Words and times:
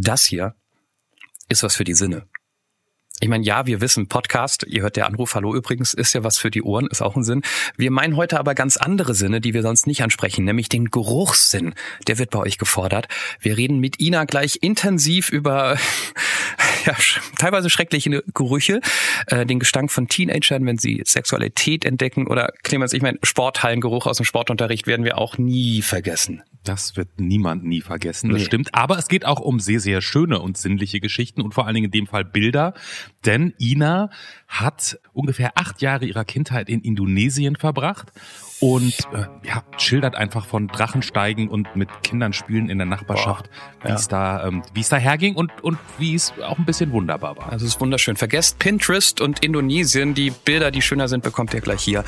Das 0.00 0.24
hier 0.24 0.54
ist 1.48 1.64
was 1.64 1.74
für 1.74 1.82
die 1.82 1.94
Sinne. 1.94 2.28
Ich 3.20 3.28
meine, 3.28 3.44
ja, 3.44 3.66
wir 3.66 3.80
wissen, 3.80 4.06
Podcast, 4.06 4.64
ihr 4.68 4.82
hört 4.82 4.94
der 4.94 5.06
Anruf, 5.06 5.34
hallo 5.34 5.52
übrigens, 5.52 5.92
ist 5.92 6.12
ja 6.12 6.22
was 6.22 6.38
für 6.38 6.52
die 6.52 6.62
Ohren, 6.62 6.86
ist 6.86 7.02
auch 7.02 7.16
ein 7.16 7.24
Sinn. 7.24 7.42
Wir 7.76 7.90
meinen 7.90 8.14
heute 8.14 8.38
aber 8.38 8.54
ganz 8.54 8.76
andere 8.76 9.16
Sinne, 9.16 9.40
die 9.40 9.54
wir 9.54 9.62
sonst 9.62 9.88
nicht 9.88 10.04
ansprechen, 10.04 10.44
nämlich 10.44 10.68
den 10.68 10.84
Geruchssinn. 10.92 11.74
Der 12.06 12.18
wird 12.18 12.30
bei 12.30 12.38
euch 12.38 12.58
gefordert. 12.58 13.08
Wir 13.40 13.56
reden 13.56 13.80
mit 13.80 14.00
Ina 14.00 14.24
gleich 14.24 14.58
intensiv 14.60 15.30
über 15.30 15.76
ja, 16.86 16.94
teilweise 17.38 17.70
schreckliche 17.70 18.22
Gerüche, 18.34 18.80
äh, 19.26 19.44
den 19.44 19.58
Gestank 19.58 19.90
von 19.90 20.06
Teenagern, 20.06 20.64
wenn 20.64 20.78
sie 20.78 21.02
Sexualität 21.04 21.84
entdecken 21.84 22.28
oder 22.28 22.52
Clemens, 22.62 22.92
ich 22.92 23.02
meine, 23.02 23.18
Sporthallengeruch 23.24 24.06
aus 24.06 24.18
dem 24.18 24.26
Sportunterricht 24.26 24.86
werden 24.86 25.04
wir 25.04 25.18
auch 25.18 25.38
nie 25.38 25.82
vergessen. 25.82 26.44
Das 26.64 26.96
wird 26.96 27.08
niemand 27.18 27.64
nie 27.64 27.80
vergessen, 27.80 28.30
das 28.30 28.40
nee. 28.40 28.44
stimmt. 28.44 28.74
Aber 28.74 28.98
es 28.98 29.08
geht 29.08 29.24
auch 29.24 29.40
um 29.40 29.58
sehr, 29.58 29.80
sehr 29.80 30.02
schöne 30.02 30.40
und 30.40 30.58
sinnliche 30.58 31.00
Geschichten 31.00 31.40
und 31.40 31.54
vor 31.54 31.66
allen 31.66 31.74
Dingen 31.74 31.86
in 31.86 31.90
dem 31.92 32.06
Fall 32.06 32.24
Bilder. 32.24 32.74
Denn 33.24 33.54
Ina 33.58 34.10
hat 34.46 34.98
ungefähr 35.12 35.52
acht 35.56 35.82
Jahre 35.82 36.06
ihrer 36.06 36.24
Kindheit 36.24 36.68
in 36.68 36.80
Indonesien 36.80 37.56
verbracht 37.56 38.12
und 38.60 38.94
äh, 39.12 39.26
ja, 39.46 39.62
schildert 39.76 40.16
einfach 40.16 40.46
von 40.46 40.66
Drachensteigen 40.66 41.48
und 41.48 41.76
mit 41.76 41.88
Kindern 42.02 42.32
spielen 42.32 42.68
in 42.68 42.78
der 42.78 42.86
Nachbarschaft, 42.86 43.50
wie 43.84 43.92
es 43.92 44.08
da, 44.08 44.46
ähm, 44.46 44.62
wie 44.74 44.80
es 44.80 44.88
da 44.88 44.96
herging 44.96 45.36
und 45.36 45.52
und 45.62 45.78
wie 45.98 46.14
es 46.14 46.32
auch 46.42 46.58
ein 46.58 46.64
bisschen 46.64 46.90
wunderbar 46.92 47.36
war. 47.36 47.52
Also 47.52 47.66
es 47.66 47.74
ist 47.74 47.80
wunderschön. 47.80 48.16
Vergesst 48.16 48.58
Pinterest 48.58 49.20
und 49.20 49.44
Indonesien. 49.44 50.14
Die 50.14 50.30
Bilder, 50.30 50.70
die 50.70 50.82
schöner 50.82 51.08
sind, 51.08 51.22
bekommt 51.22 51.54
ihr 51.54 51.60
gleich 51.60 51.82
hier. 51.82 52.04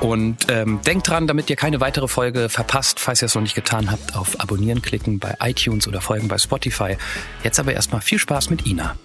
Und 0.00 0.50
ähm, 0.50 0.80
denkt 0.84 1.08
dran, 1.08 1.26
damit 1.26 1.50
ihr 1.50 1.56
keine 1.56 1.80
weitere 1.80 2.08
Folge 2.08 2.48
verpasst, 2.48 2.98
falls 2.98 3.22
ihr 3.22 3.26
es 3.26 3.34
noch 3.34 3.42
nicht 3.42 3.54
getan 3.54 3.90
habt, 3.90 4.16
auf 4.16 4.40
Abonnieren 4.40 4.82
klicken 4.82 5.18
bei 5.18 5.36
iTunes 5.40 5.86
oder 5.86 6.00
Folgen 6.00 6.26
bei 6.28 6.38
Spotify. 6.38 6.96
Jetzt 7.44 7.60
aber 7.60 7.74
erstmal 7.74 8.00
viel 8.00 8.18
Spaß 8.18 8.50
mit 8.50 8.66
Ina. 8.66 8.96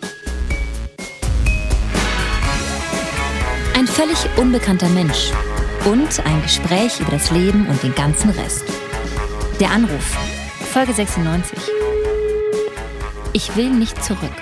Ein 3.81 3.87
völlig 3.87 4.37
unbekannter 4.37 4.87
Mensch 4.89 5.31
und 5.91 6.23
ein 6.27 6.41
Gespräch 6.43 6.99
über 6.99 7.09
das 7.09 7.31
Leben 7.31 7.65
und 7.65 7.81
den 7.81 7.95
ganzen 7.95 8.29
Rest. 8.29 8.63
Der 9.59 9.71
Anruf, 9.71 10.15
Folge 10.71 10.93
96. 10.93 11.57
Ich 13.33 13.57
will 13.57 13.71
nicht 13.71 14.03
zurück. 14.03 14.37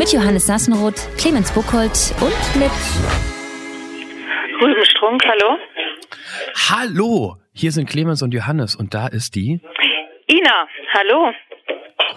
Mit 0.00 0.12
Johannes 0.12 0.46
Sassenroth, 0.48 0.98
Clemens 1.16 1.52
Buchholz 1.52 2.12
und 2.20 2.60
mit 2.60 2.72
Rüben 4.60 4.84
Strunk, 4.84 5.22
hallo. 5.24 5.56
Hallo, 6.70 7.36
hier 7.52 7.70
sind 7.70 7.88
Clemens 7.88 8.22
und 8.22 8.34
Johannes 8.34 8.74
und 8.74 8.94
da 8.94 9.06
ist 9.06 9.36
die 9.36 9.60
Ina, 10.26 10.66
hallo. 10.92 11.32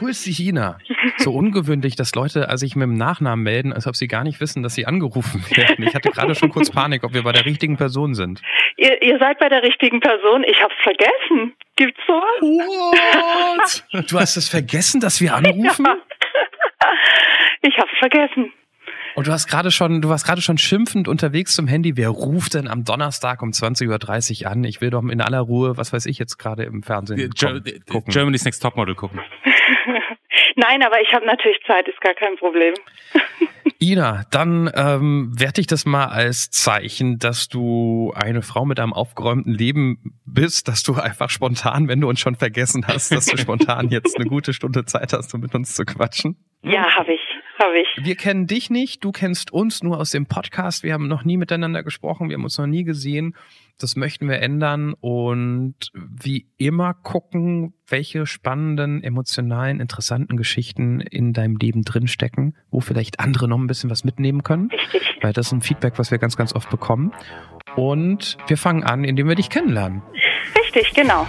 Grüß 0.01 0.23
dich, 0.23 0.39
Ina. 0.39 0.79
So 1.17 1.31
ungewöhnlich, 1.31 1.95
dass 1.95 2.15
Leute 2.15 2.49
also 2.49 2.65
sich 2.65 2.75
mit 2.75 2.87
dem 2.87 2.95
Nachnamen 2.95 3.43
melden, 3.43 3.71
als 3.71 3.85
ob 3.85 3.95
sie 3.95 4.07
gar 4.07 4.23
nicht 4.23 4.41
wissen, 4.41 4.63
dass 4.63 4.73
sie 4.73 4.87
angerufen 4.87 5.45
werden. 5.55 5.85
Ich 5.85 5.93
hatte 5.93 6.09
gerade 6.09 6.33
schon 6.33 6.49
kurz 6.49 6.71
Panik, 6.71 7.03
ob 7.03 7.13
wir 7.13 7.21
bei 7.21 7.31
der 7.31 7.45
richtigen 7.45 7.77
Person 7.77 8.15
sind. 8.15 8.41
Ihr, 8.77 8.99
ihr 9.03 9.19
seid 9.19 9.37
bei 9.37 9.47
der 9.47 9.61
richtigen 9.61 9.99
Person. 9.99 10.43
Ich 10.43 10.59
hab's 10.59 10.73
vergessen. 10.81 11.53
Gibt's 11.75 12.01
sowas? 12.07 12.41
What? 12.41 14.07
Du 14.09 14.19
hast 14.19 14.37
es 14.37 14.49
vergessen, 14.49 15.01
dass 15.01 15.21
wir 15.21 15.35
anrufen? 15.35 15.85
Ja. 15.85 15.97
Ich 17.61 17.77
hab's 17.77 17.95
vergessen. 17.99 18.51
Und 19.15 19.27
du 19.27 19.31
hast 19.31 19.47
gerade 19.47 19.71
schon, 19.71 20.01
du 20.01 20.09
warst 20.09 20.25
gerade 20.25 20.41
schon 20.41 20.57
schimpfend 20.57 21.07
unterwegs 21.07 21.55
zum 21.55 21.67
Handy. 21.67 21.97
Wer 21.97 22.09
ruft 22.09 22.53
denn 22.53 22.67
am 22.67 22.83
Donnerstag 22.83 23.41
um 23.41 23.49
20.30 23.49 24.43
Uhr 24.45 24.51
an? 24.51 24.63
Ich 24.63 24.81
will 24.81 24.89
doch 24.89 25.03
in 25.03 25.21
aller 25.21 25.39
Ruhe, 25.39 25.77
was 25.77 25.93
weiß 25.93 26.05
ich 26.05 26.17
jetzt 26.17 26.37
gerade 26.37 26.63
im 26.63 26.83
Fernsehen 26.83 27.31
gucken. 27.89 28.13
Germany's 28.13 28.45
Next 28.45 28.61
Topmodel 28.61 28.95
gucken. 28.95 29.19
Nein, 30.55 30.83
aber 30.83 31.01
ich 31.01 31.13
habe 31.13 31.25
natürlich 31.25 31.57
Zeit, 31.65 31.87
ist 31.87 32.01
gar 32.01 32.13
kein 32.13 32.35
Problem. 32.37 32.73
Ina, 33.81 34.25
dann 34.29 34.69
ähm, 34.75 35.31
werte 35.33 35.59
ich 35.59 35.65
das 35.65 35.85
mal 35.85 36.05
als 36.05 36.51
Zeichen, 36.51 37.17
dass 37.17 37.47
du 37.47 38.13
eine 38.15 38.43
Frau 38.43 38.63
mit 38.63 38.79
einem 38.79 38.93
aufgeräumten 38.93 39.53
Leben 39.53 40.19
bist, 40.23 40.67
dass 40.67 40.83
du 40.83 40.93
einfach 40.93 41.31
spontan, 41.31 41.87
wenn 41.87 41.99
du 41.99 42.07
uns 42.07 42.19
schon 42.19 42.35
vergessen 42.35 42.85
hast, 42.87 43.11
dass 43.11 43.25
du 43.25 43.37
spontan 43.37 43.89
jetzt 43.89 44.15
eine 44.17 44.25
gute 44.25 44.53
Stunde 44.53 44.85
Zeit 44.85 45.13
hast, 45.13 45.33
um 45.33 45.41
mit 45.41 45.55
uns 45.55 45.73
zu 45.73 45.83
quatschen. 45.83 46.37
Ja, 46.61 46.95
habe 46.95 47.13
ich 47.13 47.30
habe 47.61 47.79
ich. 47.79 47.87
Wir 48.05 48.15
kennen 48.15 48.47
dich 48.47 48.69
nicht, 48.69 49.03
du 49.03 49.11
kennst 49.11 49.53
uns 49.53 49.83
nur 49.83 49.99
aus 49.99 50.11
dem 50.11 50.25
Podcast. 50.25 50.83
Wir 50.83 50.93
haben 50.93 51.07
noch 51.07 51.23
nie 51.23 51.37
miteinander 51.37 51.83
gesprochen, 51.83 52.29
wir 52.29 52.35
haben 52.35 52.43
uns 52.43 52.57
noch 52.57 52.67
nie 52.67 52.83
gesehen. 52.83 53.35
Das 53.79 53.95
möchten 53.95 54.27
wir 54.27 54.39
ändern 54.39 54.93
und 54.99 55.75
wie 55.93 56.47
immer 56.57 56.93
gucken, 56.93 57.73
welche 57.87 58.25
spannenden, 58.25 59.03
emotionalen, 59.03 59.79
interessanten 59.79 60.37
Geschichten 60.37 61.01
in 61.01 61.33
deinem 61.33 61.57
Leben 61.57 61.83
drinstecken, 61.83 62.55
wo 62.69 62.79
vielleicht 62.79 63.19
andere 63.19 63.47
noch 63.47 63.57
ein 63.57 63.67
bisschen 63.67 63.89
was 63.89 64.03
mitnehmen 64.03 64.43
können. 64.43 64.69
Richtig. 64.69 65.17
Weil 65.21 65.33
das 65.33 65.47
ist 65.47 65.53
ein 65.53 65.61
Feedback, 65.61 65.93
was 65.97 66.11
wir 66.11 66.17
ganz, 66.17 66.37
ganz 66.37 66.53
oft 66.53 66.69
bekommen. 66.69 67.11
Und 67.75 68.37
wir 68.47 68.57
fangen 68.57 68.83
an, 68.83 69.03
indem 69.03 69.27
wir 69.27 69.35
dich 69.35 69.49
kennenlernen. 69.49 70.01
Richtig, 70.59 70.93
genau. 70.93 71.25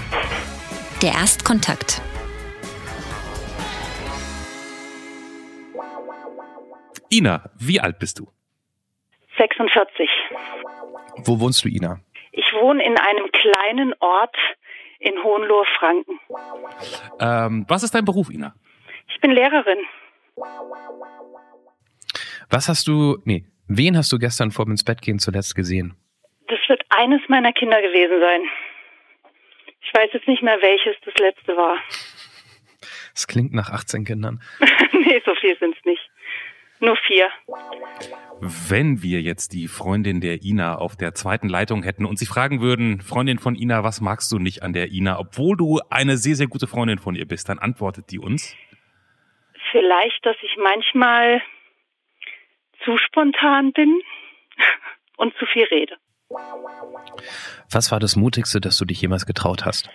Der 1.00 1.12
Erstkontakt. 1.12 2.02
Ina, 7.12 7.50
wie 7.58 7.78
alt 7.78 7.98
bist 7.98 8.18
du? 8.18 8.28
46. 9.36 10.08
Wo 11.24 11.38
wohnst 11.40 11.62
du, 11.64 11.68
Ina? 11.68 12.00
Ich 12.32 12.46
wohne 12.54 12.82
in 12.82 12.96
einem 12.96 13.30
kleinen 13.30 13.94
Ort 14.00 14.36
in 14.98 15.22
Hohenlohe-Franken. 15.22 16.18
Ähm, 17.20 17.66
was 17.68 17.82
ist 17.82 17.94
dein 17.94 18.06
Beruf, 18.06 18.30
Ina? 18.30 18.54
Ich 19.08 19.20
bin 19.20 19.32
Lehrerin. 19.32 19.78
Was 22.48 22.68
hast 22.68 22.88
du, 22.88 23.18
nee, 23.24 23.44
wen 23.68 23.96
hast 23.96 24.10
du 24.12 24.18
gestern 24.18 24.50
vor 24.50 24.64
dem 24.64 24.72
ins 24.72 24.84
Bett 24.84 25.02
gehen 25.02 25.18
zuletzt 25.18 25.54
gesehen? 25.54 25.94
Das 26.48 26.60
wird 26.68 26.82
eines 26.88 27.20
meiner 27.28 27.52
Kinder 27.52 27.82
gewesen 27.82 28.20
sein. 28.20 28.40
Ich 29.82 29.92
weiß 29.92 30.10
jetzt 30.14 30.28
nicht 30.28 30.42
mehr, 30.42 30.56
welches 30.62 30.96
das 31.04 31.14
letzte 31.18 31.56
war. 31.56 31.76
Es 33.14 33.26
klingt 33.26 33.52
nach 33.52 33.68
18 33.70 34.04
Kindern. 34.04 34.40
nee, 34.92 35.20
so 35.26 35.34
viel 35.34 35.58
sind 35.58 35.76
es 35.76 35.84
nicht. 35.84 36.11
Nur 36.82 36.96
vier. 37.06 37.30
Wenn 38.40 39.02
wir 39.04 39.20
jetzt 39.20 39.52
die 39.52 39.68
Freundin 39.68 40.20
der 40.20 40.42
Ina 40.42 40.74
auf 40.74 40.96
der 40.96 41.14
zweiten 41.14 41.48
Leitung 41.48 41.84
hätten 41.84 42.04
und 42.04 42.18
sie 42.18 42.26
fragen 42.26 42.60
würden, 42.60 43.00
Freundin 43.00 43.38
von 43.38 43.54
Ina, 43.54 43.84
was 43.84 44.00
magst 44.00 44.32
du 44.32 44.40
nicht 44.40 44.64
an 44.64 44.72
der 44.72 44.90
Ina, 44.90 45.16
obwohl 45.20 45.56
du 45.56 45.78
eine 45.90 46.16
sehr, 46.16 46.34
sehr 46.34 46.48
gute 46.48 46.66
Freundin 46.66 46.98
von 46.98 47.14
ihr 47.14 47.24
bist, 47.24 47.48
dann 47.48 47.60
antwortet 47.60 48.10
die 48.10 48.18
uns? 48.18 48.56
Vielleicht, 49.70 50.26
dass 50.26 50.34
ich 50.42 50.56
manchmal 50.60 51.40
zu 52.84 52.98
spontan 52.98 53.72
bin 53.72 54.02
und 55.18 55.32
zu 55.38 55.46
viel 55.46 55.66
rede. 55.66 55.96
Was 57.70 57.92
war 57.92 58.00
das 58.00 58.16
Mutigste, 58.16 58.60
dass 58.60 58.76
du 58.76 58.84
dich 58.84 59.00
jemals 59.00 59.24
getraut 59.24 59.64
hast? 59.64 59.88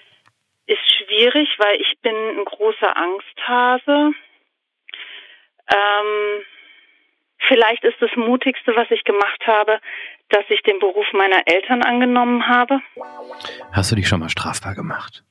Ist 0.67 0.89
schwierig, 0.97 1.49
weil 1.57 1.81
ich 1.81 1.99
bin 2.01 2.15
ein 2.15 2.45
großer 2.45 2.95
Angsthase. 2.95 4.13
Ähm, 5.69 6.43
Vielleicht 7.39 7.83
ist 7.83 8.01
das 8.01 8.09
Mutigste, 8.15 8.75
was 8.75 8.89
ich 8.91 9.03
gemacht 9.03 9.45
habe, 9.45 9.79
dass 10.29 10.43
ich 10.49 10.61
den 10.63 10.79
Beruf 10.79 11.05
meiner 11.13 11.43
Eltern 11.45 11.83
angenommen 11.83 12.47
habe. 12.47 12.79
Hast 13.71 13.91
du 13.91 13.95
dich 13.95 14.07
schon 14.07 14.19
mal 14.19 14.29
strafbar 14.29 14.75
gemacht? 14.75 15.23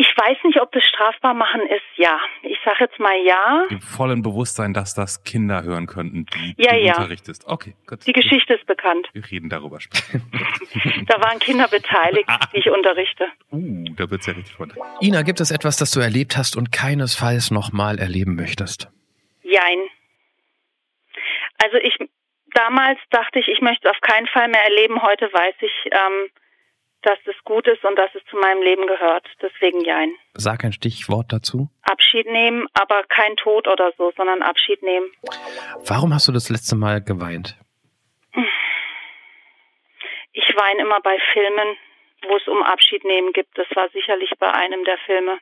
Ich 0.00 0.06
weiß 0.16 0.38
nicht, 0.44 0.60
ob 0.60 0.70
das 0.70 0.84
strafbar 0.84 1.34
machen 1.34 1.62
ist. 1.62 1.82
Ja, 1.96 2.20
ich 2.42 2.56
sage 2.64 2.84
jetzt 2.84 3.00
mal 3.00 3.16
ja. 3.26 3.64
Im 3.68 3.80
vollen 3.80 4.22
Bewusstsein, 4.22 4.72
dass 4.72 4.94
das 4.94 5.24
Kinder 5.24 5.64
hören 5.64 5.88
könnten, 5.88 6.24
die 6.26 6.54
ja, 6.56 6.72
du 6.72 6.78
ja. 6.78 6.96
unterrichtest. 6.96 7.44
Okay, 7.48 7.74
gut. 7.84 8.06
Die 8.06 8.12
Geschichte 8.12 8.54
ist 8.54 8.64
bekannt. 8.66 9.08
Wir 9.12 9.28
reden 9.28 9.48
darüber 9.48 9.80
später. 9.80 10.20
da 11.08 11.20
waren 11.20 11.40
Kinder 11.40 11.66
beteiligt, 11.66 12.28
die 12.52 12.58
ich 12.58 12.70
unterrichte. 12.70 13.26
Uh, 13.50 13.86
da 13.96 14.08
wird's 14.08 14.26
ja 14.26 14.34
richtig 14.34 14.54
spannend. 14.54 14.76
Ina, 15.00 15.22
gibt 15.22 15.40
es 15.40 15.50
etwas, 15.50 15.76
das 15.78 15.90
du 15.90 15.98
erlebt 15.98 16.36
hast 16.36 16.56
und 16.56 16.70
keinesfalls 16.70 17.50
nochmal 17.50 17.98
erleben 17.98 18.36
möchtest? 18.36 18.88
Jein. 19.42 19.78
Also 21.58 21.76
ich 21.78 21.98
damals 22.54 22.98
dachte 23.10 23.38
ich, 23.38 23.48
ich 23.48 23.60
möchte 23.60 23.88
es 23.88 23.94
auf 23.94 24.00
keinen 24.00 24.26
Fall 24.26 24.48
mehr 24.48 24.64
erleben. 24.64 25.02
Heute 25.02 25.32
weiß 25.32 25.54
ich, 25.60 25.72
ähm, 25.90 26.30
dass 27.02 27.18
es 27.26 27.36
gut 27.44 27.66
ist 27.68 27.84
und 27.84 27.96
dass 27.96 28.12
es 28.14 28.24
zu 28.30 28.36
meinem 28.36 28.62
Leben 28.62 28.86
gehört. 28.86 29.26
Deswegen 29.40 29.84
jein. 29.84 30.10
Sag 30.34 30.64
ein 30.64 30.72
Stichwort 30.72 31.32
dazu. 31.32 31.68
Abschied 31.82 32.26
nehmen, 32.26 32.66
aber 32.74 33.04
kein 33.04 33.36
Tod 33.36 33.68
oder 33.68 33.92
so, 33.96 34.12
sondern 34.16 34.42
Abschied 34.42 34.82
nehmen. 34.82 35.06
Warum 35.86 36.12
hast 36.12 36.28
du 36.28 36.32
das 36.32 36.50
letzte 36.50 36.76
Mal 36.76 37.02
geweint? 37.02 37.56
Ich 40.32 40.54
weine 40.56 40.82
immer 40.82 41.00
bei 41.00 41.18
Filmen, 41.32 41.76
wo 42.28 42.36
es 42.36 42.46
um 42.48 42.62
Abschied 42.62 43.04
nehmen 43.04 43.32
gibt. 43.32 43.56
Das 43.56 43.66
war 43.74 43.88
sicherlich 43.90 44.32
bei 44.38 44.52
einem 44.52 44.84
der 44.84 44.98
Filme, 44.98 45.38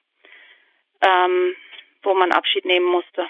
ähm, 1.00 1.54
wo 2.02 2.14
man 2.14 2.32
Abschied 2.32 2.64
nehmen 2.64 2.86
musste. 2.86 3.26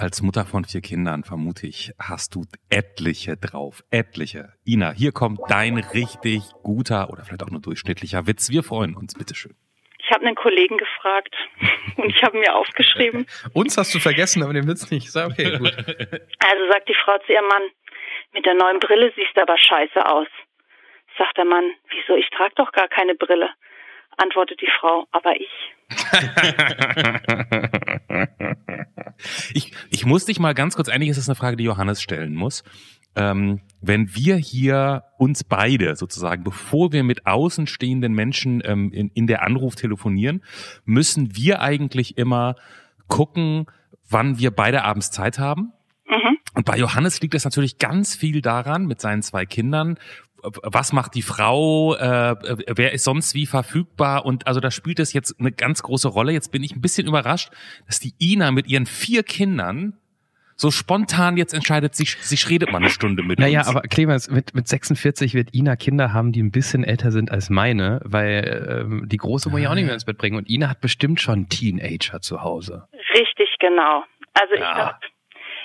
Als 0.00 0.22
Mutter 0.22 0.46
von 0.46 0.64
vier 0.64 0.80
Kindern, 0.80 1.24
vermute 1.24 1.66
ich, 1.66 1.92
hast 2.00 2.34
du 2.34 2.46
etliche 2.70 3.36
drauf. 3.36 3.84
Etliche. 3.90 4.54
Ina, 4.66 4.92
hier 4.92 5.12
kommt 5.12 5.40
dein 5.50 5.76
richtig 5.76 6.40
guter 6.62 7.10
oder 7.10 7.22
vielleicht 7.22 7.42
auch 7.42 7.50
nur 7.50 7.60
durchschnittlicher 7.60 8.26
Witz. 8.26 8.48
Wir 8.48 8.62
freuen 8.62 8.96
uns. 8.96 9.12
Bitteschön. 9.12 9.54
Ich 9.98 10.06
Ich 10.06 10.10
habe 10.10 10.24
einen 10.24 10.36
Kollegen 10.36 10.78
gefragt 10.78 11.36
und 11.98 12.08
ich 12.08 12.22
habe 12.22 12.38
mir 12.38 12.54
aufgeschrieben. 12.54 13.26
Uns 13.52 13.76
hast 13.76 13.94
du 13.94 13.98
vergessen, 13.98 14.42
aber 14.42 14.54
den 14.54 14.66
Witz 14.66 14.90
nicht. 14.90 15.12
Sag, 15.12 15.32
okay, 15.32 15.58
gut. 15.58 15.76
Also 15.76 16.72
sagt 16.72 16.88
die 16.88 16.96
Frau 17.04 17.18
zu 17.26 17.32
ihrem 17.34 17.46
Mann, 17.48 17.62
mit 18.32 18.46
der 18.46 18.54
neuen 18.54 18.78
Brille 18.78 19.12
siehst 19.14 19.36
du 19.36 19.42
aber 19.42 19.58
scheiße 19.58 20.06
aus. 20.06 20.28
Sagt 21.18 21.36
der 21.36 21.44
Mann, 21.44 21.74
wieso, 21.90 22.16
ich 22.16 22.30
trage 22.30 22.54
doch 22.56 22.72
gar 22.72 22.88
keine 22.88 23.16
Brille. 23.16 23.50
Antwortet 24.16 24.62
die 24.62 24.70
Frau, 24.80 25.06
aber 25.12 25.36
ich. 25.36 25.50
Ich, 29.54 29.72
ich 29.90 30.06
muss 30.06 30.24
dich 30.24 30.40
mal 30.40 30.54
ganz 30.54 30.76
kurz, 30.76 30.88
eigentlich 30.88 31.10
ist 31.10 31.18
das 31.18 31.28
eine 31.28 31.36
Frage, 31.36 31.56
die 31.56 31.64
Johannes 31.64 32.02
stellen 32.02 32.34
muss. 32.34 32.62
Ähm, 33.16 33.60
wenn 33.80 34.14
wir 34.14 34.36
hier 34.36 35.04
uns 35.18 35.42
beide 35.42 35.96
sozusagen, 35.96 36.44
bevor 36.44 36.92
wir 36.92 37.02
mit 37.02 37.26
außenstehenden 37.26 38.12
Menschen 38.12 38.62
ähm, 38.64 38.92
in, 38.92 39.10
in 39.14 39.26
der 39.26 39.42
Anruf 39.42 39.74
telefonieren, 39.74 40.42
müssen 40.84 41.34
wir 41.36 41.60
eigentlich 41.60 42.18
immer 42.18 42.54
gucken, 43.08 43.66
wann 44.08 44.38
wir 44.38 44.52
beide 44.52 44.84
abends 44.84 45.10
Zeit 45.10 45.38
haben. 45.38 45.72
Mhm. 46.08 46.38
Und 46.54 46.66
bei 46.66 46.76
Johannes 46.76 47.20
liegt 47.20 47.34
es 47.34 47.44
natürlich 47.44 47.78
ganz 47.78 48.14
viel 48.14 48.42
daran, 48.42 48.86
mit 48.86 49.00
seinen 49.00 49.22
zwei 49.22 49.46
Kindern, 49.46 49.98
was 50.42 50.92
macht 50.92 51.14
die 51.14 51.22
Frau, 51.22 51.94
äh, 51.94 52.36
wer 52.68 52.92
ist 52.92 53.04
sonst 53.04 53.34
wie 53.34 53.46
verfügbar 53.46 54.24
und 54.24 54.46
also 54.46 54.60
da 54.60 54.70
spielt 54.70 54.98
es 54.98 55.12
jetzt 55.12 55.38
eine 55.38 55.52
ganz 55.52 55.82
große 55.82 56.08
Rolle. 56.08 56.32
Jetzt 56.32 56.52
bin 56.52 56.62
ich 56.62 56.74
ein 56.74 56.80
bisschen 56.80 57.06
überrascht, 57.06 57.50
dass 57.86 58.00
die 58.00 58.14
Ina 58.18 58.50
mit 58.50 58.66
ihren 58.66 58.86
vier 58.86 59.22
Kindern 59.22 59.94
so 60.60 60.70
spontan 60.70 61.38
jetzt 61.38 61.54
entscheidet, 61.54 61.94
sie, 61.94 62.04
sie 62.04 62.48
redet 62.48 62.70
mal 62.70 62.78
eine 62.78 62.90
Stunde 62.90 63.22
mit 63.22 63.38
naja, 63.38 63.60
uns. 63.60 63.68
Naja, 63.68 63.78
aber 63.78 63.88
Clemens, 63.88 64.30
mit, 64.30 64.54
mit 64.54 64.68
46 64.68 65.32
wird 65.32 65.54
Ina 65.54 65.74
Kinder 65.76 66.12
haben, 66.12 66.32
die 66.32 66.42
ein 66.42 66.50
bisschen 66.50 66.84
älter 66.84 67.10
sind 67.12 67.30
als 67.30 67.48
meine, 67.48 68.00
weil 68.04 68.82
ähm, 68.84 69.08
die 69.08 69.16
Große 69.16 69.48
muss 69.48 69.60
ich 69.60 69.68
auch 69.68 69.74
nicht 69.74 69.86
mehr 69.86 69.94
ins 69.94 70.04
Bett 70.04 70.18
bringen. 70.18 70.36
Und 70.36 70.50
Ina 70.50 70.68
hat 70.68 70.82
bestimmt 70.82 71.18
schon 71.18 71.48
Teenager 71.48 72.20
zu 72.20 72.42
Hause. 72.42 72.86
Richtig, 73.14 73.48
genau. 73.58 74.04
Also 74.34 74.54
ja. 74.54 74.60
ich 74.60 74.78
habe 74.78 74.98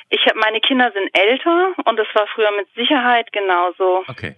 ich 0.10 0.25
hab, 0.27 0.36
meine 0.36 0.62
Kinder 0.62 0.89
sind 0.94 1.10
älter 1.13 1.74
und 1.83 2.00
es 2.00 2.07
war 2.13 2.25
früher 2.33 2.51
mit 2.56 2.68
Sicherheit 2.75 3.33
genauso. 3.33 4.04
Okay. 4.07 4.36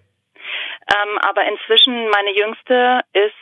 Ähm, 0.88 1.18
aber 1.20 1.46
inzwischen, 1.46 2.10
meine 2.10 2.36
Jüngste 2.36 3.02
ist 3.14 3.34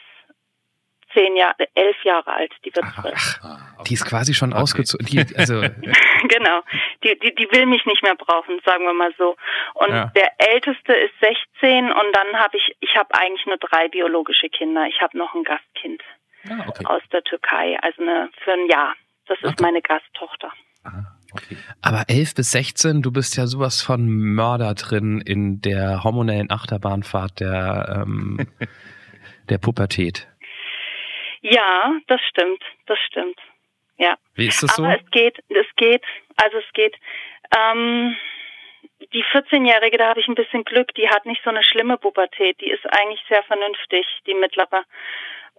zehn 1.16 1.36
Jahre, 1.36 1.56
elf 1.74 2.04
Jahre 2.04 2.32
alt, 2.34 2.52
die 2.64 2.76
wird 2.76 2.86
zwölf. 3.00 3.40
okay. 3.44 3.84
Die 3.88 3.94
ist 3.94 4.06
quasi 4.06 4.34
schon 4.34 4.52
okay. 4.54 4.62
ausgezogen. 4.62 5.06
Die, 5.06 5.20
also 5.38 5.62
genau, 6.28 6.62
die, 7.04 7.18
die, 7.20 7.34
die 7.34 7.48
will 7.52 7.66
mich 7.66 7.86
nicht 7.86 8.04
mehr 8.04 8.16
brauchen, 8.16 8.60
sagen 8.66 8.86
wir 8.86 8.94
mal 8.94 9.14
so. 9.18 9.36
Und 9.76 9.90
ja. 9.90 10.12
der 10.16 10.32
Älteste 10.38 10.94
ist 10.94 11.14
16 11.22 11.92
und 11.92 12.16
dann 12.16 12.40
habe 12.40 12.58
ich, 12.58 12.76
ich 12.80 12.96
habe 12.96 13.14
eigentlich 13.16 13.46
nur 13.46 13.58
drei 13.58 13.88
biologische 13.88 14.50
Kinder. 14.50 14.86
Ich 14.88 15.02
habe 15.02 15.18
noch 15.18 15.34
ein 15.34 15.44
Gastkind 15.44 16.02
ah, 16.50 16.66
okay. 16.68 16.86
aus 16.86 17.02
der 17.12 17.24
Türkei, 17.24 17.78
also 17.82 18.02
eine 18.02 18.30
für 18.44 18.54
ein 18.54 18.68
Jahr. 18.68 18.94
Das 19.28 19.40
ist 19.42 19.60
meine 19.60 19.82
Gasttochter. 19.82 20.52
Aha. 20.84 21.16
Okay. 21.36 21.58
Aber 21.82 22.06
11 22.08 22.36
bis 22.36 22.52
16, 22.52 23.02
du 23.02 23.12
bist 23.12 23.38
ja 23.38 23.48
sowas 23.48 23.82
von 23.82 24.08
Mörder 24.08 24.74
drin 24.74 25.22
in 25.22 25.62
der 25.62 26.04
hormonellen 26.04 26.52
Achterbahnfahrt 26.52 27.40
der, 27.40 28.04
ähm, 28.06 28.48
der 29.50 29.58
Pubertät. 29.58 30.28
Ja, 31.42 31.94
das 32.08 32.22
stimmt, 32.30 32.64
das 32.88 32.98
stimmt. 33.08 33.40
Ja. 33.98 34.16
Wie 34.34 34.48
ist 34.48 34.64
das 34.64 34.76
so? 34.76 34.84
Aber 34.84 34.96
es 34.96 35.12
geht, 35.12 35.38
es 35.50 35.68
geht, 35.76 36.04
also 36.38 36.58
es 36.58 36.74
geht. 36.74 36.96
Ähm, 37.56 38.16
die 39.14 39.24
14-Jährige, 39.24 39.98
da 39.98 40.10
habe 40.10 40.20
ich 40.20 40.28
ein 40.28 40.36
bisschen 40.36 40.64
Glück, 40.64 40.94
die 40.96 41.10
hat 41.10 41.26
nicht 41.26 41.42
so 41.44 41.50
eine 41.50 41.64
schlimme 41.64 41.98
Pubertät, 41.98 42.60
die 42.62 42.70
ist 42.70 42.86
eigentlich 42.86 43.22
sehr 43.30 43.44
vernünftig, 43.44 44.06
die 44.26 44.34
mittlere. 44.34 44.84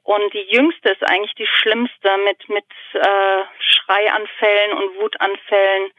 Und 0.07 0.33
die 0.35 0.47
jüngste 0.53 0.91
ist 0.91 1.03
eigentlich 1.03 1.35
die 1.35 1.49
schlimmste 1.49 2.17
mit, 2.19 2.49
mit 2.49 2.65
äh, 2.93 3.43
Schreianfällen 3.59 4.79
und 4.79 4.99
Wutanfällen. 5.01 5.91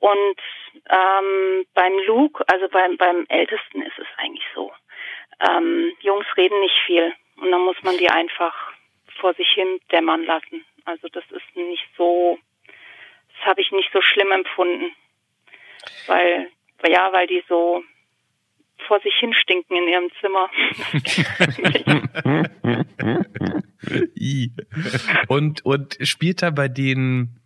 Und 0.00 0.38
ähm, 0.90 1.64
beim 1.72 1.98
Luke, 2.06 2.44
also 2.48 2.68
beim, 2.68 2.98
beim 2.98 3.24
Ältesten 3.30 3.80
ist 3.80 3.98
es 3.98 4.06
eigentlich 4.18 4.44
so. 4.54 4.70
Ähm, 5.40 5.96
Jungs 6.00 6.26
reden 6.36 6.60
nicht 6.60 6.78
viel 6.84 7.14
und 7.36 7.50
dann 7.50 7.62
muss 7.62 7.82
man 7.82 7.96
die 7.96 8.10
einfach 8.10 8.54
vor 9.18 9.32
sich 9.32 9.48
hin 9.48 9.80
dämmern 9.90 10.26
lassen. 10.26 10.66
Also 10.84 11.08
das 11.08 11.24
ist 11.30 11.56
nicht 11.56 11.88
so, 11.96 12.38
das 12.66 13.46
habe 13.46 13.62
ich 13.62 13.72
nicht 13.72 13.90
so 13.94 14.02
schlimm 14.02 14.30
empfunden. 14.30 14.94
Weil, 16.06 16.50
ja, 16.86 17.10
weil 17.14 17.26
die 17.26 17.42
so 17.48 17.82
vor 18.86 19.00
sich 19.00 19.14
hin 19.18 19.32
stinken 19.34 19.76
in 19.76 19.88
ihrem 19.88 20.10
Zimmer. 20.20 20.50
und, 25.28 25.64
und 25.64 25.98
spielt 26.02 26.42
da 26.42 26.50
bei 26.50 26.68
denen 26.68 27.40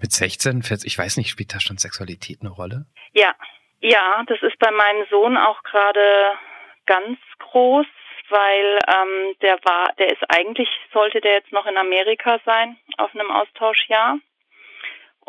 mit 0.00 0.12
16, 0.12 0.62
ich 0.84 0.98
weiß 0.98 1.16
nicht, 1.18 1.30
spielt 1.30 1.54
da 1.54 1.60
schon 1.60 1.78
Sexualität 1.78 2.38
eine 2.40 2.50
Rolle? 2.50 2.86
Ja, 3.12 3.34
ja, 3.80 4.22
das 4.26 4.40
ist 4.42 4.58
bei 4.58 4.70
meinem 4.70 5.06
Sohn 5.10 5.36
auch 5.36 5.62
gerade 5.62 6.32
ganz 6.86 7.18
groß, 7.38 7.86
weil 8.28 8.78
ähm, 8.88 9.34
der 9.42 9.58
war, 9.64 9.92
der 9.98 10.08
ist 10.12 10.22
eigentlich, 10.28 10.68
sollte 10.92 11.20
der 11.20 11.32
jetzt 11.32 11.52
noch 11.52 11.66
in 11.66 11.76
Amerika 11.76 12.38
sein, 12.44 12.76
auf 12.98 13.14
einem 13.14 13.30
Austauschjahr. 13.30 14.18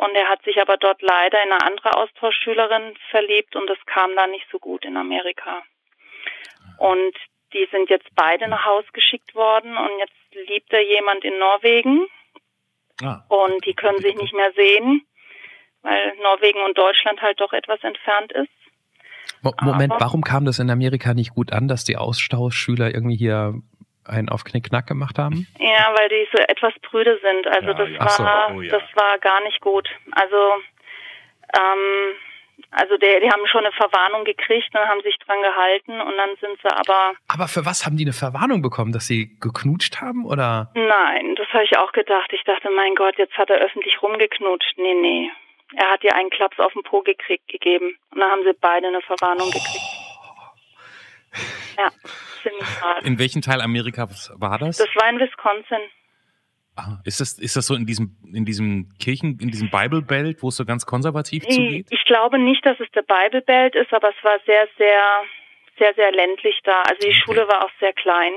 Und 0.01 0.15
er 0.15 0.29
hat 0.29 0.41
sich 0.41 0.59
aber 0.59 0.77
dort 0.77 0.99
leider 1.03 1.37
in 1.43 1.51
eine 1.51 1.61
andere 1.61 1.95
Austauschschülerin 1.95 2.95
verliebt 3.11 3.55
und 3.55 3.69
das 3.69 3.77
kam 3.85 4.15
dann 4.15 4.31
nicht 4.31 4.47
so 4.51 4.57
gut 4.57 4.83
in 4.83 4.97
Amerika. 4.97 5.61
Und 6.79 7.15
die 7.53 7.67
sind 7.71 7.87
jetzt 7.91 8.07
beide 8.15 8.47
nach 8.47 8.65
Haus 8.65 8.83
geschickt 8.93 9.35
worden 9.35 9.77
und 9.77 9.99
jetzt 9.99 10.49
liebt 10.49 10.73
er 10.73 10.81
jemand 10.81 11.23
in 11.23 11.37
Norwegen. 11.37 12.07
Ah. 13.03 13.21
Und 13.29 13.63
die 13.67 13.75
können 13.75 13.99
sich 13.99 14.15
nicht 14.15 14.33
mehr 14.33 14.51
sehen, 14.53 15.05
weil 15.83 16.15
Norwegen 16.23 16.63
und 16.63 16.75
Deutschland 16.79 17.21
halt 17.21 17.39
doch 17.39 17.53
etwas 17.53 17.83
entfernt 17.83 18.31
ist. 18.31 18.49
Moment, 19.61 19.91
Aber, 19.93 20.05
warum 20.05 20.23
kam 20.23 20.45
das 20.45 20.57
in 20.57 20.71
Amerika 20.71 21.13
nicht 21.13 21.35
gut 21.35 21.53
an, 21.53 21.67
dass 21.67 21.83
die 21.83 21.97
Austauschschüler 21.97 22.91
irgendwie 22.91 23.17
hier 23.17 23.53
einen 24.11 24.29
auf 24.29 24.43
Knickknack 24.43 24.87
gemacht 24.87 25.17
haben? 25.17 25.47
Ja, 25.59 25.93
weil 25.97 26.09
die 26.09 26.27
so 26.35 26.43
etwas 26.43 26.73
prüde 26.81 27.19
sind. 27.21 27.47
Also 27.47 27.69
ja, 27.69 27.73
das 27.73 27.89
ja. 27.89 27.99
war 27.99 28.49
so. 28.49 28.55
oh, 28.55 28.61
ja. 28.61 28.71
das 28.71 28.83
war 28.95 29.17
gar 29.19 29.41
nicht 29.43 29.61
gut. 29.61 29.89
Also 30.11 30.37
ähm, 31.57 32.15
also 32.71 32.97
der, 32.97 33.19
die 33.19 33.29
haben 33.29 33.45
schon 33.47 33.65
eine 33.65 33.73
Verwarnung 33.73 34.23
gekriegt 34.23 34.69
und 34.73 34.87
haben 34.87 35.01
sich 35.01 35.17
dran 35.25 35.41
gehalten 35.41 35.99
und 35.99 36.17
dann 36.17 36.29
sind 36.39 36.59
sie 36.61 36.71
aber. 36.71 37.13
Aber 37.27 37.47
für 37.47 37.65
was 37.65 37.85
haben 37.85 37.97
die 37.97 38.05
eine 38.05 38.13
Verwarnung 38.13 38.61
bekommen, 38.61 38.91
dass 38.91 39.07
sie 39.07 39.35
geknutscht 39.39 39.99
haben 40.01 40.25
oder? 40.25 40.71
Nein, 40.75 41.35
das 41.35 41.47
habe 41.49 41.63
ich 41.63 41.77
auch 41.77 41.91
gedacht. 41.91 42.31
Ich 42.33 42.43
dachte, 42.43 42.69
mein 42.69 42.95
Gott, 42.95 43.17
jetzt 43.17 43.37
hat 43.37 43.49
er 43.49 43.57
öffentlich 43.57 44.01
rumgeknutscht. 44.01 44.77
Nee, 44.77 44.93
nee. 44.93 45.29
Er 45.75 45.91
hat 45.91 46.03
ihr 46.03 46.15
einen 46.15 46.29
Klaps 46.29 46.59
auf 46.59 46.73
den 46.73 46.83
Po 46.83 47.01
gekriegt, 47.01 47.47
gegeben 47.47 47.97
und 48.11 48.19
dann 48.19 48.29
haben 48.29 48.43
sie 48.43 48.53
beide 48.59 48.87
eine 48.87 49.01
Verwarnung 49.01 49.47
oh. 49.47 49.51
gekriegt. 49.51 50.01
Ja, 51.81 51.91
ziemlich 52.43 52.81
hart. 52.81 53.03
In 53.05 53.17
welchem 53.17 53.41
Teil 53.41 53.61
Amerikas 53.61 54.31
war 54.35 54.57
das? 54.57 54.77
Das 54.77 54.87
war 54.95 55.09
in 55.09 55.19
Wisconsin. 55.19 55.79
Ah, 56.75 56.99
ist 57.03 57.19
das, 57.19 57.37
ist 57.37 57.55
das 57.55 57.67
so 57.67 57.75
in 57.75 57.85
diesem, 57.85 58.15
in 58.33 58.45
diesem 58.45 58.89
Kirchen, 58.97 59.37
in 59.39 59.49
diesem 59.49 59.69
Bible 59.69 60.01
Belt, 60.01 60.41
wo 60.41 60.49
es 60.49 60.55
so 60.55 60.63
ganz 60.63 60.85
konservativ 60.85 61.43
zugeht? 61.43 61.87
Ich 61.89 62.05
glaube 62.05 62.39
nicht, 62.39 62.65
dass 62.65 62.79
es 62.79 62.89
der 62.91 63.01
Bible 63.01 63.41
Belt 63.41 63.75
ist, 63.75 63.91
aber 63.93 64.09
es 64.09 64.23
war 64.23 64.39
sehr, 64.45 64.67
sehr, 64.77 65.03
sehr, 65.77 65.93
sehr 65.95 66.11
ländlich 66.11 66.59
da. 66.63 66.81
Also 66.83 67.01
die 67.01 67.07
okay. 67.07 67.21
Schule 67.25 67.47
war 67.47 67.65
auch 67.65 67.71
sehr 67.79 67.93
klein. 67.93 68.33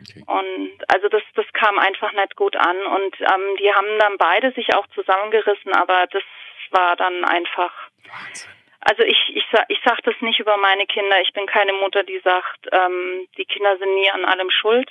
Okay. 0.00 0.24
Und 0.26 0.72
also 0.88 1.08
das, 1.08 1.22
das 1.36 1.46
kam 1.52 1.78
einfach 1.78 2.12
nicht 2.12 2.34
gut 2.34 2.56
an. 2.56 2.76
Und 2.76 3.20
ähm, 3.20 3.56
die 3.60 3.72
haben 3.72 3.98
dann 4.00 4.18
beide 4.18 4.52
sich 4.52 4.74
auch 4.74 4.86
zusammengerissen, 4.88 5.72
aber 5.74 6.06
das 6.10 6.24
war 6.72 6.96
dann 6.96 7.24
einfach. 7.24 7.72
Wahnsinn. 8.02 8.50
Also 8.84 9.02
ich, 9.02 9.18
ich, 9.34 9.44
ich 9.68 9.78
sage 9.84 10.02
das 10.04 10.14
nicht 10.20 10.38
über 10.40 10.56
meine 10.58 10.86
Kinder. 10.86 11.20
Ich 11.22 11.32
bin 11.32 11.46
keine 11.46 11.72
Mutter, 11.72 12.02
die 12.04 12.20
sagt, 12.22 12.68
ähm, 12.70 13.26
die 13.38 13.46
Kinder 13.46 13.76
sind 13.78 13.94
nie 13.94 14.10
an 14.10 14.24
allem 14.24 14.50
schuld. 14.50 14.90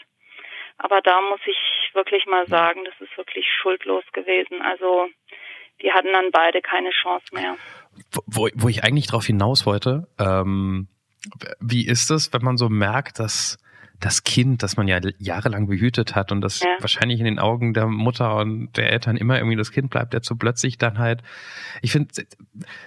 Aber 0.78 1.02
da 1.02 1.22
muss 1.22 1.40
ich 1.46 1.58
wirklich 1.94 2.26
mal 2.26 2.48
sagen, 2.48 2.84
das 2.86 2.96
ist 3.00 3.16
wirklich 3.18 3.46
schuldlos 3.62 4.04
gewesen. 4.12 4.62
Also 4.64 5.08
die 5.82 5.92
hatten 5.92 6.12
dann 6.12 6.32
beide 6.32 6.62
keine 6.62 6.90
Chance 6.90 7.26
mehr. 7.32 7.56
Wo, 8.26 8.50
wo 8.56 8.68
ich 8.68 8.84
eigentlich 8.84 9.08
drauf 9.08 9.26
hinaus 9.26 9.68
wollte, 9.68 10.08
ähm, 10.20 10.88
wie 11.60 11.88
ist 11.88 12.10
es, 12.10 12.34
wenn 12.34 12.42
man 12.42 12.58
so 12.58 12.70
merkt, 12.70 13.20
dass 13.20 13.63
das 14.04 14.24
Kind, 14.24 14.64
das 14.64 14.76
man 14.76 14.88
ja 14.88 15.00
jahrelang 15.18 15.68
behütet 15.68 16.14
hat 16.14 16.32
und 16.34 16.42
das 16.42 16.60
ja. 16.60 16.68
wahrscheinlich 16.80 17.20
in 17.20 17.26
den 17.26 17.40
Augen 17.40 17.74
der 17.74 17.88
Mutter 17.88 18.36
und 18.36 18.76
der 18.76 18.92
Eltern 18.92 19.16
immer 19.16 19.38
irgendwie 19.38 19.56
das 19.56 19.72
Kind 19.72 19.90
bleibt, 19.90 20.14
der 20.14 20.22
so 20.24 20.36
plötzlich 20.36 20.78
dann 20.78 21.00
halt, 21.00 21.22
ich 21.82 21.94
finde, 21.94 22.14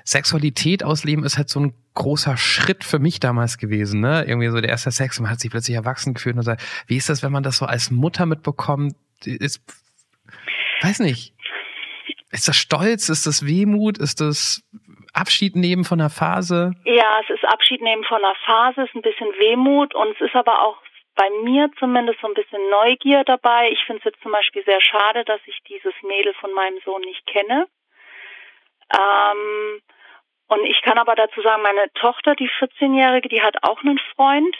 Sexualität 0.04 0.84
ausleben 0.84 1.24
ist 1.24 1.38
halt 1.38 1.48
so 1.48 1.60
ein 1.60 1.74
großer 1.94 2.36
Schritt 2.36 2.84
für 2.84 2.98
mich 2.98 3.18
damals 3.18 3.56
gewesen, 3.56 4.00
ne? 4.00 4.24
Irgendwie 4.26 4.50
so 4.50 4.60
der 4.60 4.68
erste 4.68 4.90
Sex, 4.90 5.18
man 5.18 5.30
hat 5.30 5.40
sich 5.40 5.50
plötzlich 5.50 5.74
erwachsen 5.74 6.12
gefühlt 6.12 6.36
und 6.36 6.42
sagt, 6.42 6.62
wie 6.86 6.96
ist 6.96 7.08
das, 7.08 7.22
wenn 7.22 7.32
man 7.32 7.42
das 7.42 7.56
so 7.56 7.64
als 7.64 7.90
Mutter 7.90 8.26
mitbekommt? 8.26 8.94
Ist, 9.24 9.62
weiß 10.82 11.00
nicht. 11.00 11.32
Ist 12.30 12.48
das 12.48 12.56
Stolz? 12.56 13.08
Ist 13.08 13.26
das 13.26 13.46
Wehmut? 13.46 13.96
Ist 13.96 14.20
das 14.20 14.62
Abschied 15.14 15.56
nehmen 15.56 15.84
von 15.84 15.98
der 15.98 16.10
Phase? 16.10 16.72
Ja, 16.84 17.20
es 17.22 17.30
ist 17.34 17.44
Abschied 17.48 17.80
nehmen 17.80 18.04
von 18.04 18.20
der 18.20 18.34
Phase, 18.44 18.82
es 18.82 18.88
ist 18.88 18.96
ein 18.96 19.02
bisschen 19.02 19.28
Wehmut 19.38 19.94
und 19.94 20.14
es 20.14 20.20
ist 20.20 20.34
aber 20.34 20.62
auch 20.62 20.76
bei 21.16 21.30
mir 21.42 21.70
zumindest 21.78 22.20
so 22.20 22.28
ein 22.28 22.34
bisschen 22.34 22.68
Neugier 22.70 23.24
dabei. 23.24 23.70
Ich 23.72 23.82
finde 23.84 23.98
es 24.00 24.04
jetzt 24.04 24.22
zum 24.22 24.32
Beispiel 24.32 24.62
sehr 24.64 24.80
schade, 24.80 25.24
dass 25.24 25.40
ich 25.46 25.58
dieses 25.68 25.94
Mädel 26.02 26.34
von 26.34 26.52
meinem 26.52 26.78
Sohn 26.84 27.00
nicht 27.00 27.26
kenne. 27.26 27.66
Ähm, 28.94 29.80
und 30.48 30.64
ich 30.66 30.80
kann 30.82 30.98
aber 30.98 31.14
dazu 31.14 31.40
sagen, 31.40 31.62
meine 31.62 31.90
Tochter, 31.94 32.34
die 32.36 32.50
14-Jährige, 32.50 33.28
die 33.28 33.42
hat 33.42 33.56
auch 33.62 33.82
einen 33.82 33.98
Freund. 34.14 34.56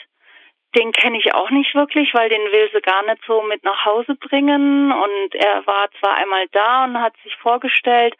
Den 0.75 0.91
kenne 0.91 1.17
ich 1.17 1.33
auch 1.33 1.49
nicht 1.49 1.73
wirklich, 1.75 2.13
weil 2.13 2.27
den 2.27 2.51
will 2.51 2.69
sie 2.73 2.81
gar 2.81 3.05
nicht 3.05 3.23
so 3.25 3.41
mit 3.43 3.63
nach 3.63 3.85
Hause 3.85 4.15
bringen. 4.15 4.91
Und 4.91 5.35
er 5.35 5.65
war 5.65 5.89
zwar 5.99 6.15
einmal 6.15 6.47
da 6.51 6.85
und 6.85 6.99
hat 6.99 7.13
sich 7.23 7.35
vorgestellt, 7.37 8.15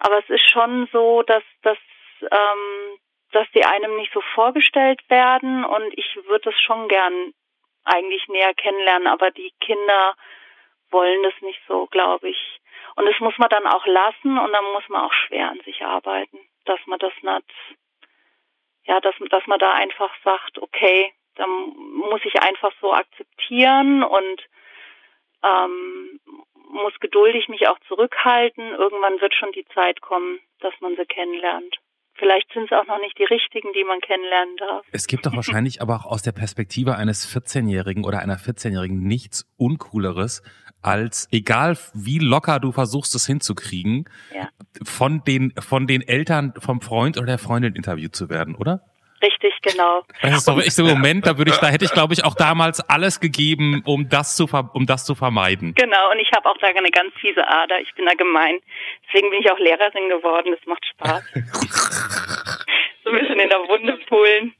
aber 0.00 0.18
es 0.18 0.28
ist 0.30 0.48
schon 0.50 0.88
so, 0.92 1.22
dass, 1.22 1.44
dass, 1.62 1.78
ähm, 2.22 2.98
dass 3.32 3.46
die 3.54 3.64
einem 3.64 3.96
nicht 3.96 4.12
so 4.12 4.20
vorgestellt 4.34 5.00
werden. 5.08 5.64
Und 5.64 5.96
ich 5.96 6.18
würde 6.26 6.50
das 6.50 6.60
schon 6.60 6.88
gern 6.88 7.34
eigentlich 7.84 8.26
näher 8.28 8.54
kennenlernen, 8.54 9.08
aber 9.08 9.30
die 9.30 9.52
Kinder 9.60 10.14
wollen 10.90 11.22
das 11.22 11.34
nicht 11.40 11.60
so, 11.66 11.86
glaube 11.86 12.28
ich. 12.28 12.60
Und 12.96 13.06
das 13.06 13.18
muss 13.20 13.36
man 13.38 13.48
dann 13.48 13.66
auch 13.66 13.86
lassen 13.86 14.38
und 14.38 14.52
dann 14.52 14.64
muss 14.72 14.88
man 14.88 15.02
auch 15.02 15.12
schwer 15.12 15.50
an 15.50 15.60
sich 15.64 15.82
arbeiten, 15.84 16.38
dass 16.64 16.80
man 16.86 16.98
das 16.98 17.12
nicht, 17.22 17.44
ja, 18.84 19.00
dass, 19.00 19.14
dass 19.30 19.46
man 19.46 19.58
da 19.58 19.72
einfach 19.72 20.12
sagt, 20.22 20.58
okay, 20.58 21.12
dann 21.36 21.48
muss 21.48 22.20
ich 22.24 22.42
einfach 22.42 22.72
so 22.80 22.92
akzeptieren 22.92 24.02
und 24.02 24.42
ähm, 25.42 26.20
muss 26.68 26.98
geduldig 27.00 27.48
mich 27.48 27.68
auch 27.68 27.78
zurückhalten. 27.88 28.74
Irgendwann 28.74 29.20
wird 29.20 29.34
schon 29.34 29.52
die 29.52 29.66
Zeit 29.74 30.00
kommen, 30.00 30.40
dass 30.60 30.74
man 30.80 30.96
sie 30.96 31.06
kennenlernt. 31.06 31.78
Vielleicht 32.22 32.52
sind 32.52 32.70
es 32.70 32.70
auch 32.70 32.86
noch 32.86 33.00
nicht 33.00 33.18
die 33.18 33.24
richtigen, 33.24 33.72
die 33.72 33.82
man 33.82 33.98
kennenlernen 33.98 34.56
darf. 34.56 34.86
Es 34.92 35.08
gibt 35.08 35.26
doch 35.26 35.34
wahrscheinlich 35.34 35.82
aber 35.82 35.96
auch 35.96 36.06
aus 36.06 36.22
der 36.22 36.30
Perspektive 36.30 36.94
eines 36.94 37.26
14-Jährigen 37.26 38.04
oder 38.04 38.20
einer 38.20 38.38
14-Jährigen 38.38 39.02
nichts 39.02 39.44
Uncooleres, 39.56 40.44
als 40.82 41.26
egal 41.32 41.76
wie 41.94 42.20
locker 42.20 42.60
du 42.60 42.70
versuchst 42.70 43.16
es 43.16 43.26
hinzukriegen, 43.26 44.08
ja. 44.32 44.48
von 44.84 45.24
den 45.24 45.52
von 45.58 45.88
den 45.88 46.00
Eltern 46.00 46.54
vom 46.58 46.80
Freund 46.80 47.16
oder 47.16 47.26
der 47.26 47.38
Freundin 47.38 47.74
interviewt 47.74 48.14
zu 48.14 48.30
werden, 48.30 48.54
oder? 48.54 48.84
Richtig, 49.22 49.54
genau. 49.62 50.02
Das 50.20 50.38
ist 50.38 50.48
doch 50.48 50.56
wirklich 50.56 50.74
so 50.74 50.84
ein 50.84 50.94
Moment, 50.94 51.26
da 51.26 51.38
würde 51.38 51.52
ich, 51.52 51.56
da 51.58 51.68
hätte 51.68 51.84
ich, 51.84 51.92
glaube 51.92 52.12
ich, 52.12 52.24
auch 52.24 52.34
damals 52.34 52.80
alles 52.88 53.20
gegeben, 53.20 53.82
um 53.86 54.08
das 54.08 54.34
zu, 54.36 54.48
um 54.72 54.84
das 54.86 55.04
zu 55.04 55.14
vermeiden. 55.14 55.74
Genau, 55.74 56.10
und 56.10 56.18
ich 56.18 56.30
habe 56.34 56.48
auch 56.48 56.56
da 56.58 56.66
eine 56.66 56.90
ganz 56.90 57.14
fiese 57.20 57.46
Ader. 57.46 57.80
Ich 57.80 57.94
bin 57.94 58.04
da 58.06 58.14
gemein. 58.14 58.58
Deswegen 59.06 59.30
bin 59.30 59.40
ich 59.40 59.50
auch 59.50 59.58
Lehrerin 59.58 60.08
geworden. 60.08 60.54
Das 60.56 60.66
macht 60.66 60.84
Spaß. 60.86 61.22
so 63.04 63.10
ein 63.10 63.18
bisschen 63.18 63.38
in 63.38 63.48
der 63.48 63.58
Wunde 63.68 63.96
pullen. 64.08 64.54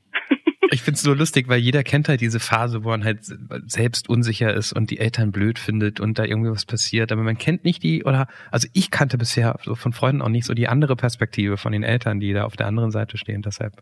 Ich 0.70 0.80
find's 0.80 1.02
so 1.02 1.12
lustig, 1.12 1.48
weil 1.48 1.58
jeder 1.58 1.82
kennt 1.82 2.08
halt 2.08 2.22
diese 2.22 2.40
Phase, 2.40 2.82
wo 2.82 2.88
man 2.88 3.04
halt 3.04 3.18
selbst 3.66 4.08
unsicher 4.08 4.54
ist 4.54 4.72
und 4.72 4.90
die 4.90 4.98
Eltern 4.98 5.30
blöd 5.30 5.58
findet 5.58 6.00
und 6.00 6.18
da 6.18 6.24
irgendwie 6.24 6.50
was 6.50 6.64
passiert. 6.64 7.12
Aber 7.12 7.22
man 7.22 7.36
kennt 7.36 7.64
nicht 7.64 7.82
die, 7.82 8.04
oder, 8.04 8.26
also 8.50 8.68
ich 8.72 8.90
kannte 8.90 9.18
bisher 9.18 9.56
so 9.64 9.74
von 9.74 9.92
Freunden 9.92 10.22
auch 10.22 10.30
nicht 10.30 10.46
so 10.46 10.54
die 10.54 10.68
andere 10.68 10.96
Perspektive 10.96 11.58
von 11.58 11.72
den 11.72 11.82
Eltern, 11.82 12.20
die 12.20 12.32
da 12.32 12.44
auf 12.44 12.56
der 12.56 12.68
anderen 12.68 12.90
Seite 12.90 13.18
stehen. 13.18 13.42
Deshalb 13.42 13.74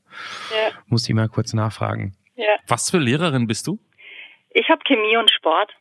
ja. 0.50 0.72
muss 0.86 1.08
ich 1.08 1.14
mal 1.14 1.28
kurz 1.28 1.52
nachfragen. 1.52 2.16
Ja. 2.34 2.56
Was 2.66 2.90
für 2.90 2.98
Lehrerin 2.98 3.46
bist 3.46 3.68
du? 3.68 3.78
Ich 4.50 4.68
habe 4.68 4.80
Chemie 4.84 5.16
und 5.16 5.30
Sport. 5.30 5.72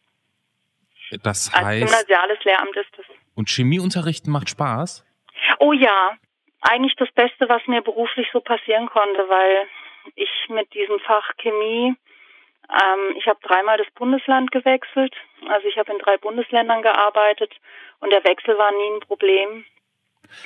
Das 1.23 1.51
heißt. 1.51 1.65
Als 1.65 1.79
gymnasiales 1.79 2.43
Lehramt 2.43 2.75
ist 2.75 2.89
das. 2.97 3.05
Und 3.33 3.49
Chemieunterrichten 3.49 4.31
macht 4.31 4.49
Spaß? 4.49 5.03
Oh 5.57 5.73
ja, 5.73 6.11
eigentlich 6.61 6.95
das 6.97 7.11
Beste, 7.13 7.49
was 7.49 7.65
mir 7.67 7.81
beruflich 7.81 8.27
so 8.31 8.41
passieren 8.41 8.87
konnte, 8.87 9.21
weil 9.27 9.65
ich 10.15 10.29
mit 10.49 10.73
diesem 10.73 10.99
Fach 10.99 11.31
Chemie, 11.37 11.95
ähm, 12.69 13.15
ich 13.17 13.27
habe 13.27 13.39
dreimal 13.41 13.77
das 13.77 13.87
Bundesland 13.95 14.51
gewechselt. 14.51 15.15
Also 15.47 15.67
ich 15.67 15.77
habe 15.77 15.91
in 15.91 15.99
drei 15.99 16.17
Bundesländern 16.17 16.81
gearbeitet 16.81 17.51
und 17.99 18.11
der 18.11 18.23
Wechsel 18.23 18.57
war 18.57 18.71
nie 18.71 18.95
ein 18.95 18.99
Problem, 19.01 19.65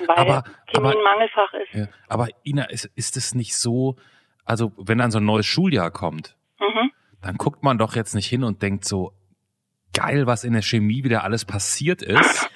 weil 0.07 0.17
aber, 0.17 0.43
Chemie 0.67 0.87
aber, 0.87 0.97
ein 0.97 1.03
Mangelfach 1.03 1.53
ist. 1.53 1.73
Ja, 1.73 1.87
aber 2.07 2.27
Ina, 2.45 2.65
ist, 2.65 2.85
ist 2.95 3.17
es 3.17 3.35
nicht 3.35 3.57
so, 3.57 3.97
also 4.45 4.71
wenn 4.77 4.99
dann 4.99 5.11
so 5.11 5.19
ein 5.19 5.25
neues 5.25 5.45
Schuljahr 5.45 5.91
kommt, 5.91 6.37
mhm. 6.59 6.91
dann 7.21 7.35
guckt 7.35 7.63
man 7.63 7.77
doch 7.77 7.95
jetzt 7.95 8.13
nicht 8.15 8.27
hin 8.27 8.43
und 8.43 8.61
denkt 8.61 8.85
so, 8.85 9.13
geil, 9.93 10.27
was 10.27 10.43
in 10.43 10.53
der 10.53 10.61
Chemie 10.61 11.03
wieder 11.03 11.23
alles 11.23 11.45
passiert 11.45 12.01
ist 12.01 12.49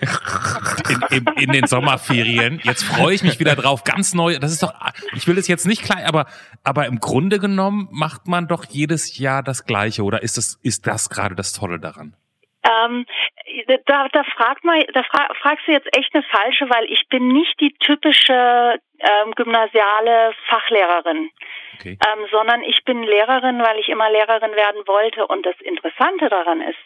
in, 0.89 1.17
in, 1.17 1.25
in 1.37 1.51
den 1.51 1.67
Sommerferien. 1.67 2.59
Jetzt 2.63 2.83
freue 2.83 3.13
ich 3.13 3.23
mich 3.23 3.39
wieder 3.39 3.55
drauf, 3.55 3.83
ganz 3.83 4.13
neu. 4.13 4.37
Das 4.39 4.51
ist 4.51 4.63
doch, 4.63 4.73
ich 5.13 5.27
will 5.27 5.37
es 5.37 5.47
jetzt 5.47 5.65
nicht 5.65 5.83
klein, 5.83 6.05
aber 6.05 6.25
aber 6.63 6.85
im 6.87 6.99
Grunde 6.99 7.39
genommen 7.39 7.87
macht 7.91 8.27
man 8.27 8.47
doch 8.47 8.65
jedes 8.65 9.17
Jahr 9.17 9.43
das 9.43 9.65
Gleiche. 9.65 10.03
Oder 10.03 10.23
ist 10.23 10.37
das 10.37 10.59
ist 10.63 10.87
das 10.87 11.09
gerade 11.09 11.35
das 11.35 11.53
Tolle 11.53 11.79
daran? 11.79 12.15
Ähm, 12.63 13.05
da, 13.85 14.07
da 14.09 14.23
fragt 14.23 14.63
man, 14.63 14.83
da 14.93 15.03
fra 15.03 15.27
fragst 15.41 15.67
du 15.67 15.71
jetzt 15.71 15.87
echt 15.95 16.13
eine 16.13 16.23
falsche, 16.23 16.69
weil 16.69 16.85
ich 16.85 17.07
bin 17.09 17.29
nicht 17.29 17.59
die 17.59 17.73
typische 17.79 18.79
ähm, 18.99 19.31
gymnasiale 19.35 20.33
Fachlehrerin, 20.49 21.29
okay. 21.75 21.97
ähm, 22.05 22.25
sondern 22.31 22.63
ich 22.63 22.83
bin 22.83 23.03
Lehrerin, 23.03 23.59
weil 23.59 23.79
ich 23.79 23.89
immer 23.89 24.09
Lehrerin 24.09 24.51
werden 24.51 24.81
wollte. 24.85 25.27
Und 25.27 25.45
das 25.45 25.55
Interessante 25.61 26.29
daran 26.29 26.61
ist, 26.61 26.79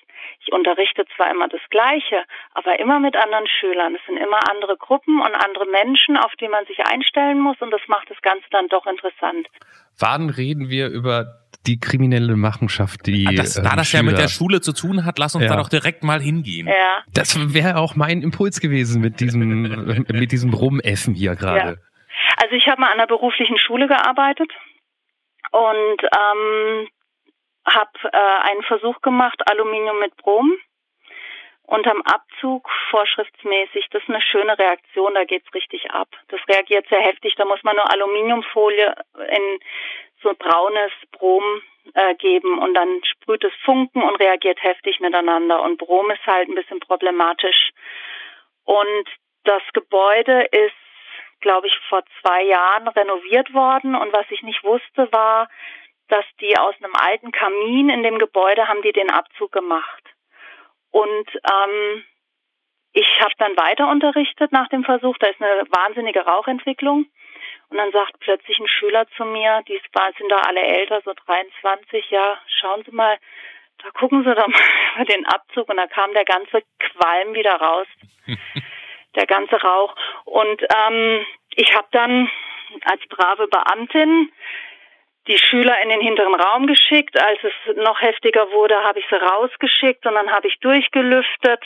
ich 0.43 0.51
unterrichte 0.51 1.05
zwar 1.15 1.29
immer 1.29 1.47
das 1.47 1.61
Gleiche, 1.69 2.23
aber 2.53 2.79
immer 2.79 2.99
mit 2.99 3.15
anderen 3.15 3.45
Schülern. 3.47 3.95
Es 3.95 4.01
sind 4.07 4.17
immer 4.17 4.39
andere 4.49 4.75
Gruppen 4.77 5.21
und 5.21 5.35
andere 5.35 5.65
Menschen, 5.67 6.17
auf 6.17 6.33
die 6.39 6.47
man 6.47 6.65
sich 6.65 6.79
einstellen 6.79 7.39
muss 7.39 7.57
und 7.59 7.71
das 7.71 7.81
macht 7.87 8.09
das 8.09 8.21
Ganze 8.21 8.45
dann 8.49 8.67
doch 8.67 8.87
interessant. 8.87 9.47
Wann 9.99 10.29
reden 10.29 10.69
wir 10.69 10.87
über 10.87 11.41
die 11.67 11.79
kriminelle 11.79 12.35
Machenschaft, 12.35 13.05
die. 13.05 13.27
Ah, 13.27 13.33
das, 13.35 13.53
da 13.53 13.71
ähm, 13.71 13.77
das 13.77 13.87
Schüler. 13.89 14.03
ja 14.03 14.09
mit 14.09 14.17
der 14.17 14.29
Schule 14.29 14.61
zu 14.61 14.73
tun 14.73 15.05
hat, 15.05 15.19
lass 15.19 15.35
uns 15.35 15.43
ja. 15.43 15.51
da 15.51 15.57
doch 15.57 15.69
direkt 15.69 16.03
mal 16.03 16.19
hingehen. 16.19 16.67
Ja. 16.67 17.03
Das 17.13 17.53
wäre 17.53 17.77
auch 17.77 17.95
mein 17.95 18.23
Impuls 18.23 18.59
gewesen 18.59 19.01
mit 19.01 19.19
diesem, 19.19 20.05
mit 20.11 20.31
diesem 20.31 20.53
Rumäffen 20.53 21.13
hier 21.13 21.35
gerade. 21.35 21.69
Ja. 21.69 21.75
Also 22.41 22.55
ich 22.55 22.67
habe 22.67 22.81
mal 22.81 22.87
an 22.87 22.93
einer 22.93 23.07
beruflichen 23.07 23.59
Schule 23.59 23.87
gearbeitet 23.87 24.51
und 25.51 26.01
ähm, 26.01 26.87
habe 27.65 27.91
äh, 28.03 28.49
einen 28.49 28.63
Versuch 28.63 29.01
gemacht, 29.01 29.41
Aluminium 29.49 29.99
mit 29.99 30.15
Brom 30.17 30.57
unterm 31.63 32.01
Abzug 32.01 32.69
vorschriftsmäßig. 32.89 33.87
Das 33.91 34.03
ist 34.03 34.09
eine 34.09 34.21
schöne 34.21 34.57
Reaktion, 34.59 35.13
da 35.13 35.23
geht's 35.23 35.53
richtig 35.53 35.89
ab. 35.91 36.09
Das 36.27 36.41
reagiert 36.49 36.85
sehr 36.89 36.99
heftig, 36.99 37.35
da 37.35 37.45
muss 37.45 37.63
man 37.63 37.77
nur 37.77 37.89
Aluminiumfolie 37.89 38.93
in 39.29 39.59
so 40.21 40.33
braunes 40.37 40.91
Brom 41.11 41.43
äh, 41.93 42.13
geben 42.15 42.59
und 42.59 42.73
dann 42.73 43.01
sprüht 43.05 43.43
es 43.43 43.53
Funken 43.63 44.03
und 44.03 44.19
reagiert 44.19 44.61
heftig 44.61 44.99
miteinander. 44.99 45.61
Und 45.61 45.77
Brom 45.77 46.11
ist 46.11 46.25
halt 46.25 46.49
ein 46.49 46.55
bisschen 46.55 46.79
problematisch. 46.79 47.71
Und 48.65 49.07
das 49.45 49.63
Gebäude 49.73 50.43
ist, 50.51 50.75
glaube 51.39 51.67
ich, 51.67 51.77
vor 51.89 52.03
zwei 52.21 52.43
Jahren 52.43 52.87
renoviert 52.89 53.53
worden. 53.53 53.95
Und 53.95 54.13
was 54.13 54.25
ich 54.29 54.43
nicht 54.43 54.63
wusste, 54.63 55.11
war, 55.11 55.49
dass 56.11 56.25
die 56.41 56.57
aus 56.57 56.75
einem 56.81 56.93
alten 56.95 57.31
Kamin 57.31 57.89
in 57.89 58.03
dem 58.03 58.19
Gebäude 58.19 58.67
haben 58.67 58.81
die 58.81 58.91
den 58.91 59.09
Abzug 59.09 59.51
gemacht. 59.51 60.03
Und 60.91 61.29
ähm, 61.51 62.03
ich 62.93 63.07
habe 63.21 63.31
dann 63.37 63.55
weiter 63.55 63.89
unterrichtet 63.89 64.51
nach 64.51 64.67
dem 64.67 64.83
Versuch. 64.83 65.17
Da 65.19 65.27
ist 65.27 65.41
eine 65.41 65.63
wahnsinnige 65.69 66.25
Rauchentwicklung. 66.25 67.05
Und 67.69 67.77
dann 67.77 67.91
sagt 67.93 68.19
plötzlich 68.19 68.59
ein 68.59 68.67
Schüler 68.67 69.07
zu 69.15 69.23
mir, 69.23 69.61
die 69.69 69.79
sind 70.17 70.29
da 70.29 70.41
alle 70.41 70.61
älter, 70.61 71.01
so 71.05 71.13
23, 71.25 72.09
ja, 72.09 72.37
schauen 72.59 72.83
Sie 72.83 72.91
mal, 72.91 73.17
da 73.81 73.89
gucken 73.91 74.25
Sie 74.25 74.35
doch 74.35 74.47
mal 74.47 74.61
über 74.95 75.05
den 75.05 75.25
Abzug. 75.25 75.69
Und 75.69 75.77
da 75.77 75.87
kam 75.87 76.13
der 76.13 76.25
ganze 76.25 76.61
Qualm 76.79 77.33
wieder 77.33 77.55
raus, 77.55 77.87
der 79.15 79.25
ganze 79.25 79.55
Rauch. 79.55 79.95
Und 80.25 80.61
ähm, 80.61 81.25
ich 81.55 81.73
habe 81.73 81.87
dann 81.91 82.29
als 82.83 83.01
brave 83.07 83.47
Beamtin 83.47 84.31
die 85.27 85.37
Schüler 85.37 85.79
in 85.81 85.89
den 85.89 86.01
hinteren 86.01 86.33
Raum 86.35 86.67
geschickt. 86.67 87.19
Als 87.19 87.39
es 87.43 87.75
noch 87.75 88.01
heftiger 88.01 88.51
wurde, 88.51 88.83
habe 88.83 88.99
ich 88.99 89.05
sie 89.09 89.15
rausgeschickt 89.15 90.05
und 90.05 90.15
dann 90.15 90.31
habe 90.31 90.47
ich 90.47 90.59
durchgelüftet. 90.59 91.63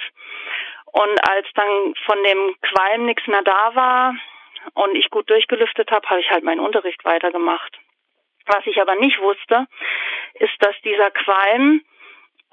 Und 0.91 1.29
als 1.29 1.47
dann 1.55 1.93
von 2.05 2.24
dem 2.24 2.55
Qualm 2.62 3.05
nichts 3.05 3.27
mehr 3.27 3.41
da 3.43 3.75
war 3.75 4.15
und 4.74 4.95
ich 4.95 5.09
gut 5.09 5.29
durchgelüftet 5.29 5.91
habe, 5.91 6.07
habe 6.09 6.21
ich 6.21 6.29
halt 6.29 6.43
meinen 6.43 6.59
Unterricht 6.59 7.03
weitergemacht. 7.05 7.77
Was 8.45 8.65
ich 8.65 8.79
aber 8.79 8.95
nicht 8.95 9.19
wusste, 9.19 9.65
ist, 10.35 10.53
dass 10.59 10.75
dieser 10.83 11.12
Qualm 11.12 11.81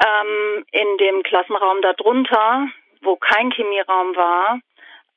ähm, 0.04 0.64
in 0.72 0.96
dem 0.98 1.22
Klassenraum 1.22 1.82
darunter, 1.82 2.68
wo 3.02 3.16
kein 3.16 3.50
Chemieraum 3.50 4.16
war, 4.16 4.58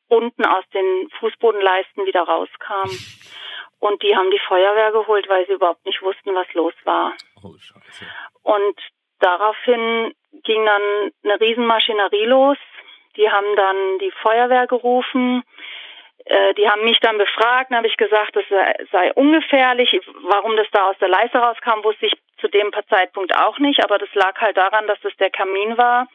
unten 0.07 0.45
aus 0.45 0.63
den 0.73 1.09
Fußbodenleisten 1.19 2.05
wieder 2.05 2.23
rauskam. 2.23 2.89
Und 3.79 4.01
die 4.01 4.15
haben 4.15 4.32
die 4.32 4.41
Feuerwehr 4.48 4.91
geholt, 4.91 5.27
weil 5.29 5.46
sie 5.46 5.53
überhaupt 5.53 5.86
nicht 5.86 6.01
wussten, 6.01 6.34
was 6.34 6.51
los 6.53 6.74
war. 6.86 7.13
Oh, 7.44 7.55
Scheiße. 7.58 8.05
Und 8.44 8.79
daraufhin 9.20 10.13
ging 10.44 10.65
dann 10.65 11.12
eine 11.24 11.39
Riesenmaschinerie 11.39 12.25
los. 12.25 12.58
Die 13.15 13.29
haben 13.29 13.55
dann 13.55 14.00
die 14.00 14.12
Feuerwehr 14.22 14.67
gerufen. 14.67 15.44
Äh, 16.25 16.53
die 16.55 16.67
haben 16.67 16.84
mich 16.84 17.00
dann 17.00 17.17
befragt, 17.17 17.70
dann 17.70 17.77
habe 17.77 17.88
ich 17.88 17.98
gesagt, 17.98 18.36
das 18.36 18.44
sei, 18.50 18.75
sei 18.91 19.13
ungefährlich. 19.13 20.00
Warum 20.24 20.58
das 20.58 20.67
da 20.72 20.89
aus 20.89 20.98
der 21.00 21.10
Leiste 21.10 21.38
rauskam, 21.38 21.84
wusste 21.84 22.08
ich 22.08 22.13
zu 22.39 22.48
dem 22.48 22.72
Zeitpunkt 22.89 23.38
auch 23.38 23.60
nicht, 23.60 23.84
aber 23.84 23.98
das 23.98 24.13
lag 24.13 24.39
halt 24.41 24.58
daran, 24.58 24.88
dass 24.88 24.98
es 25.03 25.15
der 25.17 25.29
Kamin 25.29 25.77
war. 25.77 26.08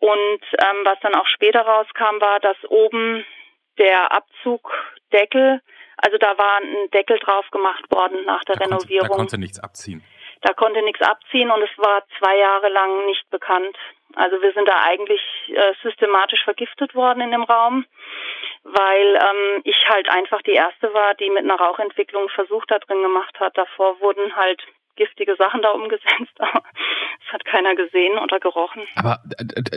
Und 0.00 0.42
ähm, 0.58 0.84
was 0.84 0.98
dann 1.00 1.14
auch 1.14 1.26
später 1.26 1.60
rauskam, 1.60 2.20
war, 2.20 2.40
dass 2.40 2.56
oben 2.68 3.24
der 3.78 4.12
Abzugdeckel, 4.12 5.60
also 6.02 6.18
da 6.18 6.36
war 6.36 6.60
ein 6.60 6.90
Deckel 6.90 7.18
drauf 7.18 7.48
gemacht 7.50 7.84
worden 7.90 8.24
nach 8.24 8.44
der 8.44 8.56
da 8.56 8.64
Renovierung. 8.64 9.08
Konnte, 9.08 9.16
da 9.16 9.16
konnte 9.16 9.38
nichts 9.38 9.58
abziehen. 9.60 10.04
Da 10.42 10.52
konnte 10.52 10.82
nichts 10.82 11.00
abziehen 11.00 11.50
und 11.50 11.62
es 11.62 11.70
war 11.78 12.02
zwei 12.18 12.36
Jahre 12.36 12.68
lang 12.68 13.06
nicht 13.06 13.30
bekannt. 13.30 13.76
Also 14.14 14.42
wir 14.42 14.52
sind 14.52 14.68
da 14.68 14.82
eigentlich 14.82 15.22
äh, 15.48 15.72
systematisch 15.82 16.42
vergiftet 16.44 16.94
worden 16.94 17.20
in 17.22 17.30
dem 17.30 17.44
Raum, 17.44 17.86
weil 18.64 19.16
ähm, 19.16 19.62
ich 19.64 19.76
halt 19.88 20.08
einfach 20.08 20.42
die 20.42 20.52
erste 20.52 20.92
war, 20.94 21.14
die 21.14 21.30
mit 21.30 21.44
einer 21.44 21.56
Rauchentwicklung 21.56 22.28
Versuch 22.28 22.64
da 22.66 22.78
drin 22.78 23.02
gemacht 23.02 23.38
hat. 23.40 23.56
Davor 23.56 24.00
wurden 24.00 24.36
halt 24.36 24.62
giftige 24.96 25.36
Sachen 25.36 25.62
da 25.62 25.70
umgesetzt, 25.70 26.32
aber 26.38 26.62
es 27.26 27.32
hat 27.32 27.44
keiner 27.44 27.74
gesehen 27.74 28.18
oder 28.18 28.38
gerochen. 28.40 28.82
Aber 28.94 29.18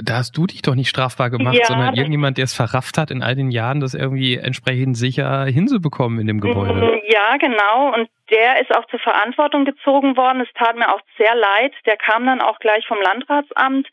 da 0.03 0.17
hast 0.17 0.37
du 0.37 0.45
dich 0.45 0.61
doch 0.61 0.75
nicht 0.75 0.89
strafbar 0.89 1.29
gemacht, 1.29 1.57
ja, 1.57 1.65
sondern 1.65 1.95
irgendjemand, 1.95 2.37
der 2.37 2.45
es 2.45 2.53
verrafft 2.53 2.97
hat, 2.97 3.11
in 3.11 3.23
all 3.23 3.35
den 3.35 3.51
Jahren 3.51 3.79
das 3.79 3.93
irgendwie 3.93 4.35
entsprechend 4.35 4.97
sicher 4.97 5.45
hinzubekommen 5.45 6.19
in 6.19 6.27
dem 6.27 6.41
Gebäude. 6.41 6.73
Mm, 6.73 7.01
ja, 7.07 7.37
genau. 7.37 7.93
Und 7.93 8.09
der 8.29 8.61
ist 8.61 8.75
auch 8.75 8.85
zur 8.87 8.99
Verantwortung 8.99 9.65
gezogen 9.65 10.17
worden. 10.17 10.41
Es 10.41 10.51
tat 10.55 10.75
mir 10.75 10.93
auch 10.93 11.01
sehr 11.17 11.35
leid. 11.35 11.73
Der 11.85 11.97
kam 11.97 12.25
dann 12.25 12.41
auch 12.41 12.59
gleich 12.59 12.85
vom 12.87 12.99
Landratsamt. 13.01 13.87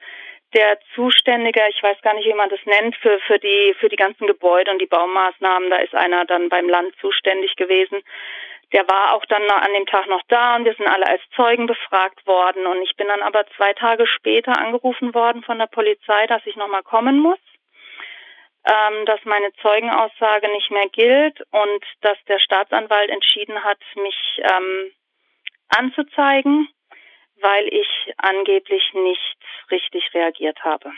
Der 0.55 0.79
Zuständige, 0.95 1.63
ich 1.71 1.83
weiß 1.83 2.01
gar 2.03 2.15
nicht, 2.15 2.27
wie 2.27 2.35
man 2.35 2.51
das 2.51 2.61
nennt, 2.67 2.95
für, 2.97 3.19
für 3.21 3.39
die, 3.39 3.75
für 3.81 3.89
die 3.89 3.97
ganzen 3.97 4.27
Gebäude 4.27 4.71
und 4.71 4.81
die 4.81 4.87
Baumaßnahmen, 4.87 5.71
da 5.71 5.77
ist 5.77 5.95
einer 5.95 6.27
dann 6.27 6.51
beim 6.51 6.69
Land 6.69 6.95
zuständig 7.01 7.57
gewesen 7.57 8.03
der 8.73 8.89
war 8.89 9.15
auch 9.15 9.25
dann 9.27 9.49
an 9.51 9.73
dem 9.75 9.87
Tag 9.87 10.07
noch 10.07 10.23
da 10.29 10.57
und 10.57 10.65
wir 10.65 10.75
sind 10.75 10.87
alle 10.87 11.07
als 11.07 11.23
Zeugen 11.37 11.67
befragt 11.67 12.27
worden. 12.27 12.67
Und 12.67 12.83
ich 12.83 12.97
bin 12.97 13.09
dann 13.09 13.23
aber 13.23 13.45
zwei 13.57 13.73
Tage 13.75 14.07
später 14.07 14.59
angerufen 14.59 15.15
worden 15.15 15.43
von 15.43 15.59
der 15.59 15.67
Polizei, 15.67 16.27
dass 16.27 16.45
ich 16.47 16.57
nochmal 16.57 16.83
kommen 16.83 17.19
muss, 17.19 17.39
ähm, 18.65 19.05
dass 19.07 19.23
meine 19.25 19.53
Zeugenaussage 19.61 20.49
nicht 20.53 20.71
mehr 20.71 20.89
gilt 20.89 21.41
und 21.51 21.85
dass 22.01 22.17
der 22.29 22.39
Staatsanwalt 22.39 23.11
entschieden 23.11 23.63
hat, 23.63 23.79
mich 23.97 24.41
ähm, 24.43 24.93
anzuzeigen, 25.69 26.69
weil 27.41 27.69
ich 27.69 28.15
angeblich 28.17 28.95
nicht 28.95 29.42
richtig 29.73 30.15
reagiert 30.15 30.63
habe. 30.63 30.93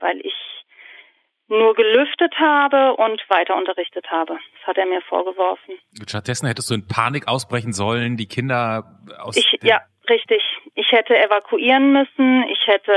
Weil 0.00 0.20
ich 0.20 0.34
nur 1.48 1.74
gelüftet 1.74 2.34
habe 2.38 2.94
und 2.96 3.22
weiter 3.28 3.56
unterrichtet 3.56 4.10
habe. 4.10 4.38
Das 4.58 4.66
hat 4.66 4.78
er 4.78 4.86
mir 4.86 5.02
vorgeworfen. 5.02 5.78
Stattdessen 6.06 6.46
hättest 6.46 6.70
du 6.70 6.74
in 6.74 6.88
Panik 6.88 7.28
ausbrechen 7.28 7.72
sollen, 7.72 8.16
die 8.16 8.26
Kinder 8.26 8.84
aus. 9.18 9.36
Ich, 9.36 9.58
ja, 9.62 9.80
richtig. 10.08 10.42
Ich 10.74 10.90
hätte 10.90 11.16
evakuieren 11.16 11.92
müssen. 11.92 12.44
Ich 12.48 12.66
hätte 12.66 12.92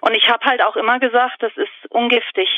und 0.00 0.14
ich 0.14 0.28
habe 0.28 0.44
halt 0.44 0.62
auch 0.62 0.76
immer 0.76 0.98
gesagt, 0.98 1.42
das 1.42 1.52
ist 1.56 1.90
ungiftig 1.90 2.48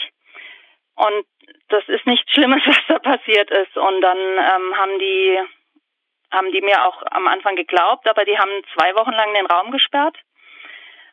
und 0.95 1.25
das 1.69 1.83
ist 1.89 2.07
nichts 2.07 2.31
Schlimmes, 2.33 2.63
was 2.67 2.81
da 2.89 2.99
passiert 2.99 3.51
ist. 3.51 3.77
Und 3.77 4.01
dann 4.01 4.19
ähm, 4.19 4.77
haben 4.77 4.99
die 4.99 5.39
haben 6.31 6.53
die 6.53 6.61
mir 6.61 6.87
auch 6.87 7.03
am 7.11 7.27
Anfang 7.27 7.57
geglaubt, 7.57 8.09
aber 8.09 8.25
die 8.25 8.39
haben 8.39 8.53
zwei 8.75 8.95
Wochen 8.95 9.11
lang 9.11 9.35
den 9.35 9.47
Raum 9.47 9.73
gesperrt 9.73 10.17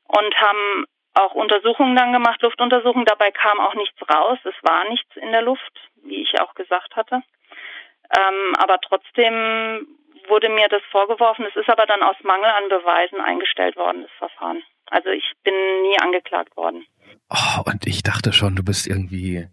und 0.07 0.35
haben 0.41 0.85
auch 1.13 1.33
Untersuchungen 1.33 1.95
dann 1.95 2.13
gemacht, 2.13 2.41
Luftuntersuchungen. 2.41 3.05
Dabei 3.05 3.31
kam 3.31 3.59
auch 3.59 3.73
nichts 3.75 3.97
raus. 4.09 4.37
Es 4.43 4.55
war 4.61 4.87
nichts 4.89 5.15
in 5.15 5.31
der 5.31 5.41
Luft, 5.41 5.73
wie 6.03 6.21
ich 6.21 6.39
auch 6.39 6.53
gesagt 6.53 6.95
hatte. 6.95 7.23
Ähm, 8.15 8.53
aber 8.57 8.79
trotzdem 8.79 9.87
wurde 10.27 10.49
mir 10.49 10.67
das 10.69 10.81
vorgeworfen. 10.91 11.45
Es 11.49 11.55
ist 11.55 11.69
aber 11.69 11.85
dann 11.85 12.03
aus 12.03 12.15
Mangel 12.23 12.49
an 12.49 12.69
Beweisen 12.69 13.19
eingestellt 13.19 13.75
worden, 13.75 14.03
das 14.03 14.11
Verfahren. 14.17 14.61
Also 14.89 15.09
ich 15.09 15.33
bin 15.43 15.53
nie 15.81 15.99
angeklagt 15.99 16.55
worden. 16.55 16.85
Oh, 17.29 17.61
und 17.65 17.87
ich 17.87 18.03
dachte 18.03 18.31
schon, 18.31 18.55
du 18.55 18.63
bist 18.63 18.87
irgendwie 18.87 19.47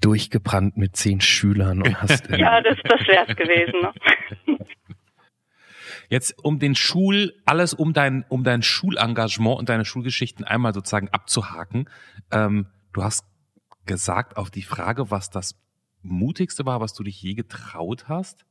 durchgebrannt 0.00 0.76
mit 0.76 0.96
zehn 0.96 1.20
Schülern 1.20 1.82
und 1.82 2.00
hast. 2.00 2.28
ja, 2.36 2.60
das, 2.60 2.78
das 2.84 3.06
wäre 3.06 3.26
es 3.28 3.36
gewesen. 3.36 3.80
Ne? 3.80 4.58
Jetzt 6.12 6.44
um 6.44 6.58
den 6.58 6.74
Schul, 6.74 7.32
alles 7.46 7.72
um 7.72 7.94
dein, 7.94 8.26
um 8.28 8.44
dein 8.44 8.60
Schulengagement 8.60 9.58
und 9.58 9.70
deine 9.70 9.86
Schulgeschichten 9.86 10.44
einmal 10.44 10.74
sozusagen 10.74 11.08
abzuhaken. 11.08 11.88
Ähm, 12.30 12.66
du 12.92 13.02
hast 13.02 13.24
gesagt 13.86 14.36
auf 14.36 14.50
die 14.50 14.60
Frage, 14.60 15.10
was 15.10 15.30
das 15.30 15.58
mutigste 16.02 16.66
war, 16.66 16.82
was 16.82 16.92
du 16.92 17.02
dich 17.02 17.22
je 17.22 17.32
getraut 17.32 18.10
hast, 18.10 18.44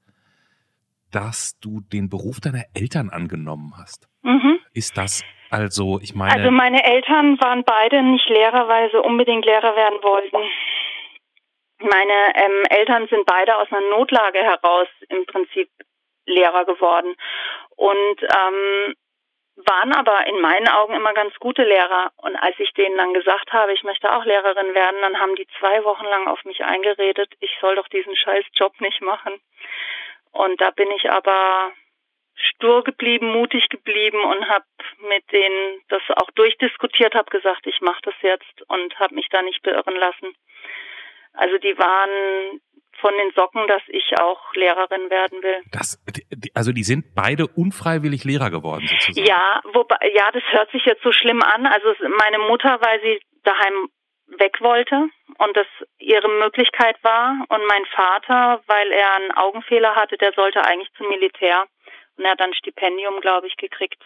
dass 1.11 1.59
du 1.59 1.81
den 1.81 2.09
Beruf 2.09 2.39
deiner 2.39 2.63
Eltern 2.73 3.11
angenommen 3.11 3.73
hast. 3.77 4.07
Mhm. 4.23 4.57
Ist 4.73 4.97
das 4.97 5.21
also, 5.51 5.99
ich 6.01 6.15
meine. 6.15 6.33
Also 6.33 6.49
meine 6.49 6.83
Eltern 6.83 7.39
waren 7.41 7.63
beide 7.63 8.01
nicht 8.01 8.27
Lehrer, 8.27 8.67
weil 8.69 8.89
sie 8.89 8.97
unbedingt 8.97 9.45
Lehrer 9.45 9.75
werden 9.75 10.01
wollten. 10.01 10.49
Meine 11.77 12.43
ähm, 12.43 12.63
Eltern 12.71 13.07
sind 13.07 13.27
beide 13.27 13.55
aus 13.57 13.67
einer 13.69 13.87
Notlage 13.91 14.39
heraus 14.39 14.87
im 15.09 15.27
Prinzip 15.27 15.69
Lehrer 16.31 16.65
geworden 16.65 17.15
und 17.75 18.21
ähm, 18.21 18.95
waren 19.55 19.93
aber 19.93 20.25
in 20.27 20.39
meinen 20.41 20.67
Augen 20.69 20.95
immer 20.95 21.13
ganz 21.13 21.35
gute 21.39 21.63
Lehrer. 21.63 22.11
Und 22.17 22.35
als 22.35 22.55
ich 22.59 22.73
denen 22.73 22.97
dann 22.97 23.13
gesagt 23.13 23.51
habe, 23.51 23.73
ich 23.73 23.83
möchte 23.83 24.13
auch 24.13 24.25
Lehrerin 24.25 24.73
werden, 24.73 25.01
dann 25.01 25.19
haben 25.19 25.35
die 25.35 25.47
zwei 25.59 25.83
Wochen 25.83 26.05
lang 26.05 26.27
auf 26.27 26.43
mich 26.45 26.63
eingeredet, 26.63 27.33
ich 27.39 27.55
soll 27.59 27.75
doch 27.75 27.87
diesen 27.89 28.15
scheiß 28.15 28.45
Job 28.53 28.79
nicht 28.81 29.01
machen. 29.01 29.39
Und 30.31 30.61
da 30.61 30.71
bin 30.71 30.89
ich 30.91 31.11
aber 31.11 31.71
stur 32.35 32.83
geblieben, 32.83 33.31
mutig 33.33 33.69
geblieben 33.69 34.23
und 34.23 34.47
habe 34.47 34.65
mit 35.01 35.29
denen 35.31 35.81
das 35.89 36.01
auch 36.15 36.31
durchdiskutiert, 36.31 37.13
habe 37.13 37.29
gesagt, 37.29 37.67
ich 37.67 37.81
mache 37.81 38.01
das 38.03 38.15
jetzt 38.21 38.61
und 38.69 38.97
habe 38.99 39.15
mich 39.15 39.27
da 39.29 39.41
nicht 39.41 39.61
beirren 39.61 39.95
lassen. 39.95 40.35
Also 41.33 41.57
die 41.57 41.77
waren 41.77 42.61
von 43.01 43.13
den 43.17 43.31
Socken, 43.35 43.67
dass 43.67 43.81
ich 43.87 44.17
auch 44.19 44.53
Lehrerin 44.53 45.09
werden 45.09 45.41
will. 45.43 45.61
Das, 45.71 45.99
also 46.53 46.71
die 46.71 46.83
sind 46.83 47.13
beide 47.15 47.47
unfreiwillig 47.47 48.23
Lehrer 48.23 48.49
geworden 48.49 48.87
sozusagen. 48.87 49.27
Ja, 49.27 49.61
wobei, 49.73 49.97
ja, 50.13 50.31
das 50.31 50.43
hört 50.51 50.71
sich 50.71 50.85
jetzt 50.85 51.03
so 51.03 51.11
schlimm 51.11 51.41
an. 51.41 51.65
Also 51.65 51.93
meine 52.19 52.39
Mutter, 52.39 52.79
weil 52.81 53.01
sie 53.01 53.19
daheim 53.43 53.89
weg 54.39 54.61
wollte 54.61 55.09
und 55.39 55.57
das 55.57 55.67
ihre 55.97 56.29
Möglichkeit 56.29 56.97
war 57.03 57.45
und 57.49 57.65
mein 57.67 57.85
Vater, 57.87 58.61
weil 58.67 58.91
er 58.91 59.15
einen 59.15 59.31
Augenfehler 59.31 59.95
hatte, 59.95 60.17
der 60.17 60.31
sollte 60.33 60.63
eigentlich 60.63 60.91
zum 60.97 61.09
Militär 61.09 61.65
und 62.17 62.25
er 62.25 62.31
hat 62.31 62.39
dann 62.39 62.51
ein 62.51 62.55
Stipendium, 62.55 63.19
glaube 63.19 63.47
ich, 63.47 63.57
gekriegt, 63.57 64.01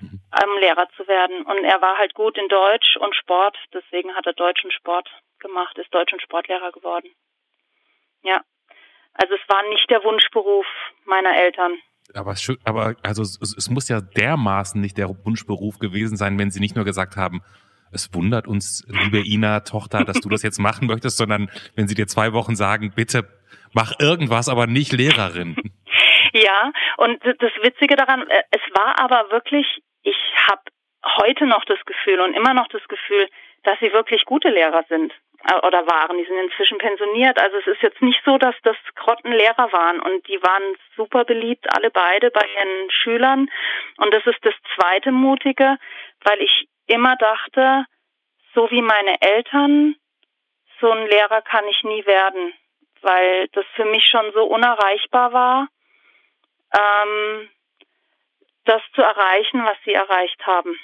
mhm. 0.00 0.20
um 0.44 0.58
Lehrer 0.60 0.88
zu 0.96 1.08
werden 1.08 1.42
und 1.42 1.64
er 1.64 1.80
war 1.80 1.98
halt 1.98 2.14
gut 2.14 2.38
in 2.38 2.48
Deutsch 2.48 2.96
und 2.98 3.16
Sport, 3.16 3.56
deswegen 3.72 4.14
hat 4.14 4.26
er 4.26 4.34
Deutsch 4.34 4.64
und 4.64 4.72
Sport 4.72 5.08
gemacht, 5.40 5.76
ist 5.78 5.92
Deutsch 5.92 6.12
und 6.12 6.22
Sportlehrer 6.22 6.72
geworden. 6.72 7.10
Ja. 8.26 8.42
Also 9.14 9.34
es 9.34 9.48
war 9.48 9.62
nicht 9.70 9.88
der 9.88 10.04
Wunschberuf 10.04 10.66
meiner 11.06 11.34
Eltern. 11.36 11.78
Aber, 12.14 12.34
aber 12.64 12.96
also 13.02 13.22
es, 13.22 13.38
es 13.40 13.70
muss 13.70 13.88
ja 13.88 14.00
dermaßen 14.00 14.80
nicht 14.80 14.98
der 14.98 15.08
Wunschberuf 15.24 15.78
gewesen 15.78 16.16
sein, 16.16 16.38
wenn 16.38 16.50
sie 16.50 16.60
nicht 16.60 16.76
nur 16.76 16.84
gesagt 16.84 17.16
haben, 17.16 17.42
es 17.92 18.12
wundert 18.12 18.46
uns, 18.46 18.84
liebe 18.88 19.18
Ina, 19.18 19.60
Tochter, 19.60 20.04
dass 20.04 20.20
du 20.20 20.28
das 20.28 20.42
jetzt 20.42 20.58
machen 20.58 20.86
möchtest, 20.92 21.16
sondern 21.16 21.50
wenn 21.74 21.88
sie 21.88 21.94
dir 21.94 22.06
zwei 22.06 22.32
Wochen 22.32 22.56
sagen, 22.56 22.92
bitte 22.94 23.28
mach 23.72 23.92
irgendwas, 23.98 24.48
aber 24.48 24.66
nicht 24.66 24.92
Lehrerin. 24.92 25.56
Ja, 26.32 26.72
und 26.98 27.24
das 27.24 27.52
Witzige 27.62 27.96
daran, 27.96 28.28
äh, 28.28 28.42
es 28.50 28.60
war 28.74 28.98
aber 28.98 29.30
wirklich, 29.30 29.66
ich 30.02 30.16
habe 30.50 30.60
heute 31.22 31.46
noch 31.46 31.64
das 31.64 31.78
Gefühl 31.86 32.20
und 32.20 32.34
immer 32.34 32.52
noch 32.52 32.68
das 32.68 32.86
Gefühl, 32.88 33.28
dass 33.62 33.78
sie 33.80 33.92
wirklich 33.92 34.24
gute 34.26 34.50
Lehrer 34.50 34.84
sind. 34.88 35.14
Äh, 35.46 35.66
oder 35.66 35.86
waren. 35.86 36.18
Die 36.18 36.24
sind 36.24 36.38
inzwischen 36.38 36.78
pensioniert. 36.78 37.40
Also 37.40 37.58
es 37.58 37.66
ist 37.66 37.82
jetzt 37.82 38.02
nicht 38.02 38.20
so, 38.24 38.38
dass 38.38 38.54
das 38.62 38.76
Grottenlehrer 38.96 39.72
waren 39.72 40.00
und 40.00 40.26
die 40.28 40.42
waren 40.42 40.76
super 40.96 41.24
beliebt, 41.24 41.66
alle 41.76 41.90
beide 41.90 42.30
bei 42.30 42.44
ihren 42.56 42.90
Schülern. 42.90 43.48
Und 43.98 44.12
das 44.12 44.26
ist 44.26 44.44
das 44.44 44.54
zweite 44.74 45.12
Mutige, 45.12 45.78
weil 46.24 46.40
ich 46.40 46.68
immer 46.86 47.16
dachte, 47.16 47.84
so 48.54 48.70
wie 48.70 48.82
meine 48.82 49.20
Eltern, 49.20 49.96
so 50.80 50.90
ein 50.90 51.06
Lehrer 51.06 51.42
kann 51.42 51.66
ich 51.68 51.82
nie 51.84 52.04
werden, 52.06 52.52
weil 53.02 53.48
das 53.48 53.64
für 53.74 53.84
mich 53.84 54.06
schon 54.06 54.32
so 54.32 54.44
unerreichbar 54.44 55.32
war, 55.32 55.68
ähm, 56.72 57.48
das 58.64 58.82
zu 58.94 59.02
erreichen, 59.02 59.64
was 59.64 59.76
sie 59.84 59.92
erreicht 59.92 60.44
haben. 60.44 60.76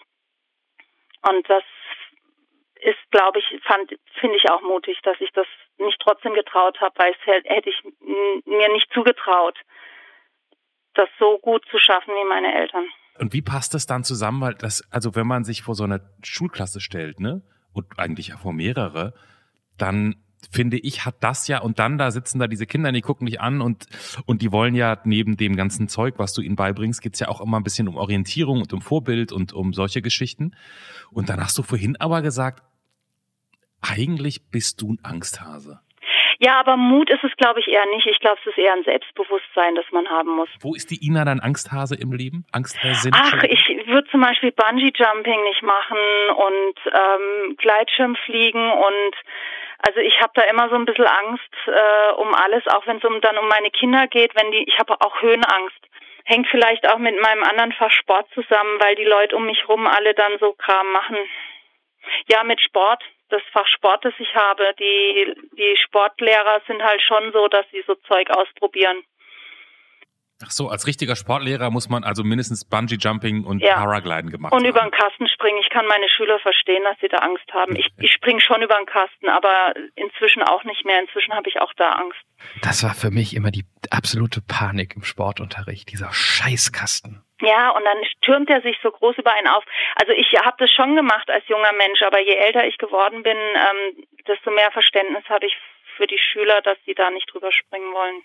Und 1.22 1.48
das 1.48 1.64
ist, 2.84 2.98
glaube 3.10 3.38
ich, 3.38 3.62
fand, 3.64 3.94
finde 4.20 4.36
ich 4.36 4.50
auch 4.50 4.62
mutig, 4.62 4.98
dass 5.02 5.20
ich 5.20 5.30
das 5.32 5.46
nicht 5.78 6.00
trotzdem 6.00 6.34
getraut 6.34 6.80
habe, 6.80 6.94
weil 6.96 7.12
es 7.12 7.26
hätte 7.26 7.70
ich 7.70 7.82
mir 8.44 8.72
nicht 8.72 8.92
zugetraut, 8.92 9.58
das 10.94 11.08
so 11.18 11.38
gut 11.38 11.64
zu 11.70 11.78
schaffen 11.78 12.12
wie 12.14 12.28
meine 12.28 12.54
Eltern. 12.54 12.84
Und 13.18 13.32
wie 13.32 13.42
passt 13.42 13.74
das 13.74 13.86
dann 13.86 14.04
zusammen? 14.04 14.40
Weil 14.40 14.54
das, 14.54 14.82
also 14.90 15.14
wenn 15.14 15.26
man 15.26 15.44
sich 15.44 15.62
vor 15.62 15.74
so 15.74 15.84
einer 15.84 16.00
Schulklasse 16.22 16.80
stellt, 16.80 17.20
ne, 17.20 17.42
und 17.72 17.86
eigentlich 17.98 18.28
ja 18.28 18.36
vor 18.36 18.52
mehrere, 18.52 19.14
dann 19.78 20.16
finde 20.50 20.78
ich, 20.78 21.04
hat 21.04 21.16
das 21.20 21.46
ja, 21.46 21.60
und 21.60 21.78
dann 21.78 21.98
da 21.98 22.10
sitzen 22.10 22.38
da 22.38 22.48
diese 22.48 22.66
Kinder, 22.66 22.90
die 22.90 23.00
gucken 23.00 23.26
dich 23.26 23.40
an 23.40 23.60
und, 23.60 23.86
und 24.26 24.42
die 24.42 24.50
wollen 24.50 24.74
ja 24.74 24.98
neben 25.04 25.36
dem 25.36 25.56
ganzen 25.56 25.88
Zeug, 25.88 26.14
was 26.18 26.32
du 26.32 26.42
ihnen 26.42 26.56
beibringst, 26.56 27.00
geht's 27.00 27.20
ja 27.20 27.28
auch 27.28 27.40
immer 27.40 27.58
ein 27.58 27.62
bisschen 27.62 27.86
um 27.86 27.96
Orientierung 27.96 28.60
und 28.60 28.72
um 28.72 28.82
Vorbild 28.82 29.32
und 29.32 29.52
um 29.52 29.72
solche 29.72 30.02
Geschichten. 30.02 30.56
Und 31.10 31.28
dann 31.28 31.40
hast 31.40 31.56
du 31.58 31.62
vorhin 31.62 31.96
aber 31.96 32.22
gesagt, 32.22 32.64
eigentlich 33.82 34.40
bist 34.50 34.80
du 34.80 34.92
ein 34.92 34.98
Angsthase. 35.02 35.80
Ja, 36.38 36.58
aber 36.58 36.76
Mut 36.76 37.08
ist 37.08 37.22
es, 37.22 37.30
glaube 37.36 37.60
ich, 37.60 37.68
eher 37.68 37.86
nicht. 37.94 38.06
Ich 38.06 38.18
glaube, 38.18 38.38
es 38.40 38.50
ist 38.50 38.58
eher 38.58 38.72
ein 38.72 38.82
Selbstbewusstsein, 38.82 39.76
das 39.76 39.84
man 39.92 40.08
haben 40.08 40.30
muss. 40.30 40.48
Wo 40.60 40.74
ist 40.74 40.90
die 40.90 41.06
Ina 41.06 41.24
dein 41.24 41.38
Angsthase 41.38 41.94
im 41.94 42.12
Leben? 42.12 42.44
Angsthase? 42.50 43.10
Ach, 43.14 43.42
ich 43.44 43.64
würde 43.86 44.08
zum 44.10 44.22
Beispiel 44.22 44.50
Bungee-Jumping 44.50 45.42
nicht 45.44 45.62
machen 45.62 45.98
und 46.34 46.74
ähm, 46.86 47.56
Gleitschirm 47.58 48.16
fliegen 48.26 48.72
und 48.72 49.14
also 49.86 50.00
ich 50.00 50.20
habe 50.20 50.32
da 50.34 50.42
immer 50.42 50.68
so 50.68 50.76
ein 50.76 50.84
bisschen 50.84 51.06
Angst 51.06 51.54
äh, 51.66 52.12
um 52.14 52.34
alles, 52.34 52.66
auch 52.68 52.86
wenn 52.86 52.98
es 52.98 53.04
um, 53.04 53.20
dann 53.20 53.38
um 53.38 53.48
meine 53.48 53.70
Kinder 53.70 54.06
geht, 54.06 54.34
wenn 54.34 54.50
die, 54.52 54.64
ich 54.66 54.78
habe 54.78 55.00
auch 55.00 55.22
Höhenangst. 55.22 55.78
Hängt 56.24 56.46
vielleicht 56.48 56.88
auch 56.88 56.98
mit 56.98 57.20
meinem 57.20 57.42
anderen 57.42 57.72
Fach 57.72 57.90
Sport 57.90 58.28
zusammen, 58.32 58.78
weil 58.80 58.94
die 58.94 59.04
Leute 59.04 59.34
um 59.36 59.46
mich 59.46 59.68
rum 59.68 59.88
alle 59.88 60.14
dann 60.14 60.38
so 60.38 60.52
Kram 60.52 60.90
machen. 60.92 61.16
Ja, 62.28 62.44
mit 62.44 62.60
Sport 62.60 63.02
das 63.32 63.42
Fach 63.52 63.66
Sport, 63.66 64.04
das 64.04 64.14
ich 64.18 64.34
habe, 64.34 64.62
die, 64.78 65.34
die 65.56 65.76
Sportlehrer 65.84 66.60
sind 66.66 66.82
halt 66.82 67.00
schon 67.02 67.32
so, 67.32 67.48
dass 67.48 67.66
sie 67.70 67.82
so 67.86 67.94
Zeug 68.06 68.30
ausprobieren. 68.30 68.98
Ach 70.44 70.50
so, 70.50 70.68
als 70.68 70.86
richtiger 70.86 71.14
Sportlehrer 71.14 71.70
muss 71.70 71.88
man 71.88 72.02
also 72.02 72.24
mindestens 72.24 72.64
Bungee 72.64 72.96
Jumping 72.96 73.44
und 73.44 73.60
ja. 73.60 73.74
Paragliden 73.74 74.30
gemacht 74.30 74.52
haben. 74.52 74.60
Und 74.60 74.68
über 74.68 74.80
den 74.80 74.90
Kasten 74.90 75.28
springen. 75.28 75.58
Ich 75.62 75.70
kann 75.70 75.86
meine 75.86 76.08
Schüler 76.08 76.38
verstehen, 76.40 76.82
dass 76.84 76.98
sie 77.00 77.08
da 77.08 77.18
Angst 77.18 77.44
haben. 77.52 77.76
Ich, 77.76 77.88
ich 77.98 78.12
springe 78.12 78.40
schon 78.40 78.60
über 78.60 78.74
den 78.74 78.86
Kasten, 78.86 79.28
aber 79.28 79.72
inzwischen 79.94 80.42
auch 80.42 80.64
nicht 80.64 80.84
mehr. 80.84 81.00
Inzwischen 81.00 81.32
habe 81.32 81.48
ich 81.48 81.60
auch 81.60 81.72
da 81.76 81.92
Angst. 81.92 82.18
Das 82.60 82.82
war 82.82 82.94
für 82.94 83.10
mich 83.10 83.36
immer 83.36 83.52
die 83.52 83.64
absolute 83.90 84.40
Panik 84.42 84.96
im 84.96 85.04
Sportunterricht, 85.04 85.92
dieser 85.92 86.12
Scheißkasten. 86.12 87.22
Ja, 87.42 87.70
und 87.70 87.84
dann 87.84 87.98
türmt 88.20 88.48
er 88.50 88.62
sich 88.62 88.78
so 88.82 88.90
groß 88.90 89.18
über 89.18 89.32
einen 89.34 89.48
auf. 89.48 89.64
Also 89.96 90.12
ich 90.12 90.32
habe 90.40 90.56
das 90.58 90.70
schon 90.70 90.94
gemacht 90.94 91.28
als 91.28 91.46
junger 91.48 91.72
Mensch, 91.72 92.00
aber 92.02 92.20
je 92.20 92.36
älter 92.36 92.64
ich 92.66 92.78
geworden 92.78 93.24
bin, 93.24 93.36
ähm, 93.36 94.06
desto 94.28 94.52
mehr 94.52 94.70
Verständnis 94.70 95.24
habe 95.28 95.46
ich 95.46 95.56
für 95.96 96.06
die 96.06 96.18
Schüler, 96.18 96.62
dass 96.62 96.78
sie 96.86 96.94
da 96.94 97.10
nicht 97.10 97.26
drüber 97.32 97.50
springen 97.50 97.92
wollen. 97.92 98.22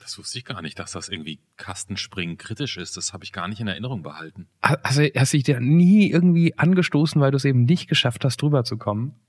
Das 0.00 0.18
wusste 0.18 0.38
ich 0.38 0.46
gar 0.46 0.62
nicht, 0.62 0.78
dass 0.78 0.92
das 0.92 1.10
irgendwie 1.10 1.38
Kastenspringen 1.58 2.38
kritisch 2.38 2.78
ist. 2.78 2.96
Das 2.96 3.12
habe 3.12 3.24
ich 3.24 3.32
gar 3.32 3.46
nicht 3.46 3.60
in 3.60 3.68
Erinnerung 3.68 4.02
behalten. 4.02 4.48
Also 4.62 5.02
hast 5.14 5.34
du 5.34 5.36
dich 5.36 5.44
da 5.44 5.60
nie 5.60 6.10
irgendwie 6.10 6.54
angestoßen, 6.56 7.20
weil 7.20 7.30
du 7.30 7.36
es 7.36 7.44
eben 7.44 7.64
nicht 7.64 7.88
geschafft 7.88 8.24
hast, 8.24 8.40
drüber 8.40 8.64
zu 8.64 8.78
kommen? 8.78 9.20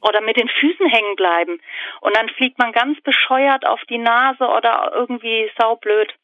Oder 0.00 0.22
mit 0.22 0.38
den 0.38 0.48
Füßen 0.48 0.88
hängen 0.88 1.16
bleiben. 1.16 1.60
Und 2.00 2.16
dann 2.16 2.30
fliegt 2.30 2.58
man 2.58 2.72
ganz 2.72 2.98
bescheuert 3.02 3.66
auf 3.66 3.80
die 3.90 3.98
Nase 3.98 4.44
oder 4.44 4.92
irgendwie 4.94 5.50
saublöd. 5.60 6.14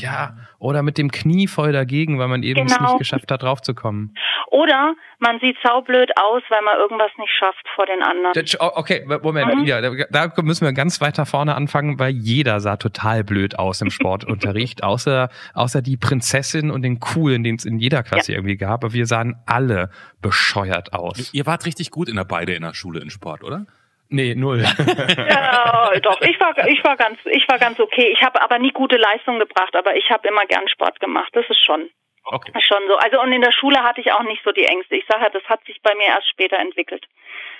Ja, 0.00 0.36
oder 0.58 0.82
mit 0.82 0.98
dem 0.98 1.10
Knie 1.10 1.46
voll 1.46 1.72
dagegen, 1.72 2.18
weil 2.18 2.28
man 2.28 2.42
eben 2.42 2.66
genau. 2.66 2.74
es 2.74 2.80
nicht 2.80 2.98
geschafft 2.98 3.30
hat, 3.30 3.42
draufzukommen. 3.42 4.14
Oder 4.50 4.94
man 5.18 5.38
sieht 5.40 5.56
saublöd 5.62 6.10
aus, 6.16 6.42
weil 6.48 6.62
man 6.62 6.78
irgendwas 6.78 7.10
nicht 7.18 7.32
schafft 7.38 7.66
vor 7.74 7.86
den 7.86 8.02
anderen. 8.02 8.32
Oh, 8.60 8.70
okay, 8.74 9.04
Moment, 9.22 9.54
mhm. 9.54 9.64
ja, 9.64 9.80
da 9.80 10.32
müssen 10.42 10.64
wir 10.64 10.72
ganz 10.72 11.00
weiter 11.00 11.26
vorne 11.26 11.54
anfangen, 11.54 11.98
weil 11.98 12.10
jeder 12.10 12.60
sah 12.60 12.76
total 12.76 13.24
blöd 13.24 13.58
aus 13.58 13.80
im 13.80 13.90
Sportunterricht, 13.90 14.82
außer, 14.82 15.28
außer 15.54 15.82
die 15.82 15.96
Prinzessin 15.96 16.70
und 16.70 16.82
den 16.82 17.00
Coolen, 17.00 17.42
den 17.44 17.56
es 17.56 17.64
in 17.64 17.78
jeder 17.78 18.02
Klasse 18.02 18.32
ja. 18.32 18.38
irgendwie 18.38 18.56
gab. 18.56 18.84
Aber 18.84 18.92
wir 18.92 19.06
sahen 19.06 19.36
alle 19.46 19.90
bescheuert 20.22 20.92
aus. 20.92 21.32
Ihr 21.34 21.46
wart 21.46 21.66
richtig 21.66 21.90
gut 21.90 22.08
in 22.08 22.16
der 22.16 22.24
beide 22.24 22.54
in 22.54 22.62
der 22.62 22.74
Schule 22.74 23.00
in 23.00 23.10
Sport, 23.10 23.44
oder? 23.44 23.66
Nee, 24.08 24.34
null. 24.34 24.62
ja, 25.16 25.92
doch, 26.00 26.20
ich 26.20 26.38
war, 26.38 26.56
ich 26.68 26.82
war 26.84 26.96
ganz, 26.96 27.18
ich 27.24 27.48
war 27.48 27.58
ganz 27.58 27.80
okay. 27.80 28.08
Ich 28.12 28.22
habe 28.22 28.40
aber 28.40 28.58
nie 28.58 28.70
gute 28.70 28.96
Leistung 28.96 29.38
gebracht, 29.38 29.74
aber 29.74 29.96
ich 29.96 30.10
habe 30.10 30.28
immer 30.28 30.44
gern 30.46 30.68
Sport 30.68 31.00
gemacht. 31.00 31.30
Das 31.32 31.44
ist 31.48 31.64
schon, 31.64 31.90
okay. 32.24 32.52
schon 32.60 32.82
so. 32.88 32.96
Also 32.96 33.20
und 33.20 33.32
in 33.32 33.42
der 33.42 33.52
Schule 33.52 33.82
hatte 33.82 34.00
ich 34.00 34.12
auch 34.12 34.22
nicht 34.22 34.42
so 34.44 34.52
die 34.52 34.64
Ängste. 34.64 34.96
Ich 34.96 35.04
sage, 35.08 35.26
das 35.32 35.42
hat 35.44 35.64
sich 35.64 35.80
bei 35.82 35.94
mir 35.96 36.06
erst 36.06 36.28
später 36.28 36.58
entwickelt. 36.58 37.04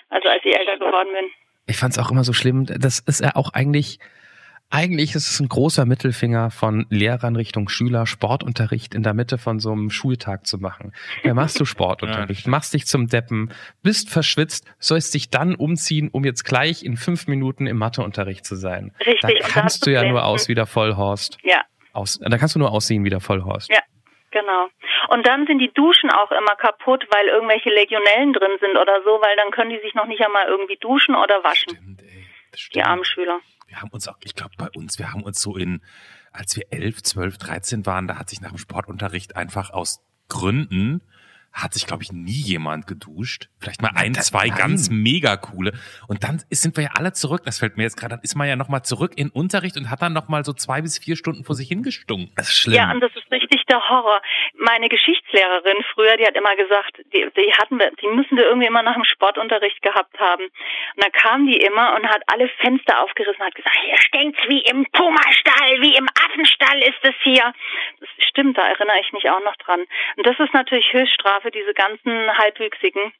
Also 0.08 0.28
als 0.28 0.44
ich 0.44 0.56
älter 0.56 0.78
geworden 0.78 1.08
bin. 1.12 1.30
Ich 1.66 1.78
fand 1.78 1.92
es 1.92 1.98
auch 1.98 2.10
immer 2.10 2.22
so 2.22 2.32
schlimm. 2.32 2.64
Das 2.66 3.00
ist 3.00 3.20
ja 3.20 3.32
auch 3.34 3.52
eigentlich 3.52 3.98
eigentlich 4.70 5.14
ist 5.14 5.28
es 5.28 5.40
ein 5.40 5.48
großer 5.48 5.84
Mittelfinger 5.84 6.50
von 6.50 6.86
Lehrern 6.90 7.36
Richtung 7.36 7.68
Schüler, 7.68 8.06
Sportunterricht 8.06 8.94
in 8.94 9.02
der 9.02 9.14
Mitte 9.14 9.38
von 9.38 9.60
so 9.60 9.70
einem 9.70 9.90
Schultag 9.90 10.46
zu 10.46 10.58
machen. 10.58 10.92
Da 11.22 11.34
machst 11.34 11.60
du 11.60 11.64
Sportunterricht, 11.66 12.46
machst 12.46 12.74
dich 12.74 12.86
zum 12.86 13.06
Deppen, 13.06 13.52
bist 13.82 14.10
verschwitzt, 14.10 14.66
sollst 14.78 15.14
dich 15.14 15.30
dann 15.30 15.54
umziehen, 15.54 16.08
um 16.12 16.24
jetzt 16.24 16.44
gleich 16.44 16.82
in 16.82 16.96
fünf 16.96 17.26
Minuten 17.28 17.66
im 17.66 17.78
Matheunterricht 17.78 18.44
zu 18.44 18.56
sein. 18.56 18.92
Richtig. 19.06 19.40
Da 19.40 19.48
kannst 19.48 19.86
du 19.86 19.92
ja 19.92 20.04
nur 20.04 20.24
aus 20.24 20.48
wie 20.48 20.54
der 20.54 20.66
Vollhorst. 20.66 21.38
Ja. 21.42 21.62
Aus, 21.92 22.18
da 22.18 22.36
kannst 22.36 22.54
du 22.54 22.58
nur 22.58 22.72
aussehen 22.72 23.04
wie 23.04 23.10
der 23.10 23.20
Vollhorst. 23.20 23.70
Ja. 23.70 23.80
Genau. 24.32 24.68
Und 25.08 25.26
dann 25.26 25.46
sind 25.46 25.60
die 25.60 25.72
Duschen 25.72 26.10
auch 26.10 26.30
immer 26.30 26.56
kaputt, 26.56 27.06
weil 27.10 27.28
irgendwelche 27.28 27.70
Legionellen 27.70 28.34
drin 28.34 28.50
sind 28.60 28.76
oder 28.76 29.00
so, 29.02 29.12
weil 29.22 29.34
dann 29.36 29.50
können 29.50 29.70
die 29.70 29.80
sich 29.80 29.94
noch 29.94 30.04
nicht 30.04 30.20
einmal 30.20 30.46
irgendwie 30.46 30.76
duschen 30.76 31.14
oder 31.14 31.42
waschen. 31.42 31.70
Stimmt, 31.70 32.02
ey. 32.02 32.15
Stimmt. 32.56 32.74
Die 32.74 32.82
armen 32.82 33.04
Schüler 33.04 33.40
wir 33.66 33.80
haben 33.80 33.90
uns 33.90 34.08
auch, 34.08 34.16
ich 34.22 34.34
glaube 34.34 34.54
bei 34.56 34.68
uns, 34.70 34.98
wir 34.98 35.12
haben 35.12 35.22
uns 35.22 35.40
so 35.40 35.56
in, 35.56 35.82
als 36.32 36.56
wir 36.56 36.66
elf, 36.70 37.02
zwölf, 37.02 37.38
dreizehn 37.38 37.86
waren, 37.86 38.06
da 38.06 38.18
hat 38.18 38.30
sich 38.30 38.40
nach 38.40 38.50
dem 38.50 38.58
Sportunterricht 38.58 39.36
einfach 39.36 39.70
aus 39.70 40.02
Gründen 40.28 41.02
hat 41.56 41.72
sich, 41.72 41.86
glaube 41.86 42.02
ich, 42.02 42.12
nie 42.12 42.30
jemand 42.30 42.86
geduscht. 42.86 43.48
Vielleicht 43.58 43.80
mal 43.80 43.90
ein, 43.94 44.14
zwei 44.14 44.48
Nein. 44.48 44.58
ganz 44.58 44.90
mega 44.90 45.36
coole. 45.36 45.72
Und 46.06 46.22
dann 46.22 46.42
sind 46.50 46.76
wir 46.76 46.84
ja 46.84 46.90
alle 46.94 47.12
zurück. 47.14 47.42
Das 47.44 47.58
fällt 47.58 47.78
mir 47.78 47.84
jetzt 47.84 47.96
gerade, 47.96 48.16
dann 48.16 48.22
ist 48.22 48.36
man 48.36 48.46
ja 48.46 48.56
nochmal 48.56 48.82
zurück 48.82 49.12
in 49.16 49.30
Unterricht 49.30 49.76
und 49.78 49.90
hat 49.90 50.02
dann 50.02 50.12
nochmal 50.12 50.44
so 50.44 50.52
zwei 50.52 50.82
bis 50.82 50.98
vier 50.98 51.16
Stunden 51.16 51.44
vor 51.44 51.54
sich 51.54 51.68
hingestunken. 51.68 52.30
Das 52.36 52.48
ist 52.48 52.56
schlimm. 52.56 52.76
Ja, 52.76 52.90
und 52.92 53.00
das 53.00 53.10
ist 53.16 53.30
richtig 53.32 53.64
der 53.70 53.88
Horror. 53.88 54.20
Meine 54.58 54.88
Geschichtslehrerin 54.88 55.82
früher, 55.94 56.16
die 56.18 56.26
hat 56.26 56.36
immer 56.36 56.54
gesagt, 56.56 56.98
die, 57.14 57.26
die 57.34 57.52
hatten 57.54 57.78
wir, 57.78 57.90
die 58.02 58.08
müssen 58.08 58.36
wir 58.36 58.44
irgendwie 58.44 58.68
immer 58.68 58.82
nach 58.82 58.94
dem 58.94 59.04
Sportunterricht 59.04 59.80
gehabt 59.80 60.18
haben. 60.20 60.44
Und 60.44 61.02
dann 61.02 61.12
kam 61.12 61.46
die 61.46 61.56
immer 61.56 61.96
und 61.96 62.06
hat 62.06 62.22
alle 62.26 62.48
Fenster 62.60 63.02
aufgerissen 63.02 63.40
und 63.40 63.46
hat 63.46 63.54
gesagt, 63.54 63.76
hier 63.82 63.96
stinkt's 63.98 64.40
wie 64.48 64.60
im 64.60 64.84
Pumastall, 64.92 65.80
wie 65.80 65.96
im 65.96 66.06
Affenstall 66.26 66.82
ist 66.82 67.00
es 67.02 67.14
hier. 67.22 67.52
Das 68.00 68.08
stimmt, 68.28 68.58
da 68.58 68.68
erinnere 68.68 69.00
ich 69.00 69.12
mich 69.12 69.28
auch 69.30 69.42
noch 69.42 69.56
dran. 69.56 69.80
Und 70.16 70.26
das 70.26 70.38
ist 70.38 70.52
natürlich 70.52 70.92
Höchststrafe 70.92 71.45
für 71.46 71.52
diese 71.52 71.74
ganzen 71.74 72.12
Halbwüchsigen. 72.36 73.12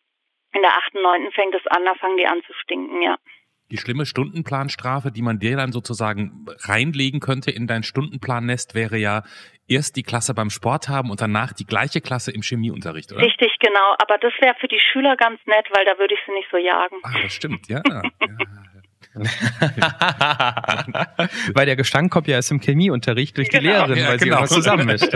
In 0.52 0.62
der 0.62 0.72
achten, 0.72 1.00
neunten 1.00 1.30
fängt 1.32 1.54
es 1.54 1.64
an, 1.68 1.84
da 1.84 1.94
fangen 1.94 2.16
die 2.16 2.26
an 2.26 2.40
zu 2.46 2.52
stinken, 2.62 3.02
ja. 3.02 3.16
Die 3.70 3.78
schlimme 3.78 4.06
Stundenplanstrafe, 4.06 5.10
die 5.12 5.22
man 5.22 5.38
dir 5.38 5.56
dann 5.56 5.72
sozusagen 5.72 6.46
reinlegen 6.60 7.20
könnte 7.20 7.50
in 7.50 7.66
dein 7.66 7.82
Stundenplannest, 7.82 8.74
wäre 8.74 8.96
ja 8.96 9.22
erst 9.68 9.96
die 9.96 10.02
Klasse 10.02 10.34
beim 10.34 10.50
Sport 10.50 10.88
haben 10.88 11.10
und 11.10 11.20
danach 11.20 11.52
die 11.52 11.66
gleiche 11.66 12.00
Klasse 12.00 12.32
im 12.32 12.42
Chemieunterricht, 12.42 13.12
oder? 13.12 13.22
Richtig, 13.22 13.56
genau. 13.60 13.94
Aber 13.98 14.18
das 14.18 14.32
wäre 14.40 14.54
für 14.60 14.68
die 14.68 14.80
Schüler 14.80 15.16
ganz 15.16 15.40
nett, 15.46 15.66
weil 15.72 15.84
da 15.84 15.98
würde 15.98 16.14
ich 16.14 16.20
sie 16.26 16.32
nicht 16.32 16.48
so 16.50 16.56
jagen. 16.56 16.96
Ah, 17.02 17.22
das 17.22 17.32
stimmt, 17.32 17.68
ja. 17.68 17.82
ja. 17.90 18.02
weil 21.54 21.66
der 21.66 21.76
Gestank 21.76 22.12
kommt 22.12 22.28
ja 22.28 22.36
erst 22.36 22.50
im 22.50 22.60
Chemieunterricht 22.60 23.36
durch 23.36 23.48
die 23.48 23.58
genau. 23.58 23.70
Lehrerin, 23.70 24.04
weil 24.04 24.12
ja, 24.12 24.16
genau. 24.16 24.36
sie 24.36 24.42
was 24.42 24.50
zusammenmischt. 24.54 25.12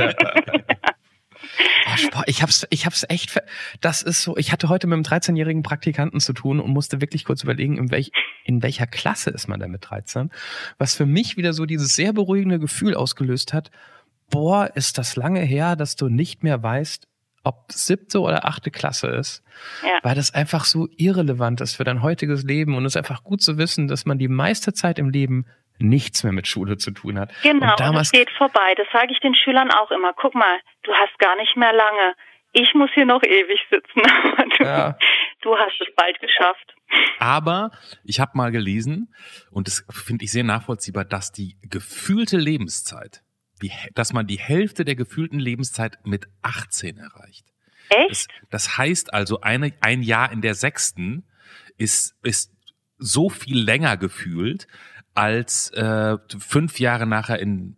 Oh, 2.14 2.22
ich 2.26 2.42
hab's, 2.42 2.66
ich 2.70 2.86
hab's 2.86 3.04
echt, 3.08 3.40
das 3.80 4.02
ist 4.02 4.22
so, 4.22 4.36
ich 4.36 4.52
hatte 4.52 4.68
heute 4.68 4.86
mit 4.86 4.94
einem 4.94 5.02
13-jährigen 5.02 5.62
Praktikanten 5.62 6.20
zu 6.20 6.32
tun 6.32 6.60
und 6.60 6.70
musste 6.70 7.00
wirklich 7.00 7.24
kurz 7.24 7.42
überlegen, 7.42 7.78
in, 7.78 7.90
welch, 7.90 8.12
in 8.44 8.62
welcher 8.62 8.86
Klasse 8.86 9.30
ist 9.30 9.48
man 9.48 9.60
denn 9.60 9.70
mit 9.70 9.88
13? 9.88 10.30
Was 10.78 10.94
für 10.94 11.06
mich 11.06 11.36
wieder 11.36 11.52
so 11.52 11.66
dieses 11.66 11.94
sehr 11.94 12.12
beruhigende 12.12 12.58
Gefühl 12.58 12.94
ausgelöst 12.94 13.52
hat, 13.52 13.70
boah, 14.30 14.70
ist 14.74 14.98
das 14.98 15.16
lange 15.16 15.40
her, 15.40 15.76
dass 15.76 15.96
du 15.96 16.08
nicht 16.08 16.42
mehr 16.42 16.62
weißt, 16.62 17.08
ob 17.42 17.72
siebte 17.72 18.20
oder 18.20 18.46
achte 18.46 18.70
Klasse 18.70 19.08
ist, 19.08 19.42
ja. 19.82 19.98
weil 20.02 20.14
das 20.14 20.32
einfach 20.34 20.64
so 20.64 20.88
irrelevant 20.96 21.60
ist 21.60 21.74
für 21.74 21.84
dein 21.84 22.02
heutiges 22.02 22.44
Leben 22.44 22.74
und 22.74 22.84
es 22.84 22.92
ist 22.92 22.96
einfach 22.96 23.24
gut 23.24 23.42
zu 23.42 23.56
wissen, 23.56 23.88
dass 23.88 24.04
man 24.04 24.18
die 24.18 24.28
meiste 24.28 24.74
Zeit 24.74 24.98
im 24.98 25.08
Leben 25.08 25.46
nichts 25.80 26.22
mehr 26.22 26.32
mit 26.32 26.46
Schule 26.46 26.76
zu 26.76 26.90
tun 26.90 27.18
hat. 27.18 27.32
Genau, 27.42 27.70
und 27.70 27.80
damals, 27.80 28.12
und 28.12 28.18
es 28.18 28.26
geht 28.26 28.30
vorbei. 28.36 28.74
Das 28.76 28.86
sage 28.92 29.12
ich 29.12 29.20
den 29.20 29.34
Schülern 29.34 29.70
auch 29.70 29.90
immer. 29.90 30.12
Guck 30.14 30.34
mal, 30.34 30.60
du 30.82 30.92
hast 30.92 31.18
gar 31.18 31.36
nicht 31.36 31.56
mehr 31.56 31.72
lange. 31.72 32.14
Ich 32.52 32.74
muss 32.74 32.90
hier 32.94 33.06
noch 33.06 33.22
ewig 33.22 33.60
sitzen. 33.70 34.02
du, 34.58 34.64
ja. 34.64 34.96
du 35.42 35.56
hast 35.56 35.80
es 35.80 35.94
bald 35.94 36.20
geschafft. 36.20 36.74
Aber 37.18 37.70
ich 38.04 38.18
habe 38.18 38.32
mal 38.34 38.50
gelesen, 38.50 39.14
und 39.50 39.68
das 39.68 39.84
finde 39.90 40.24
ich 40.24 40.32
sehr 40.32 40.44
nachvollziehbar, 40.44 41.04
dass 41.04 41.30
die 41.30 41.56
gefühlte 41.62 42.36
Lebenszeit, 42.36 43.22
die, 43.62 43.70
dass 43.94 44.12
man 44.12 44.26
die 44.26 44.38
Hälfte 44.38 44.84
der 44.84 44.96
gefühlten 44.96 45.38
Lebenszeit 45.38 45.98
mit 46.04 46.26
18 46.42 46.98
erreicht. 46.98 47.46
Echt? 47.90 48.10
Das, 48.10 48.26
das 48.50 48.78
heißt 48.78 49.14
also, 49.14 49.40
eine, 49.40 49.72
ein 49.80 50.02
Jahr 50.02 50.32
in 50.32 50.40
der 50.40 50.54
sechsten 50.54 51.24
ist, 51.76 52.16
ist 52.22 52.52
so 53.00 53.28
viel 53.28 53.58
länger 53.58 53.96
gefühlt, 53.96 54.66
als 55.14 55.72
äh, 55.72 56.16
fünf 56.38 56.78
Jahre 56.78 57.06
nachher 57.06 57.40
in 57.40 57.74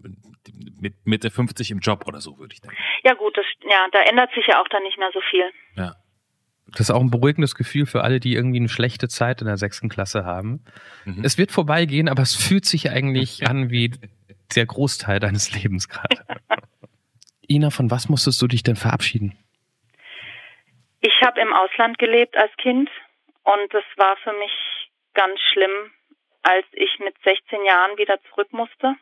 mit 0.80 0.94
Mitte 1.06 1.30
50 1.30 1.70
im 1.70 1.78
Job 1.78 2.04
oder 2.06 2.20
so, 2.20 2.38
würde 2.38 2.54
ich 2.54 2.60
denken. 2.60 2.76
Ja 3.04 3.14
gut, 3.14 3.36
das, 3.36 3.46
ja, 3.62 3.86
da 3.92 4.00
ändert 4.02 4.32
sich 4.34 4.46
ja 4.48 4.60
auch 4.60 4.68
dann 4.68 4.82
nicht 4.82 4.98
mehr 4.98 5.10
so 5.12 5.20
viel. 5.30 5.44
Ja. 5.76 5.94
Das 6.66 6.80
ist 6.80 6.90
auch 6.90 7.00
ein 7.00 7.10
beruhigendes 7.10 7.54
Gefühl 7.54 7.86
für 7.86 8.02
alle, 8.02 8.18
die 8.18 8.34
irgendwie 8.34 8.58
eine 8.58 8.68
schlechte 8.68 9.08
Zeit 9.08 9.40
in 9.40 9.46
der 9.46 9.58
sechsten 9.58 9.88
Klasse 9.88 10.24
haben. 10.24 10.64
Mhm. 11.04 11.22
Es 11.22 11.38
wird 11.38 11.52
vorbeigehen, 11.52 12.08
aber 12.08 12.22
es 12.22 12.34
fühlt 12.34 12.64
sich 12.64 12.90
eigentlich 12.90 13.46
an 13.48 13.70
wie 13.70 13.92
der 14.56 14.66
Großteil 14.66 15.20
deines 15.20 15.52
Lebens 15.52 15.88
gerade. 15.88 16.24
Ina, 17.48 17.70
von 17.70 17.90
was 17.90 18.08
musstest 18.08 18.40
du 18.40 18.46
dich 18.46 18.62
denn 18.62 18.76
verabschieden? 18.76 19.36
Ich 21.00 21.20
habe 21.24 21.40
im 21.40 21.52
Ausland 21.52 21.98
gelebt 21.98 22.36
als 22.36 22.52
Kind 22.56 22.88
und 23.44 23.74
das 23.74 23.84
war 23.96 24.16
für 24.22 24.32
mich 24.32 24.52
ganz 25.14 25.40
schlimm, 25.52 25.92
als 26.42 26.66
ich 26.72 26.98
mit 26.98 27.14
16 27.24 27.64
Jahren 27.64 27.96
wieder 27.98 28.20
zurück 28.30 28.52
musste. 28.52 28.96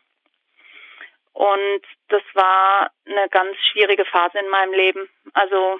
Und 1.33 1.81
das 2.09 2.23
war 2.33 2.91
eine 3.05 3.29
ganz 3.29 3.57
schwierige 3.71 4.05
Phase 4.05 4.39
in 4.39 4.49
meinem 4.49 4.73
Leben. 4.73 5.09
Also 5.33 5.79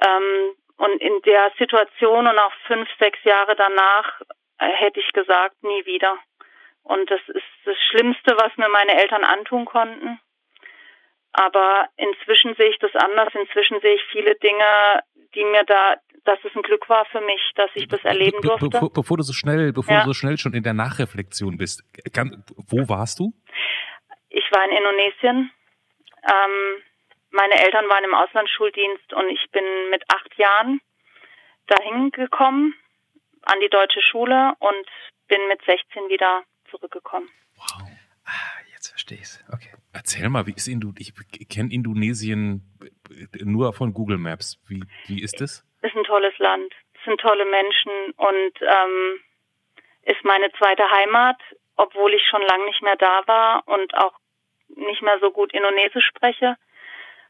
ähm, 0.00 0.56
und 0.76 1.00
in 1.00 1.22
der 1.22 1.52
Situation 1.58 2.26
und 2.26 2.38
auch 2.38 2.52
fünf, 2.66 2.88
sechs 2.98 3.22
Jahre 3.24 3.54
danach 3.54 4.20
äh, 4.58 4.68
hätte 4.68 5.00
ich 5.00 5.12
gesagt, 5.12 5.62
nie 5.62 5.86
wieder. 5.86 6.18
Und 6.82 7.10
das 7.10 7.20
ist 7.28 7.44
das 7.64 7.76
Schlimmste, 7.90 8.36
was 8.36 8.56
mir 8.56 8.68
meine 8.68 9.00
Eltern 9.00 9.24
antun 9.24 9.64
konnten. 9.64 10.20
Aber 11.32 11.88
inzwischen 11.96 12.54
sehe 12.56 12.70
ich 12.70 12.78
das 12.78 12.94
anders. 12.94 13.34
Inzwischen 13.34 13.80
sehe 13.80 13.94
ich 13.94 14.04
viele 14.12 14.34
Dinge, 14.36 15.02
die 15.34 15.44
mir 15.44 15.64
da, 15.64 15.96
dass 16.24 16.38
es 16.44 16.54
ein 16.54 16.62
Glück 16.62 16.88
war 16.88 17.04
für 17.06 17.20
mich, 17.20 17.40
dass 17.54 17.70
ich 17.74 17.88
das 17.88 18.04
erleben 18.04 18.40
durfte. 18.40 18.68
Bevor, 18.68 18.92
bevor 18.92 19.16
du 19.16 19.22
so 19.22 19.32
schnell, 19.32 19.72
bevor 19.72 19.94
ja. 19.94 20.00
du 20.00 20.06
so 20.06 20.14
schnell 20.14 20.38
schon 20.38 20.54
in 20.54 20.62
der 20.62 20.74
Nachreflexion 20.74 21.58
bist, 21.58 21.82
kann, 22.12 22.44
wo 22.68 22.88
warst 22.88 23.18
du? 23.18 23.32
Ich 24.28 24.44
war 24.50 24.64
in 24.64 24.76
Indonesien. 24.76 25.50
Ähm, 26.24 26.82
meine 27.30 27.54
Eltern 27.54 27.88
waren 27.88 28.04
im 28.04 28.14
Auslandsschuldienst 28.14 29.12
und 29.12 29.28
ich 29.28 29.50
bin 29.50 29.64
mit 29.90 30.02
acht 30.08 30.38
Jahren 30.38 30.80
dahin 31.66 32.10
gekommen 32.10 32.74
an 33.42 33.58
die 33.60 33.68
deutsche 33.68 34.00
Schule 34.00 34.54
und 34.58 34.86
bin 35.28 35.40
mit 35.48 35.60
16 35.64 36.08
wieder 36.08 36.42
zurückgekommen. 36.70 37.28
Wow. 37.56 37.88
Ah, 38.24 38.60
jetzt 38.72 38.88
verstehe 38.88 39.18
ich 39.18 39.24
es. 39.24 39.44
Okay. 39.52 39.72
Erzähl 39.92 40.28
mal, 40.28 40.46
wie 40.46 40.52
ist 40.52 40.66
Indonesien? 40.66 41.14
Ich 41.38 41.48
kenne 41.48 41.72
Indonesien 41.72 42.62
nur 43.44 43.72
von 43.72 43.92
Google 43.92 44.18
Maps. 44.18 44.58
Wie, 44.68 44.84
wie 45.06 45.22
ist 45.22 45.40
es? 45.40 45.64
Ist 45.82 45.96
ein 45.96 46.04
tolles 46.04 46.36
Land. 46.38 46.72
Es 46.94 47.04
sind 47.04 47.20
tolle 47.20 47.44
Menschen 47.44 48.12
und 48.16 48.52
ähm, 48.60 49.20
ist 50.02 50.24
meine 50.24 50.50
zweite 50.52 50.90
Heimat, 50.90 51.36
obwohl 51.76 52.14
ich 52.14 52.26
schon 52.26 52.42
lange 52.42 52.64
nicht 52.66 52.82
mehr 52.82 52.96
da 52.96 53.22
war 53.26 53.62
und 53.66 53.94
auch 53.96 54.14
nicht 54.68 55.02
mehr 55.02 55.18
so 55.20 55.30
gut 55.30 55.52
Indonesisch 55.52 56.06
spreche 56.06 56.56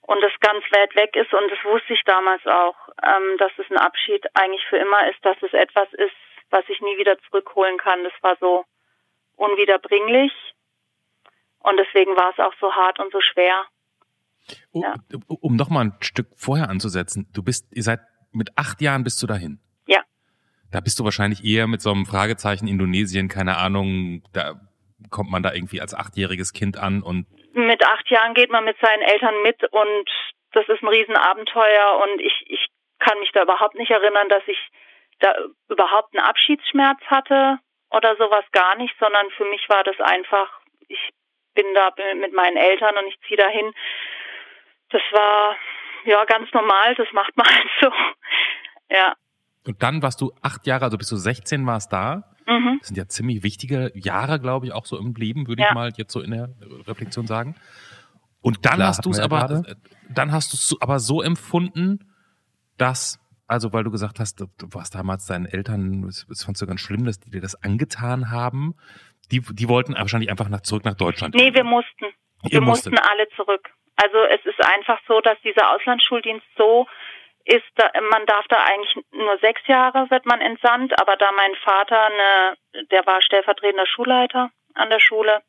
und 0.02 0.22
das 0.22 0.32
ganz 0.40 0.64
weit 0.70 0.94
weg 0.96 1.16
ist 1.16 1.32
und 1.32 1.50
das 1.50 1.64
wusste 1.64 1.94
ich 1.94 2.02
damals 2.04 2.46
auch, 2.46 2.76
ähm, 3.02 3.38
dass 3.38 3.52
es 3.58 3.70
ein 3.70 3.78
Abschied 3.78 4.24
eigentlich 4.34 4.64
für 4.66 4.76
immer 4.76 5.08
ist, 5.08 5.24
dass 5.24 5.36
es 5.42 5.52
etwas 5.52 5.92
ist, 5.94 6.14
was 6.50 6.64
ich 6.68 6.80
nie 6.80 6.98
wieder 6.98 7.18
zurückholen 7.22 7.78
kann. 7.78 8.04
Das 8.04 8.12
war 8.20 8.36
so 8.36 8.64
unwiederbringlich 9.36 10.32
und 11.60 11.76
deswegen 11.78 12.16
war 12.16 12.30
es 12.30 12.38
auch 12.38 12.54
so 12.60 12.74
hart 12.74 13.00
und 13.00 13.12
so 13.12 13.20
schwer. 13.20 13.64
Oh, 14.72 14.82
ja. 14.82 14.94
Um 15.26 15.56
noch 15.56 15.70
mal 15.70 15.86
ein 15.86 15.94
Stück 16.00 16.28
vorher 16.36 16.68
anzusetzen, 16.68 17.28
du 17.32 17.42
bist, 17.42 17.66
ihr 17.72 17.82
seid 17.82 18.00
mit 18.32 18.56
acht 18.56 18.80
Jahren 18.82 19.04
bist 19.04 19.22
du 19.22 19.26
dahin. 19.26 19.60
Ja. 19.86 20.00
Da 20.70 20.80
bist 20.80 20.98
du 20.98 21.04
wahrscheinlich 21.04 21.44
eher 21.44 21.66
mit 21.66 21.80
so 21.80 21.90
einem 21.90 22.06
Fragezeichen 22.06 22.66
Indonesien, 22.66 23.28
keine 23.28 23.56
Ahnung, 23.58 24.22
da 24.32 24.60
kommt 25.10 25.30
man 25.30 25.42
da 25.42 25.52
irgendwie 25.52 25.80
als 25.80 25.94
achtjähriges 25.94 26.52
Kind 26.52 26.76
an 26.76 27.02
und 27.02 27.26
mit 27.54 27.84
acht 27.84 28.10
Jahren 28.10 28.34
geht 28.34 28.50
man 28.50 28.64
mit 28.64 28.76
seinen 28.80 29.02
Eltern 29.02 29.42
mit 29.42 29.62
und 29.70 30.10
das 30.52 30.68
ist 30.68 30.82
ein 30.82 30.88
Riesenabenteuer 30.88 32.02
und 32.02 32.20
ich, 32.20 32.44
ich 32.46 32.66
kann 32.98 33.18
mich 33.20 33.30
da 33.32 33.42
überhaupt 33.42 33.76
nicht 33.76 33.90
erinnern, 33.90 34.28
dass 34.28 34.42
ich 34.46 34.58
da 35.20 35.34
überhaupt 35.68 36.16
einen 36.16 36.26
Abschiedsschmerz 36.26 37.00
hatte 37.06 37.58
oder 37.90 38.16
sowas 38.16 38.44
gar 38.52 38.76
nicht, 38.76 38.94
sondern 38.98 39.30
für 39.36 39.44
mich 39.44 39.68
war 39.68 39.84
das 39.84 39.98
einfach, 40.00 40.60
ich 40.88 41.10
bin 41.54 41.66
da 41.74 41.90
mit 42.16 42.32
meinen 42.32 42.56
Eltern 42.56 42.96
und 42.96 43.06
ich 43.08 43.18
ziehe 43.26 43.36
dahin. 43.36 43.72
Das 44.94 45.02
war 45.10 45.56
ja 46.04 46.24
ganz 46.24 46.52
normal, 46.52 46.94
das 46.94 47.08
macht 47.12 47.36
man 47.36 47.46
halt 47.52 47.68
so. 47.80 47.90
Ja. 48.90 49.14
Und 49.66 49.82
dann 49.82 50.02
warst 50.02 50.20
du 50.20 50.32
acht 50.40 50.68
Jahre, 50.68 50.84
also 50.84 50.96
bis 50.96 51.08
du 51.08 51.16
16 51.16 51.66
warst 51.66 51.92
da. 51.92 52.30
Mhm. 52.46 52.76
Das 52.78 52.88
sind 52.88 52.96
ja 52.96 53.08
ziemlich 53.08 53.42
wichtige 53.42 53.90
Jahre, 53.94 54.38
glaube 54.38 54.66
ich, 54.66 54.72
auch 54.72 54.86
so 54.86 54.96
im 54.96 55.12
Leben, 55.14 55.48
würde 55.48 55.62
ja. 55.62 55.68
ich 55.68 55.74
mal 55.74 55.90
jetzt 55.96 56.12
so 56.12 56.20
in 56.20 56.30
der 56.30 56.50
Reflexion 56.86 57.26
sagen. 57.26 57.56
Und 58.40 58.64
dann 58.66 58.74
Klar, 58.74 58.88
hast 58.88 59.04
du 59.04 59.10
es 59.10 59.18
aber, 59.18 59.62
ja 59.66 59.74
dann 60.10 60.30
hast 60.30 60.52
du 60.52 60.56
es 60.56 60.76
aber 60.80 61.00
so 61.00 61.22
empfunden, 61.22 62.12
dass, 62.76 63.18
also 63.48 63.72
weil 63.72 63.82
du 63.82 63.90
gesagt 63.90 64.20
hast, 64.20 64.40
du, 64.40 64.46
du 64.58 64.68
warst 64.74 64.94
damals 64.94 65.26
deinen 65.26 65.46
Eltern, 65.46 66.04
es 66.04 66.44
fandst 66.44 66.62
du 66.62 66.66
ganz 66.66 66.80
schlimm, 66.80 67.04
dass 67.04 67.18
die 67.18 67.30
dir 67.30 67.40
das 67.40 67.60
angetan 67.60 68.30
haben. 68.30 68.76
Die, 69.32 69.40
die 69.40 69.68
wollten 69.68 69.94
wahrscheinlich 69.94 70.30
einfach 70.30 70.50
nach, 70.50 70.60
zurück 70.60 70.84
nach 70.84 70.94
Deutschland. 70.94 71.34
Nee, 71.34 71.52
wir 71.52 71.64
mussten. 71.64 72.04
Ihr 72.44 72.52
wir 72.52 72.60
mussten 72.60 72.96
alle 72.96 73.26
zurück. 73.34 73.70
Also 73.96 74.18
es 74.24 74.44
ist 74.44 74.64
einfach 74.64 75.00
so, 75.06 75.20
dass 75.20 75.40
dieser 75.42 75.70
Auslandsschuldienst 75.70 76.46
so 76.56 76.86
ist 77.46 77.64
da, 77.76 77.90
man 78.10 78.24
darf 78.24 78.46
da 78.48 78.56
eigentlich 78.64 79.04
nur 79.12 79.36
sechs 79.38 79.60
Jahre 79.66 80.10
wird 80.10 80.24
man 80.24 80.40
entsandt, 80.40 80.98
aber 80.98 81.16
da 81.16 81.30
mein 81.32 81.54
Vater 81.56 82.06
eine, 82.06 82.56
der 82.90 83.06
war 83.06 83.20
stellvertretender 83.20 83.86
Schulleiter 83.86 84.50
an 84.74 84.88
der 84.88 84.98
Schule, 84.98 85.42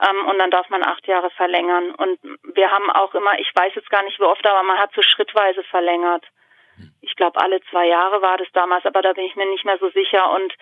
ähm, 0.00 0.26
und 0.28 0.38
dann 0.38 0.50
darf 0.50 0.68
man 0.70 0.82
acht 0.82 1.06
Jahre 1.06 1.30
verlängern. 1.30 1.94
Und 1.94 2.18
wir 2.54 2.70
haben 2.70 2.90
auch 2.90 3.14
immer, 3.14 3.38
ich 3.38 3.50
weiß 3.54 3.74
jetzt 3.74 3.90
gar 3.90 4.02
nicht 4.02 4.18
wie 4.18 4.24
oft, 4.24 4.46
aber 4.46 4.62
man 4.62 4.78
hat 4.78 4.92
so 4.94 5.02
schrittweise 5.02 5.62
verlängert. 5.64 6.24
Ich 7.02 7.14
glaube, 7.16 7.38
alle 7.40 7.60
zwei 7.70 7.86
Jahre 7.86 8.22
war 8.22 8.38
das 8.38 8.48
damals, 8.52 8.86
aber 8.86 9.02
da 9.02 9.12
bin 9.12 9.24
ich 9.24 9.36
mir 9.36 9.46
nicht 9.46 9.66
mehr 9.66 9.78
so 9.78 9.90
sicher. 9.90 10.30
Und 10.32 10.54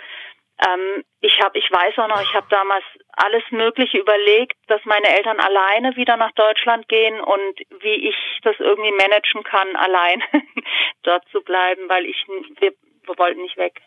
ähm, 0.67 1.05
ich 1.21 1.41
habe, 1.43 1.59
ich 1.59 1.71
weiß 1.71 1.99
auch 1.99 2.09
noch, 2.09 2.21
ich 2.21 2.35
habe 2.35 2.47
damals 2.51 2.85
alles 3.13 3.43
Mögliche 3.51 3.99
überlegt, 3.99 4.55
dass 4.67 4.81
meine 4.85 5.09
Eltern 5.09 5.39
alleine 5.41 5.97
wieder 5.97 6.17
nach 6.17 6.33
Deutschland 6.33 6.89
gehen 6.89 7.21
und 7.21 7.61
wie 7.81 8.09
ich 8.09 8.17
das 8.43 8.57
irgendwie 8.59 8.93
managen 8.93 9.45
kann, 9.45 9.77
allein 9.77 10.23
dort 11.03 11.25
zu 11.31 11.43
bleiben, 11.43 11.89
weil 11.89 12.07
ich 12.07 12.25
wir, 12.61 12.73
wir 13.05 13.19
wollten 13.19 13.43
nicht 13.43 13.57
weg. 13.57 13.81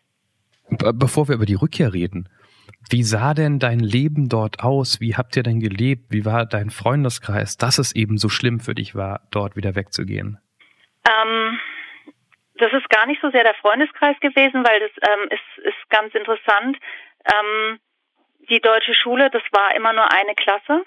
Bevor 0.93 1.27
wir 1.27 1.36
über 1.36 1.45
die 1.45 1.55
Rückkehr 1.55 1.93
reden, 1.93 2.29
wie 2.89 3.03
sah 3.03 3.34
denn 3.34 3.60
dein 3.60 3.79
Leben 3.79 4.29
dort 4.29 4.63
aus? 4.63 5.01
Wie 5.01 5.15
habt 5.15 5.36
ihr 5.36 5.43
denn 5.43 5.60
gelebt? 5.60 6.05
Wie 6.10 6.25
war 6.25 6.45
dein 6.45 6.69
Freundeskreis, 6.69 7.57
dass 7.57 7.77
es 7.79 7.93
eben 7.93 8.17
so 8.17 8.29
schlimm 8.29 8.60
für 8.60 8.75
dich 8.75 8.95
war, 8.95 9.27
dort 9.31 9.55
wieder 9.55 9.75
wegzugehen? 9.75 10.39
Ähm, 11.05 11.60
das 12.62 12.74
ist 12.74 12.89
gar 12.89 13.08
nicht 13.08 13.21
so 13.21 13.32
sehr 13.32 13.43
der 13.43 13.56
Freundeskreis 13.56 14.19
gewesen, 14.19 14.63
weil 14.65 14.80
das 14.80 14.91
ähm, 15.10 15.30
ist, 15.30 15.65
ist 15.65 15.89
ganz 15.89 16.13
interessant. 16.13 16.78
Ähm, 17.26 17.80
die 18.50 18.60
deutsche 18.60 18.93
Schule, 18.93 19.30
das 19.30 19.43
war 19.52 19.76
immer 19.76 19.93
nur 19.93 20.12
eine 20.12 20.36
Klasse. 20.36 20.84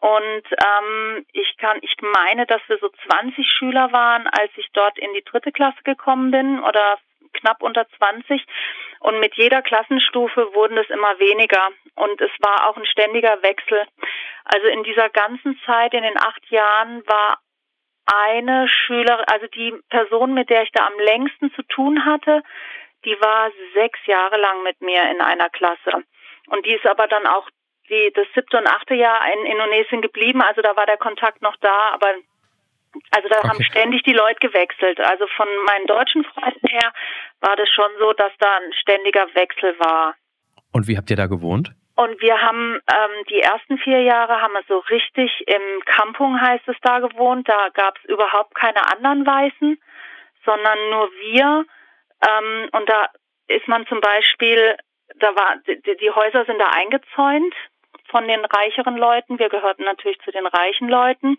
Und 0.00 0.42
ähm, 0.64 1.26
ich 1.32 1.56
kann, 1.58 1.78
ich 1.82 1.94
meine, 2.00 2.46
dass 2.46 2.60
wir 2.68 2.78
so 2.78 2.88
20 3.08 3.46
Schüler 3.50 3.92
waren, 3.92 4.26
als 4.26 4.50
ich 4.56 4.68
dort 4.72 4.98
in 4.98 5.12
die 5.14 5.24
dritte 5.24 5.52
Klasse 5.52 5.82
gekommen 5.84 6.30
bin 6.30 6.62
oder 6.62 6.98
knapp 7.32 7.62
unter 7.62 7.86
20. 7.98 8.44
Und 9.00 9.20
mit 9.20 9.34
jeder 9.36 9.62
Klassenstufe 9.62 10.54
wurden 10.54 10.78
es 10.78 10.88
immer 10.90 11.18
weniger. 11.18 11.68
Und 11.94 12.20
es 12.20 12.30
war 12.40 12.68
auch 12.68 12.76
ein 12.76 12.86
ständiger 12.86 13.42
Wechsel. 13.42 13.82
Also 14.44 14.66
in 14.68 14.82
dieser 14.84 15.08
ganzen 15.10 15.58
Zeit, 15.66 15.92
in 15.92 16.02
den 16.02 16.18
acht 16.18 16.44
Jahren, 16.50 17.06
war 17.06 17.38
eine 18.06 18.68
Schülerin, 18.68 19.24
also 19.26 19.46
die 19.48 19.74
Person, 19.90 20.34
mit 20.34 20.50
der 20.50 20.62
ich 20.62 20.70
da 20.72 20.86
am 20.86 20.98
längsten 20.98 21.52
zu 21.54 21.62
tun 21.62 22.04
hatte, 22.04 22.42
die 23.04 23.16
war 23.20 23.50
sechs 23.74 23.98
Jahre 24.06 24.38
lang 24.40 24.62
mit 24.62 24.80
mir 24.80 25.10
in 25.10 25.20
einer 25.20 25.48
Klasse. 25.50 26.04
Und 26.48 26.64
die 26.66 26.72
ist 26.72 26.86
aber 26.86 27.06
dann 27.08 27.26
auch 27.26 27.48
die, 27.88 28.12
das 28.14 28.26
siebte 28.34 28.58
und 28.58 28.66
achte 28.66 28.94
Jahr 28.94 29.20
in 29.32 29.46
Indonesien 29.46 30.02
geblieben. 30.02 30.42
Also 30.42 30.62
da 30.62 30.76
war 30.76 30.86
der 30.86 30.96
Kontakt 30.96 31.42
noch 31.42 31.56
da, 31.60 31.90
aber 31.92 32.14
also 33.10 33.28
da 33.28 33.38
okay. 33.38 33.48
haben 33.48 33.62
ständig 33.62 34.02
die 34.02 34.12
Leute 34.12 34.40
gewechselt. 34.40 35.00
Also 35.00 35.26
von 35.36 35.46
meinen 35.66 35.86
deutschen 35.86 36.24
Freunden 36.24 36.66
her 36.68 36.92
war 37.40 37.56
das 37.56 37.68
schon 37.68 37.90
so, 37.98 38.12
dass 38.12 38.32
da 38.38 38.56
ein 38.56 38.72
ständiger 38.72 39.26
Wechsel 39.34 39.78
war. 39.78 40.14
Und 40.72 40.88
wie 40.88 40.96
habt 40.96 41.10
ihr 41.10 41.16
da 41.16 41.26
gewohnt? 41.26 41.72
Und 41.96 42.20
wir 42.20 42.42
haben 42.42 42.78
ähm, 42.92 43.24
die 43.30 43.40
ersten 43.40 43.78
vier 43.78 44.02
Jahre 44.02 44.42
haben 44.42 44.52
wir 44.52 44.62
so 44.68 44.78
richtig 44.90 45.32
im 45.48 45.80
Kampung 45.86 46.38
heißt 46.38 46.68
es 46.68 46.76
da 46.82 46.98
gewohnt. 46.98 47.48
Da 47.48 47.70
gab 47.72 47.96
es 47.98 48.04
überhaupt 48.04 48.54
keine 48.54 48.80
anderen 48.92 49.26
Weißen, 49.26 49.80
sondern 50.44 50.90
nur 50.90 51.10
wir. 51.12 51.64
Ähm, 52.20 52.68
und 52.72 52.86
da 52.86 53.08
ist 53.48 53.66
man 53.66 53.86
zum 53.86 54.00
Beispiel, 54.00 54.76
da 55.16 55.34
war 55.34 55.56
die, 55.66 55.96
die 55.96 56.10
Häuser 56.10 56.44
sind 56.44 56.58
da 56.58 56.68
eingezäunt 56.68 57.54
von 58.10 58.28
den 58.28 58.44
reicheren 58.44 58.98
Leuten. 58.98 59.38
Wir 59.38 59.48
gehörten 59.48 59.84
natürlich 59.84 60.20
zu 60.20 60.30
den 60.30 60.46
reichen 60.46 60.90
Leuten, 60.90 61.38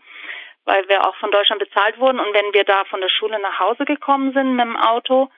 weil 0.66 0.90
wir 0.90 1.08
auch 1.08 1.16
von 1.18 1.30
Deutschland 1.30 1.60
bezahlt 1.60 2.00
wurden. 2.00 2.20
Und 2.20 2.34
wenn 2.34 2.52
wir 2.54 2.64
da 2.64 2.84
von 2.86 3.00
der 3.00 3.10
Schule 3.10 3.40
nach 3.40 3.60
Hause 3.60 3.86
gekommen 3.86 4.34
sind 4.34 4.56
mit 4.56 4.66
dem 4.66 4.76
Auto, 4.76 5.30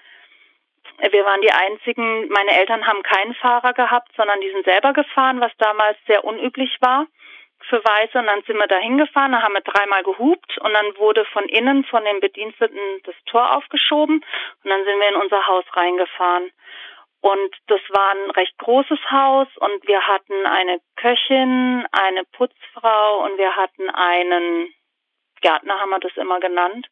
wir 0.99 1.25
waren 1.25 1.41
die 1.41 1.51
einzigen, 1.51 2.27
meine 2.29 2.51
Eltern 2.51 2.85
haben 2.85 3.03
keinen 3.03 3.33
Fahrer 3.35 3.73
gehabt, 3.73 4.11
sondern 4.15 4.41
die 4.41 4.51
sind 4.51 4.65
selber 4.65 4.93
gefahren, 4.93 5.39
was 5.39 5.51
damals 5.57 5.97
sehr 6.07 6.23
unüblich 6.23 6.77
war 6.81 7.07
für 7.67 7.83
Weiße 7.83 8.17
und 8.17 8.25
dann 8.25 8.41
sind 8.43 8.57
wir 8.57 8.67
da 8.67 8.77
hingefahren, 8.77 9.33
da 9.33 9.41
haben 9.41 9.53
wir 9.53 9.61
dreimal 9.61 10.03
gehupt 10.03 10.57
und 10.59 10.73
dann 10.73 10.97
wurde 10.97 11.25
von 11.25 11.45
innen 11.49 11.83
von 11.85 12.03
den 12.05 12.19
Bediensteten 12.19 12.79
das 13.03 13.15
Tor 13.25 13.55
aufgeschoben 13.55 14.23
und 14.63 14.69
dann 14.69 14.83
sind 14.85 14.99
wir 14.99 15.09
in 15.09 15.21
unser 15.21 15.45
Haus 15.47 15.65
reingefahren. 15.73 16.51
Und 17.21 17.53
das 17.67 17.81
war 17.89 18.11
ein 18.11 18.31
recht 18.31 18.57
großes 18.59 18.99
Haus 19.11 19.47
und 19.57 19.85
wir 19.87 20.07
hatten 20.07 20.45
eine 20.45 20.79
Köchin, 20.95 21.85
eine 21.91 22.23
Putzfrau 22.31 23.25
und 23.25 23.37
wir 23.37 23.57
hatten 23.57 23.89
einen 23.89 24.73
Gärtner, 25.41 25.79
haben 25.79 25.89
wir 25.89 25.99
das 25.99 26.15
immer 26.15 26.39
genannt. 26.39 26.87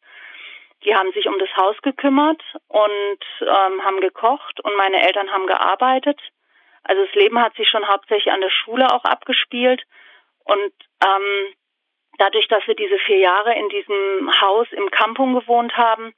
Die 0.84 0.94
haben 0.94 1.12
sich 1.12 1.26
um 1.26 1.38
das 1.38 1.48
Haus 1.56 1.76
gekümmert 1.82 2.42
und 2.68 3.18
ähm, 3.40 3.84
haben 3.84 4.00
gekocht 4.00 4.60
und 4.60 4.76
meine 4.76 5.04
Eltern 5.06 5.30
haben 5.30 5.46
gearbeitet. 5.46 6.20
Also 6.84 7.04
das 7.04 7.14
Leben 7.14 7.40
hat 7.40 7.54
sich 7.56 7.68
schon 7.68 7.86
hauptsächlich 7.88 8.32
an 8.32 8.40
der 8.40 8.50
Schule 8.50 8.92
auch 8.92 9.04
abgespielt 9.04 9.82
und 10.44 10.72
ähm, 11.04 11.54
dadurch, 12.18 12.48
dass 12.48 12.66
wir 12.66 12.74
diese 12.74 12.98
vier 12.98 13.18
Jahre 13.18 13.54
in 13.54 13.68
diesem 13.68 14.40
Haus 14.40 14.66
im 14.72 14.90
Kampung 14.90 15.34
gewohnt 15.34 15.76
haben, 15.76 16.14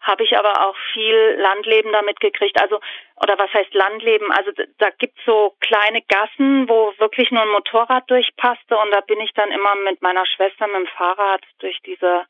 habe 0.00 0.24
ich 0.24 0.36
aber 0.36 0.66
auch 0.66 0.76
viel 0.92 1.36
Landleben 1.38 1.92
damit 1.92 2.20
gekriegt. 2.20 2.60
Also, 2.60 2.80
oder 3.20 3.38
was 3.38 3.52
heißt 3.52 3.74
Landleben? 3.74 4.30
Also 4.32 4.52
da 4.78 4.90
gibt's 4.90 5.20
so 5.26 5.54
kleine 5.60 6.02
Gassen, 6.02 6.68
wo 6.68 6.94
wirklich 6.98 7.30
nur 7.30 7.42
ein 7.42 7.48
Motorrad 7.48 8.08
durchpasste 8.10 8.76
und 8.76 8.90
da 8.92 9.00
bin 9.00 9.20
ich 9.20 9.32
dann 9.34 9.50
immer 9.50 9.74
mit 9.76 10.00
meiner 10.02 10.24
Schwester 10.26 10.66
mit 10.66 10.76
dem 10.76 10.86
Fahrrad 10.86 11.42
durch 11.58 11.78
diese 11.84 12.26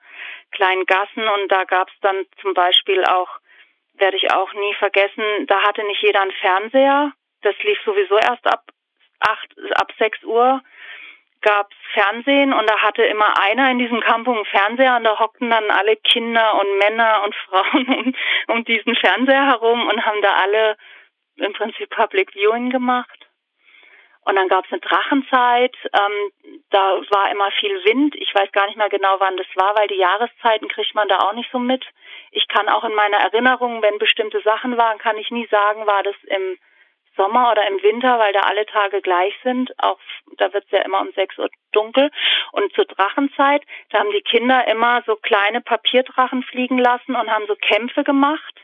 kleinen 0.51 0.87
Gassen 0.87 1.29
und 1.29 1.53
da 1.53 1.65
gab's 1.65 1.93
dann 2.01 2.27
zum 2.41 2.55
Beispiel 2.55 3.05
auch, 3.05 3.29
werde 3.95 4.17
ich 4.17 4.33
auch 4.33 4.53
nie 4.55 4.75
vergessen, 4.75 5.47
da 5.47 5.63
hatte 5.63 5.85
nicht 5.85 6.03
jeder 6.03 6.23
einen 6.23 6.33
Fernseher. 6.33 7.13
Das 7.43 7.55
lief 7.63 7.79
sowieso 7.85 8.17
erst 8.17 8.47
ab 8.47 8.65
acht, 9.21 9.55
ab 9.75 9.93
sechs 9.99 10.23
Uhr 10.25 10.63
gab's 11.41 11.77
Fernsehen 11.93 12.53
und 12.53 12.69
da 12.69 12.79
hatte 12.79 13.03
immer 13.03 13.41
einer 13.41 13.71
in 13.71 13.79
diesem 13.79 14.01
Campus 14.01 14.37
einen 14.37 14.45
Fernseher 14.47 14.97
und 14.97 15.05
da 15.05 15.19
hockten 15.19 15.51
dann 15.51 15.71
alle 15.71 15.97
Kinder 15.97 16.61
und 16.61 16.79
Männer 16.79 17.23
und 17.25 17.35
Frauen 17.49 17.87
um, 17.89 18.15
um 18.55 18.65
diesen 18.65 18.95
Fernseher 18.97 19.47
herum 19.47 19.89
und 19.89 20.05
haben 20.05 20.23
da 20.23 20.35
alle 20.35 20.77
im 21.37 21.53
Prinzip 21.53 21.91
Public 21.91 22.33
Viewing 22.33 22.71
gemacht. 22.71 23.29
Und 24.25 24.37
dann 24.37 24.49
gab's 24.49 24.71
eine 24.71 24.81
Drachenzeit, 24.81 25.75
ähm, 25.85 26.31
da 26.69 27.01
war 27.11 27.31
immer 27.31 27.51
viel 27.53 27.83
Wind. 27.85 28.15
Ich 28.17 28.35
weiß 28.35 28.53
gar 28.53 28.67
nicht 28.67 28.77
mehr 28.77 28.91
genau, 28.91 29.17
wann 29.21 29.39
das 29.39 29.47
war, 29.55 29.75
weil 29.75 29.89
die 29.89 29.97
Jahreszeiten 29.97 30.69
kriegt 30.69 30.95
man 30.95 31.09
da 31.09 31.17
auch 31.21 31.33
nicht 31.33 31.51
so 31.51 31.59
mit. 31.59 31.83
Ich 32.31 32.47
kann 32.49 32.69
auch 32.69 32.85
in 32.85 32.95
meiner 32.95 33.17
Erinnerung, 33.17 33.81
wenn 33.81 33.97
bestimmte 33.99 34.43
Sachen 34.43 34.77
waren, 34.77 34.99
kann 34.99 35.17
ich 35.17 35.31
nie 35.31 35.47
sagen, 35.47 35.87
war 35.87 36.03
das 36.03 36.15
im 36.25 36.59
Sommer 37.19 37.51
oder 37.53 37.69
im 37.69 37.83
Winter, 37.83 38.19
weil 38.19 38.33
da 38.33 38.41
alle 38.41 38.65
Tage 38.65 39.03
gleich 39.03 39.35
sind. 39.43 39.71
Auch 39.79 39.99
da 40.39 40.53
wird 40.55 40.65
es 40.65 40.71
ja 40.71 40.81
immer 40.83 41.01
um 41.03 41.13
sechs 41.13 41.37
Uhr 41.37 41.51
dunkel. 41.73 42.11
Und 42.53 42.73
zur 42.75 42.87
Drachenzeit, 42.87 43.63
da 43.91 43.99
haben 43.99 44.13
die 44.13 44.23
Kinder 44.23 44.67
immer 44.69 45.03
so 45.05 45.17
kleine 45.17 45.61
Papierdrachen 45.61 46.43
fliegen 46.45 46.79
lassen 46.79 47.15
und 47.15 47.31
haben 47.31 47.47
so 47.47 47.57
Kämpfe 47.57 48.05
gemacht. 48.05 48.55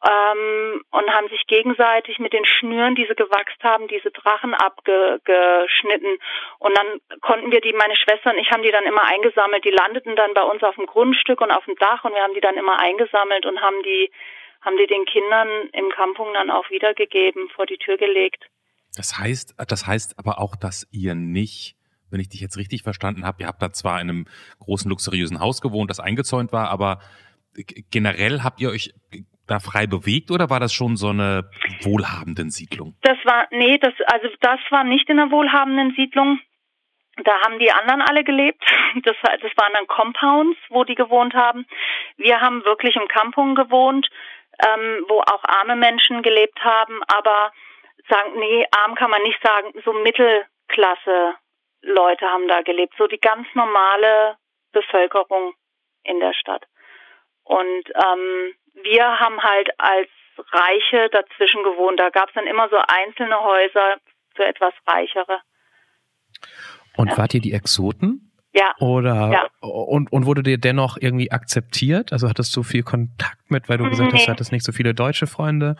Ähm, 0.00 0.84
und 0.92 1.12
haben 1.12 1.28
sich 1.28 1.44
gegenseitig 1.48 2.20
mit 2.20 2.32
den 2.32 2.44
Schnüren, 2.44 2.94
die 2.94 3.04
sie 3.06 3.16
gewachst 3.16 3.58
haben, 3.64 3.88
diese 3.88 4.12
Drachen 4.12 4.54
abgeschnitten. 4.54 6.18
Und 6.60 6.78
dann 6.78 7.00
konnten 7.20 7.50
wir 7.50 7.60
die, 7.60 7.72
meine 7.72 7.96
Schwester 7.96 8.30
und 8.30 8.38
ich 8.38 8.48
haben 8.52 8.62
die 8.62 8.70
dann 8.70 8.84
immer 8.84 9.02
eingesammelt. 9.02 9.64
Die 9.64 9.74
landeten 9.74 10.14
dann 10.14 10.34
bei 10.34 10.42
uns 10.42 10.62
auf 10.62 10.76
dem 10.76 10.86
Grundstück 10.86 11.40
und 11.40 11.50
auf 11.50 11.64
dem 11.64 11.74
Dach 11.74 12.04
und 12.04 12.14
wir 12.14 12.22
haben 12.22 12.34
die 12.34 12.40
dann 12.40 12.56
immer 12.56 12.78
eingesammelt 12.78 13.44
und 13.44 13.60
haben 13.60 13.82
die 13.82 14.12
haben 14.60 14.76
die 14.76 14.86
den 14.86 15.04
Kindern 15.04 15.48
im 15.72 15.90
Campung 15.90 16.32
dann 16.34 16.50
auch 16.50 16.68
wiedergegeben, 16.70 17.48
vor 17.54 17.66
die 17.66 17.78
Tür 17.78 17.96
gelegt. 17.96 18.44
Das 18.96 19.18
heißt, 19.18 19.54
das 19.68 19.86
heißt 19.86 20.18
aber 20.18 20.40
auch, 20.40 20.56
dass 20.56 20.88
ihr 20.90 21.14
nicht, 21.14 21.76
wenn 22.10 22.20
ich 22.20 22.28
dich 22.28 22.40
jetzt 22.40 22.56
richtig 22.56 22.82
verstanden 22.82 23.24
habe, 23.24 23.42
ihr 23.42 23.46
habt 23.46 23.62
da 23.62 23.72
zwar 23.72 24.00
in 24.00 24.10
einem 24.10 24.26
großen 24.58 24.88
luxuriösen 24.88 25.40
Haus 25.40 25.60
gewohnt, 25.60 25.90
das 25.90 26.00
eingezäunt 26.00 26.52
war, 26.52 26.70
aber 26.70 27.00
generell 27.90 28.42
habt 28.42 28.60
ihr 28.60 28.70
euch 28.70 28.94
da 29.46 29.60
frei 29.60 29.86
bewegt 29.86 30.30
oder 30.30 30.50
war 30.50 30.60
das 30.60 30.72
schon 30.72 30.96
so 30.96 31.08
eine 31.08 31.50
wohlhabenden 31.82 32.50
Siedlung? 32.50 32.94
Das 33.02 33.16
war, 33.24 33.46
nee, 33.50 33.78
das, 33.78 33.94
also 34.06 34.28
das 34.40 34.60
war 34.70 34.84
nicht 34.84 35.08
in 35.08 35.18
einer 35.18 35.30
wohlhabenden 35.30 35.94
Siedlung. 35.96 36.38
Da 37.24 37.32
haben 37.44 37.58
die 37.58 37.72
anderen 37.72 38.02
alle 38.02 38.24
gelebt. 38.24 38.62
Das, 39.02 39.14
das 39.22 39.52
waren 39.56 39.72
dann 39.74 39.86
Compounds, 39.86 40.58
wo 40.70 40.82
die 40.82 40.94
gewohnt 40.94 41.34
haben. 41.34 41.66
Wir 42.16 42.40
haben 42.40 42.64
wirklich 42.64 42.96
im 42.96 43.06
Campung 43.06 43.54
gewohnt 43.54 44.08
ähm, 44.64 45.04
wo 45.08 45.20
auch 45.20 45.44
arme 45.44 45.76
Menschen 45.76 46.22
gelebt 46.22 46.58
haben, 46.64 47.00
aber 47.06 47.52
sagen, 48.08 48.38
nee, 48.38 48.66
arm 48.70 48.94
kann 48.94 49.10
man 49.10 49.22
nicht 49.22 49.40
sagen, 49.42 49.72
so 49.84 49.92
Mittelklasse 49.92 51.34
Leute 51.82 52.26
haben 52.26 52.48
da 52.48 52.62
gelebt, 52.62 52.94
so 52.98 53.06
die 53.06 53.20
ganz 53.20 53.46
normale 53.54 54.36
Bevölkerung 54.72 55.54
in 56.02 56.20
der 56.20 56.34
Stadt. 56.34 56.64
Und 57.44 57.84
ähm, 57.94 58.54
wir 58.82 59.20
haben 59.20 59.42
halt 59.42 59.68
als 59.78 60.08
Reiche 60.52 61.08
dazwischen 61.10 61.62
gewohnt. 61.62 61.98
Da 61.98 62.10
gab 62.10 62.28
es 62.28 62.34
dann 62.34 62.46
immer 62.46 62.68
so 62.68 62.76
einzelne 62.76 63.40
Häuser 63.40 63.96
für 64.34 64.44
etwas 64.44 64.74
Reichere. 64.86 65.40
Und 66.96 67.16
wart 67.16 67.34
ihr 67.34 67.40
die 67.40 67.52
Exoten? 67.52 68.27
Ja. 68.58 68.74
Oder 68.80 69.30
ja. 69.32 69.46
Und, 69.60 70.12
und 70.12 70.26
wurde 70.26 70.42
dir 70.42 70.58
dennoch 70.58 70.96
irgendwie 71.00 71.30
akzeptiert? 71.30 72.12
Also 72.12 72.28
hattest 72.28 72.56
du 72.56 72.62
viel 72.62 72.82
Kontakt 72.82 73.50
mit, 73.50 73.68
weil 73.68 73.78
du 73.78 73.88
gesagt 73.88 74.12
nee. 74.12 74.18
hast, 74.18 74.26
du 74.26 74.32
hattest 74.32 74.52
nicht 74.52 74.64
so 74.64 74.72
viele 74.72 74.94
deutsche 74.94 75.26
Freunde? 75.26 75.76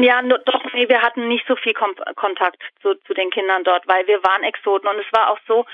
Ja, 0.00 0.20
doch, 0.22 0.64
nee, 0.74 0.88
wir 0.88 1.00
hatten 1.02 1.28
nicht 1.28 1.46
so 1.46 1.54
viel 1.54 1.72
Kom 1.72 1.94
Kontakt 2.16 2.60
zu, 2.82 2.94
zu 3.06 3.14
den 3.14 3.30
Kindern 3.30 3.62
dort, 3.62 3.86
weil 3.86 4.06
wir 4.08 4.22
waren 4.24 4.42
Exoten 4.42 4.88
und 4.88 4.98
es 4.98 5.12
war 5.12 5.30
auch 5.30 5.38
so, 5.46 5.64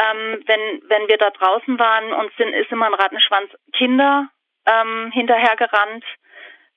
ähm, 0.00 0.42
wenn, 0.46 0.82
wenn 0.88 1.08
wir 1.08 1.18
da 1.18 1.30
draußen 1.30 1.78
waren 1.78 2.12
und 2.14 2.32
sind, 2.38 2.54
ist 2.54 2.72
immer 2.72 2.86
ein 2.86 2.94
Rattenschwanz 2.94 3.50
Kinder 3.72 4.28
ähm, 4.66 5.10
hinterhergerannt, 5.12 6.04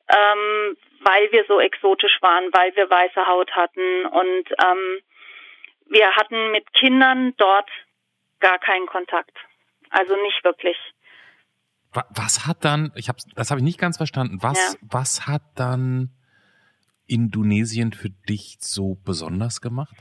ähm, 0.09 0.77
weil 0.99 1.31
wir 1.31 1.45
so 1.47 1.59
exotisch 1.61 2.17
waren, 2.21 2.49
weil 2.51 2.75
wir 2.75 2.89
weiße 2.89 3.25
Haut 3.27 3.51
hatten 3.51 4.05
und 4.05 4.49
ähm, 4.63 4.99
wir 5.87 6.15
hatten 6.15 6.51
mit 6.51 6.71
Kindern 6.73 7.33
dort 7.37 7.69
gar 8.43 8.59
keinen 8.59 8.85
Kontakt. 8.85 9.35
Also 9.89 10.15
nicht 10.21 10.43
wirklich. 10.43 10.77
Was 11.91 12.45
hat 12.45 12.65
dann, 12.65 12.91
ich 12.95 13.07
habe 13.07 13.19
das 13.35 13.51
habe 13.51 13.59
ich 13.59 13.63
nicht 13.63 13.79
ganz 13.79 13.97
verstanden. 13.97 14.39
Was, 14.41 14.73
ja. 14.73 14.79
was 14.91 15.27
hat 15.27 15.43
dann 15.55 16.09
Indonesien 17.07 17.93
für 17.93 18.09
dich 18.09 18.57
so 18.59 18.97
besonders 19.05 19.61
gemacht? 19.61 19.95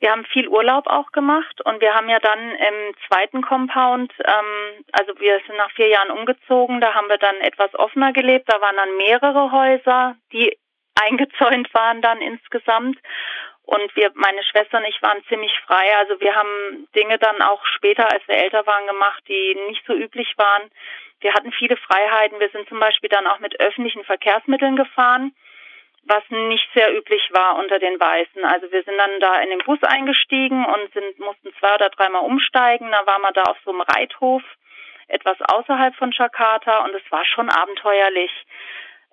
Wir 0.00 0.10
haben 0.10 0.26
viel 0.26 0.48
Urlaub 0.48 0.86
auch 0.86 1.12
gemacht 1.12 1.64
und 1.64 1.80
wir 1.80 1.94
haben 1.94 2.10
ja 2.10 2.18
dann 2.18 2.38
im 2.38 2.94
zweiten 3.08 3.40
Compound, 3.40 4.12
ähm, 4.18 4.84
also 4.92 5.18
wir 5.18 5.40
sind 5.46 5.56
nach 5.56 5.70
vier 5.70 5.88
Jahren 5.88 6.10
umgezogen, 6.10 6.82
da 6.82 6.92
haben 6.92 7.08
wir 7.08 7.16
dann 7.16 7.36
etwas 7.36 7.74
offener 7.74 8.12
gelebt. 8.12 8.46
Da 8.52 8.60
waren 8.60 8.76
dann 8.76 8.96
mehrere 8.98 9.50
Häuser, 9.50 10.16
die 10.32 10.58
eingezäunt 11.00 11.72
waren 11.72 12.02
dann 12.02 12.20
insgesamt. 12.20 12.98
Und 13.66 13.96
wir, 13.96 14.10
meine 14.14 14.42
Schwester 14.44 14.78
und 14.78 14.84
ich 14.84 15.00
waren 15.00 15.24
ziemlich 15.28 15.58
frei. 15.66 15.96
Also 15.96 16.20
wir 16.20 16.34
haben 16.34 16.86
Dinge 16.94 17.18
dann 17.18 17.40
auch 17.40 17.64
später, 17.64 18.10
als 18.10 18.26
wir 18.28 18.36
älter 18.36 18.66
waren, 18.66 18.86
gemacht, 18.86 19.22
die 19.26 19.56
nicht 19.68 19.82
so 19.86 19.94
üblich 19.94 20.34
waren. 20.36 20.70
Wir 21.20 21.32
hatten 21.32 21.50
viele 21.52 21.76
Freiheiten. 21.78 22.40
Wir 22.40 22.50
sind 22.50 22.68
zum 22.68 22.78
Beispiel 22.78 23.08
dann 23.08 23.26
auch 23.26 23.38
mit 23.38 23.58
öffentlichen 23.60 24.04
Verkehrsmitteln 24.04 24.76
gefahren, 24.76 25.34
was 26.02 26.22
nicht 26.28 26.68
sehr 26.74 26.94
üblich 26.94 27.26
war 27.32 27.56
unter 27.56 27.78
den 27.78 27.98
Weißen. 27.98 28.44
Also 28.44 28.70
wir 28.70 28.82
sind 28.82 28.98
dann 28.98 29.20
da 29.20 29.40
in 29.40 29.48
den 29.48 29.60
Bus 29.60 29.82
eingestiegen 29.82 30.66
und 30.66 30.92
sind, 30.92 31.18
mussten 31.18 31.50
zwei 31.58 31.74
oder 31.74 31.88
dreimal 31.88 32.22
umsteigen. 32.22 32.90
Da 32.90 33.06
waren 33.06 33.22
wir 33.22 33.32
da 33.32 33.44
auf 33.44 33.56
so 33.64 33.70
einem 33.70 33.80
Reithof, 33.80 34.42
etwas 35.08 35.38
außerhalb 35.40 35.96
von 35.96 36.12
Jakarta 36.12 36.84
und 36.84 36.94
es 36.94 37.10
war 37.10 37.24
schon 37.24 37.48
abenteuerlich. 37.48 38.30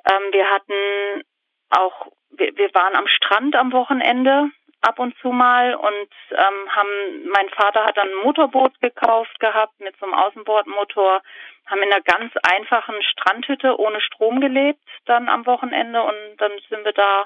Ähm, 0.10 0.34
wir 0.34 0.50
hatten 0.50 1.24
auch 1.70 2.12
wir, 2.32 2.56
wir 2.58 2.74
waren 2.74 2.96
am 2.96 3.08
Strand 3.08 3.56
am 3.56 3.72
Wochenende 3.72 4.50
ab 4.82 4.98
und 5.00 5.16
zu 5.20 5.30
mal 5.32 5.76
und 5.76 6.10
ähm, 6.32 6.76
haben 6.76 7.30
mein 7.32 7.50
Vater 7.50 7.86
hat 7.86 7.98
dann 7.98 8.10
ein 8.10 8.24
Motorboot 8.24 8.80
gekauft 8.82 9.40
gehabt 9.40 9.80
mit 9.80 9.96
so 10.00 10.06
einem 10.06 10.16
Außenbordmotor, 10.16 11.22
haben 11.68 11.84
in 11.84 11.92
einer 11.92 12.02
ganz 12.02 12.34
einfachen 12.42 13.02
Strandhütte 13.04 13.80
ohne 13.80 14.02
Strom 14.02 14.42
gelebt 14.42 14.82
dann 15.06 15.30
am 15.30 15.46
Wochenende 15.46 16.02
und 16.02 16.38
dann 16.38 16.52
sind 16.70 16.84
wir 16.84 16.94
da 16.94 17.26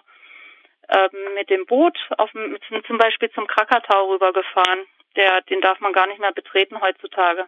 ähm, 0.89 1.34
mit 1.36 1.50
dem 1.50 1.65
Boot 1.65 1.98
auf 2.18 2.32
sind 2.34 2.86
zum 2.86 2.98
Beispiel 2.98 3.32
zum 3.32 3.48
Krakatau 3.48 4.12
rübergefahren. 4.12 4.86
Der, 5.15 5.41
den 5.44 5.62
darf 5.62 5.80
man 5.80 5.94
gar 5.94 6.08
nicht 6.08 6.20
mehr 6.20 6.34
betreten 6.34 6.82
heutzutage. 6.82 7.46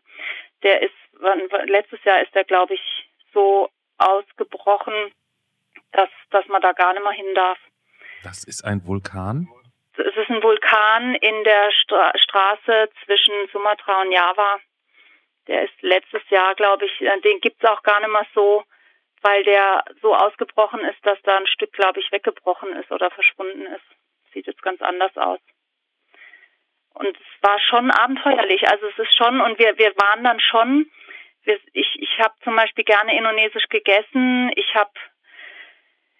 Der 0.64 0.82
ist 0.82 0.94
letztes 1.66 2.02
Jahr 2.06 2.22
ist 2.22 2.34
der 2.34 2.46
glaube 2.46 2.76
ich 2.76 3.10
so 3.34 3.70
ausgebrochen, 3.98 5.12
dass, 5.98 6.10
dass 6.30 6.48
man 6.48 6.62
da 6.62 6.72
gar 6.74 6.94
nicht 6.94 7.04
mehr 7.04 7.12
hin 7.12 7.34
darf. 7.34 7.58
Das 8.24 8.44
ist 8.44 8.64
ein 8.64 8.86
Vulkan? 8.86 9.48
Es 9.98 10.16
ist 10.16 10.30
ein 10.30 10.44
Vulkan 10.44 11.16
in 11.16 11.44
der 11.44 11.72
Stra 11.72 12.14
Straße 12.16 12.90
zwischen 13.04 13.34
Sumatra 13.52 14.02
und 14.02 14.12
Java. 14.12 14.60
Der 15.48 15.64
ist 15.64 15.82
letztes 15.82 16.22
Jahr, 16.30 16.54
glaube 16.56 16.86
ich, 16.86 17.02
äh, 17.02 17.20
den 17.22 17.40
gibt 17.40 17.64
es 17.64 17.70
auch 17.70 17.82
gar 17.82 18.00
nicht 18.00 18.12
mehr 18.12 18.28
so, 18.36 18.64
weil 19.22 19.44
der 19.44 19.84
so 20.02 20.14
ausgebrochen 20.14 20.82
ist, 20.82 21.04
dass 21.04 21.20
da 21.24 21.38
ein 21.38 21.48
Stück, 21.48 21.74
glaube 21.74 22.00
ich, 22.00 22.12
weggebrochen 22.12 22.74
ist 22.74 22.92
oder 22.92 23.10
verschwunden 23.10 23.66
ist. 23.66 23.86
Sieht 24.34 24.46
jetzt 24.46 24.62
ganz 24.62 24.82
anders 24.82 25.16
aus. 25.18 25.40
Und 26.94 27.16
es 27.16 27.42
war 27.42 27.60
schon 27.60 27.90
abenteuerlich. 27.90 28.70
Also 28.70 28.88
es 28.88 29.00
ist 29.00 29.16
schon, 29.16 29.42
und 29.42 29.58
wir, 29.58 29.78
wir 29.78 29.96
waren 29.98 30.24
dann 30.24 30.40
schon, 30.40 30.92
wir, 31.44 31.60
ich, 31.74 31.96
ich 32.00 32.20
habe 32.20 32.34
zum 32.44 32.56
Beispiel 32.56 32.84
gerne 32.84 33.18
indonesisch 33.18 33.68
gegessen. 33.70 34.52
Ich 34.56 34.76
habe 34.76 34.92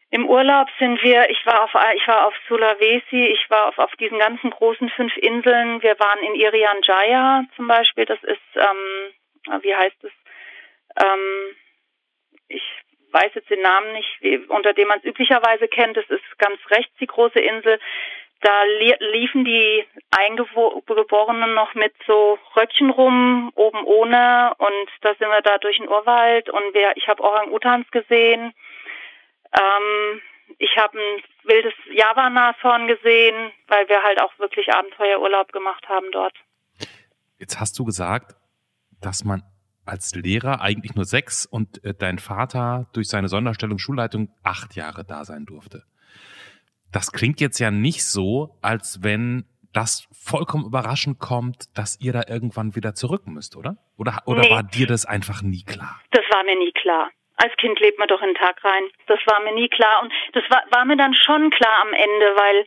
im 0.10 0.28
Urlaub 0.28 0.68
sind 0.80 1.04
wir, 1.04 1.30
ich 1.30 1.46
war 1.46 1.64
auf, 1.64 1.72
ich 1.96 2.08
war 2.08 2.28
auf 2.28 2.34
Sulawesi, 2.48 3.26
ich 3.26 3.50
war 3.50 3.68
auf, 3.68 3.78
auf 3.78 3.92
diesen 3.98 4.20
ganzen 4.20 4.52
großen 4.52 4.90
fünf 4.92 5.16
Inseln. 5.18 5.82
Wir 5.82 6.00
waren 6.00 6.20
in 6.24 6.36
Irian 6.36 6.82
Jaya 6.84 7.44
zum 7.56 7.68
Beispiel. 7.68 8.06
Das 8.06 8.24
ist, 8.24 8.40
ähm, 8.56 9.62
wie 9.62 9.76
heißt 9.76 10.02
es? 10.04 10.12
Ähm, 11.04 11.56
ich 12.48 12.64
weiß 13.12 13.32
jetzt 13.36 13.50
den 13.50 13.62
Namen 13.62 13.92
nicht, 13.94 14.18
wie, 14.22 14.38
unter 14.38 14.74
dem 14.74 14.88
man 14.88 15.00
es 15.00 15.06
üblicherweise 15.06 15.68
kennt. 15.68 15.98
Das 15.98 16.10
ist 16.10 16.24
ganz 16.38 16.60
rechts 16.72 16.94
die 17.02 17.08
große 17.08 17.40
Insel. 17.40 17.78
Da 18.42 18.64
li 18.64 18.96
liefen 19.00 19.44
die 19.44 19.86
Eingeborenen 20.12 21.54
noch 21.54 21.74
mit 21.74 21.94
so 22.06 22.38
Röckchen 22.56 22.92
rum, 22.92 23.52
oben 23.56 23.84
ohne. 23.84 24.54
Und 24.58 24.90
da 25.02 25.16
sind 25.16 25.28
wir 25.28 25.42
da 25.42 25.58
durch 25.58 25.78
den 25.78 25.90
Urwald 25.90 26.50
und 26.50 26.74
wir, 26.74 26.94
ich 26.96 27.10
habe 27.10 27.24
Orang-Utans 27.24 27.90
gesehen. 27.92 28.54
Ähm, 29.54 30.22
ich 30.60 30.76
habe 30.78 30.98
ein 30.98 31.24
wildes 31.44 31.74
Java-Nashorn 31.94 32.88
gesehen, 32.88 33.52
weil 33.68 33.88
wir 33.90 34.02
halt 34.04 34.22
auch 34.22 34.38
wirklich 34.40 34.74
Abenteuerurlaub 34.74 35.52
gemacht 35.52 35.88
haben 35.88 36.08
dort. 36.12 36.34
Jetzt 37.38 37.60
hast 37.60 37.78
du 37.78 37.86
gesagt, 37.86 38.36
dass 39.02 39.24
man 39.24 39.44
als 39.86 40.16
Lehrer 40.16 40.62
eigentlich 40.62 40.96
nur 40.96 41.06
sechs 41.06 41.46
und 41.46 41.84
äh, 41.84 41.94
dein 41.94 42.20
Vater 42.20 42.88
durch 42.94 43.08
seine 43.08 43.30
Sonderstellung 43.30 43.78
Schulleitung 43.78 44.30
acht 44.44 44.76
Jahre 44.76 45.06
da 45.06 45.24
sein 45.24 45.46
durfte. 45.46 45.84
Das 46.92 47.12
klingt 47.12 47.40
jetzt 47.40 47.60
ja 47.60 47.72
nicht 47.72 48.06
so, 48.06 48.58
als 48.62 49.04
wenn 49.04 49.46
das 49.74 50.08
vollkommen 50.12 50.66
überraschend 50.66 51.20
kommt, 51.20 51.78
dass 51.78 52.00
ihr 52.00 52.12
da 52.12 52.24
irgendwann 52.28 52.76
wieder 52.76 52.96
zurück 52.96 53.28
müsst, 53.28 53.56
oder? 53.56 53.78
Oder, 53.98 54.24
oder 54.26 54.42
nee. 54.42 54.50
war 54.50 54.64
dir 54.64 54.88
das 54.88 55.06
einfach 55.06 55.42
nie 55.42 55.64
klar? 55.64 56.02
Das 56.12 56.24
war 56.32 56.44
mir 56.44 56.58
nie 56.58 56.72
klar 56.72 57.12
als 57.38 57.56
Kind 57.58 57.80
lebt 57.80 58.00
man 58.00 58.08
doch 58.08 58.22
in 58.22 58.30
den 58.30 58.36
Tag 58.36 58.64
rein. 58.64 58.84
Das 59.06 59.20
war 59.26 59.40
mir 59.42 59.54
nie 59.54 59.70
klar. 59.70 60.02
Und 60.02 60.12
das 60.34 60.44
war, 60.50 60.64
war 60.72 60.86
mir 60.86 60.98
dann 60.98 61.14
schon 61.14 61.50
klar 61.52 61.82
am 61.82 61.94
Ende, 61.94 62.36
weil 62.36 62.66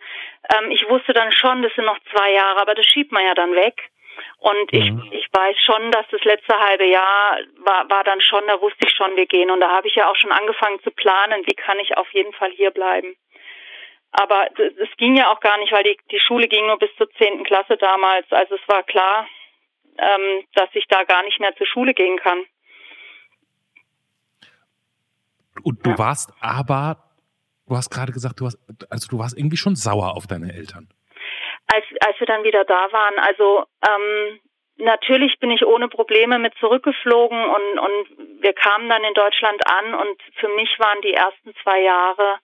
ähm, 0.54 0.70
ich 0.70 0.88
wusste 0.88 1.12
dann 1.12 1.32
schon, 1.32 1.62
das 1.62 1.74
sind 1.74 1.84
noch 1.84 1.98
zwei 2.12 2.32
Jahre, 2.32 2.60
aber 2.60 2.74
das 2.74 2.86
schiebt 2.86 3.12
man 3.12 3.24
ja 3.24 3.34
dann 3.34 3.54
weg. 3.54 3.90
Und 4.38 4.72
ich, 4.72 4.90
mhm. 4.90 5.08
ich 5.12 5.26
weiß 5.32 5.56
schon, 5.60 5.90
dass 5.90 6.06
das 6.10 6.22
letzte 6.24 6.58
halbe 6.58 6.84
Jahr 6.84 7.38
war, 7.58 7.88
war 7.90 8.04
dann 8.04 8.20
schon, 8.20 8.46
da 8.46 8.60
wusste 8.60 8.86
ich 8.86 8.94
schon, 8.94 9.16
wir 9.16 9.26
gehen. 9.26 9.50
Und 9.50 9.60
da 9.60 9.70
habe 9.70 9.88
ich 9.88 9.94
ja 9.94 10.08
auch 10.08 10.16
schon 10.16 10.32
angefangen 10.32 10.80
zu 10.82 10.90
planen, 10.90 11.42
wie 11.46 11.54
kann 11.54 11.78
ich 11.78 11.96
auf 11.96 12.10
jeden 12.12 12.32
Fall 12.32 12.50
hier 12.50 12.70
bleiben. 12.70 13.16
Aber 14.12 14.48
es 14.56 14.96
ging 14.96 15.16
ja 15.16 15.30
auch 15.32 15.40
gar 15.40 15.58
nicht, 15.58 15.72
weil 15.72 15.84
die, 15.84 15.96
die 16.10 16.20
Schule 16.20 16.48
ging 16.48 16.66
nur 16.66 16.78
bis 16.78 16.94
zur 16.96 17.10
zehnten 17.12 17.44
Klasse 17.44 17.76
damals. 17.76 18.26
Also 18.30 18.56
es 18.56 18.68
war 18.68 18.82
klar, 18.82 19.28
ähm, 19.98 20.44
dass 20.54 20.68
ich 20.74 20.86
da 20.88 21.04
gar 21.04 21.22
nicht 21.22 21.40
mehr 21.40 21.54
zur 21.56 21.66
Schule 21.66 21.94
gehen 21.94 22.18
kann. 22.18 22.44
Und 25.62 25.84
du 25.84 25.90
ja. 25.90 25.98
warst 25.98 26.32
aber, 26.40 26.96
du 27.68 27.76
hast 27.76 27.90
gerade 27.90 28.12
gesagt, 28.12 28.40
du 28.40 28.46
hast, 28.46 28.58
also 28.90 29.08
du 29.08 29.18
warst 29.18 29.36
irgendwie 29.36 29.56
schon 29.56 29.76
sauer 29.76 30.16
auf 30.16 30.26
deine 30.26 30.52
Eltern. 30.52 30.88
Als, 31.66 31.84
als 32.06 32.18
wir 32.18 32.26
dann 32.26 32.44
wieder 32.44 32.64
da 32.64 32.88
waren, 32.92 33.18
also 33.18 33.64
ähm, 33.86 34.40
natürlich 34.78 35.38
bin 35.38 35.50
ich 35.50 35.64
ohne 35.64 35.88
Probleme 35.88 36.38
mit 36.38 36.54
zurückgeflogen 36.58 37.44
und, 37.44 37.78
und 37.78 38.42
wir 38.42 38.52
kamen 38.54 38.88
dann 38.88 39.04
in 39.04 39.14
Deutschland 39.14 39.60
an 39.66 39.94
und 39.94 40.20
für 40.36 40.48
mich 40.48 40.70
waren 40.78 41.00
die 41.02 41.14
ersten 41.14 41.54
zwei 41.62 41.80
Jahre 41.80 42.38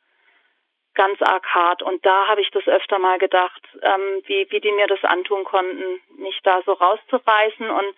ganz 0.97 1.21
arg 1.23 1.47
hart. 1.47 1.83
Und 1.83 2.05
da 2.05 2.27
habe 2.27 2.41
ich 2.41 2.51
das 2.51 2.67
öfter 2.67 2.99
mal 2.99 3.19
gedacht, 3.19 3.63
ähm, 3.83 4.23
wie, 4.27 4.47
wie 4.51 4.61
die 4.61 4.73
mir 4.73 4.89
das 4.89 5.05
antun 5.05 5.45
konnten, 5.45 6.01
mich 6.19 6.41
da 6.43 6.61
so 6.67 6.73
rauszureißen. 6.73 7.71
Und 7.71 7.95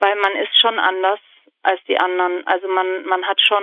weil 0.00 0.16
man 0.16 0.32
ist 0.36 0.60
schon 0.60 0.78
anders 0.78 1.20
als 1.62 1.80
die 1.88 1.98
anderen. 1.98 2.46
Also 2.46 2.68
man, 2.68 3.06
man 3.06 3.24
hat 3.26 3.40
schon 3.40 3.62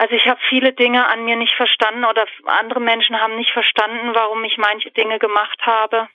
also 0.00 0.14
ich 0.14 0.26
habe 0.26 0.40
viele 0.48 0.72
Dinge 0.72 1.06
an 1.08 1.26
mir 1.26 1.36
nicht 1.36 1.54
verstanden 1.54 2.06
oder 2.06 2.24
andere 2.46 2.80
Menschen 2.80 3.20
haben 3.20 3.36
nicht 3.36 3.50
verstanden, 3.50 4.14
warum 4.14 4.42
ich 4.44 4.56
manche 4.56 4.90
Dinge 4.92 5.18
gemacht 5.18 5.60
habe. 5.60 6.08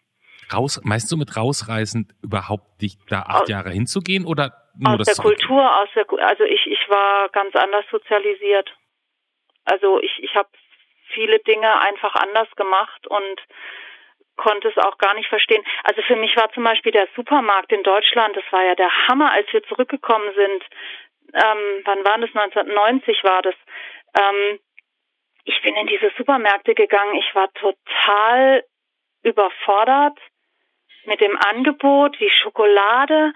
Raus, 0.51 0.81
meinst 0.83 1.11
du 1.11 1.17
mit 1.17 1.37
rausreißen 1.37 2.11
überhaupt 2.23 2.81
dich 2.81 2.97
da 3.09 3.19
acht 3.19 3.43
aus, 3.43 3.49
Jahre 3.49 3.69
hinzugehen 3.69 4.25
oder 4.25 4.53
nur 4.75 4.93
aus 4.93 5.05
das 5.05 5.15
der 5.15 5.23
Kultur, 5.23 5.81
aus 5.81 5.89
der 5.93 6.07
also 6.17 6.45
ich 6.45 6.65
ich 6.65 6.89
war 6.89 7.29
ganz 7.29 7.55
anders 7.55 7.85
sozialisiert. 7.91 8.75
Also 9.65 10.01
ich 10.01 10.17
ich 10.23 10.35
habe 10.35 10.49
viele 11.13 11.37
Dinge 11.41 11.79
einfach 11.79 12.15
anders 12.15 12.49
gemacht 12.55 13.05
und 13.05 13.39
konnte 14.35 14.67
es 14.67 14.77
auch 14.77 14.97
gar 14.97 15.13
nicht 15.13 15.29
verstehen. 15.29 15.63
Also 15.83 16.01
für 16.01 16.15
mich 16.15 16.35
war 16.35 16.51
zum 16.53 16.63
Beispiel 16.63 16.91
der 16.91 17.07
Supermarkt 17.15 17.71
in 17.71 17.83
Deutschland, 17.83 18.35
das 18.35 18.43
war 18.49 18.63
ja 18.63 18.73
der 18.73 18.89
Hammer, 19.07 19.31
als 19.31 19.45
wir 19.53 19.63
zurückgekommen 19.63 20.33
sind 20.35 20.63
ähm, 21.35 21.81
wann 21.85 22.05
war 22.05 22.17
das? 22.17 22.29
1990 22.33 23.23
war 23.23 23.41
das. 23.41 23.55
Ähm, 24.17 24.59
ich 25.43 25.61
bin 25.61 25.75
in 25.75 25.87
diese 25.87 26.11
Supermärkte 26.17 26.73
gegangen. 26.73 27.15
Ich 27.15 27.35
war 27.35 27.51
total 27.53 28.63
überfordert 29.23 30.17
mit 31.05 31.21
dem 31.21 31.37
Angebot, 31.37 32.19
wie 32.19 32.29
Schokolade, 32.29 33.33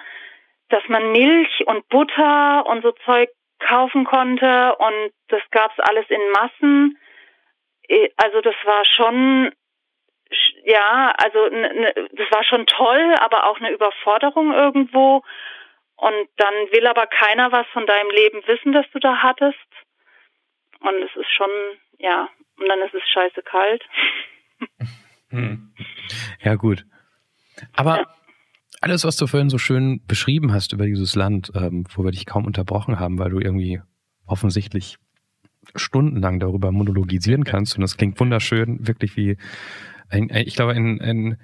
dass 0.69 0.83
man 0.87 1.11
Milch 1.11 1.67
und 1.67 1.87
Butter 1.89 2.65
und 2.65 2.81
so 2.81 2.91
Zeug 3.05 3.29
kaufen 3.59 4.05
konnte 4.05 4.75
und 4.77 5.11
das 5.27 5.41
gab's 5.51 5.79
alles 5.79 6.05
in 6.09 6.21
Massen. 6.31 6.97
Also 8.17 8.41
das 8.41 8.55
war 8.63 8.85
schon 8.85 9.51
ja, 10.63 11.13
also 11.17 11.47
ne, 11.49 11.93
das 12.11 12.31
war 12.31 12.43
schon 12.43 12.65
toll, 12.67 13.15
aber 13.19 13.49
auch 13.49 13.59
eine 13.59 13.71
Überforderung 13.71 14.53
irgendwo. 14.53 15.23
Und 15.99 16.29
dann 16.37 16.53
will 16.71 16.87
aber 16.87 17.07
keiner 17.07 17.51
was 17.51 17.67
von 17.73 17.85
deinem 17.85 18.09
Leben 18.09 18.41
wissen, 18.47 18.71
das 18.71 18.85
du 18.93 18.99
da 18.99 19.17
hattest. 19.17 19.57
Und 20.79 20.95
es 21.03 21.13
ist 21.15 21.29
schon, 21.35 21.49
ja, 21.97 22.29
und 22.57 22.67
dann 22.69 22.79
ist 22.79 22.93
es 22.93 23.07
scheiße 23.09 23.41
kalt. 23.43 23.83
Hm. 25.31 25.71
Ja, 26.41 26.55
gut. 26.55 26.85
Aber 27.75 27.97
ja. 27.97 28.07
alles, 28.81 29.03
was 29.03 29.15
du 29.15 29.27
vorhin 29.27 29.51
so 29.51 29.59
schön 29.59 30.03
beschrieben 30.07 30.51
hast 30.51 30.73
über 30.73 30.87
dieses 30.87 31.13
Land, 31.13 31.51
ähm, 31.53 31.85
wo 31.93 32.03
wir 32.03 32.09
dich 32.09 32.25
kaum 32.25 32.45
unterbrochen 32.47 32.99
haben, 32.99 33.19
weil 33.19 33.29
du 33.29 33.39
irgendwie 33.39 33.79
offensichtlich 34.25 34.97
stundenlang 35.75 36.39
darüber 36.39 36.71
monologisieren 36.71 37.43
kannst 37.43 37.75
und 37.75 37.81
das 37.81 37.95
klingt 37.95 38.19
wunderschön, 38.19 38.87
wirklich 38.87 39.15
wie 39.17 39.37
ein, 40.09 40.31
ein 40.31 40.47
ich 40.47 40.55
glaube, 40.55 40.71
ein, 40.71 40.99
ein 40.99 41.37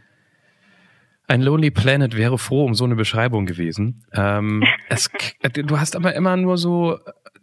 ein 1.27 1.41
Lonely 1.41 1.71
Planet 1.71 2.15
wäre 2.15 2.37
froh 2.37 2.65
um 2.65 2.75
so 2.75 2.83
eine 2.85 2.95
Beschreibung 2.95 3.45
gewesen. 3.45 4.05
Ähm, 4.13 4.63
es, 4.89 5.09
du 5.53 5.79
hast 5.79 5.95
aber 5.95 6.13
immer 6.13 6.37
nur 6.37 6.57
so 6.57 6.99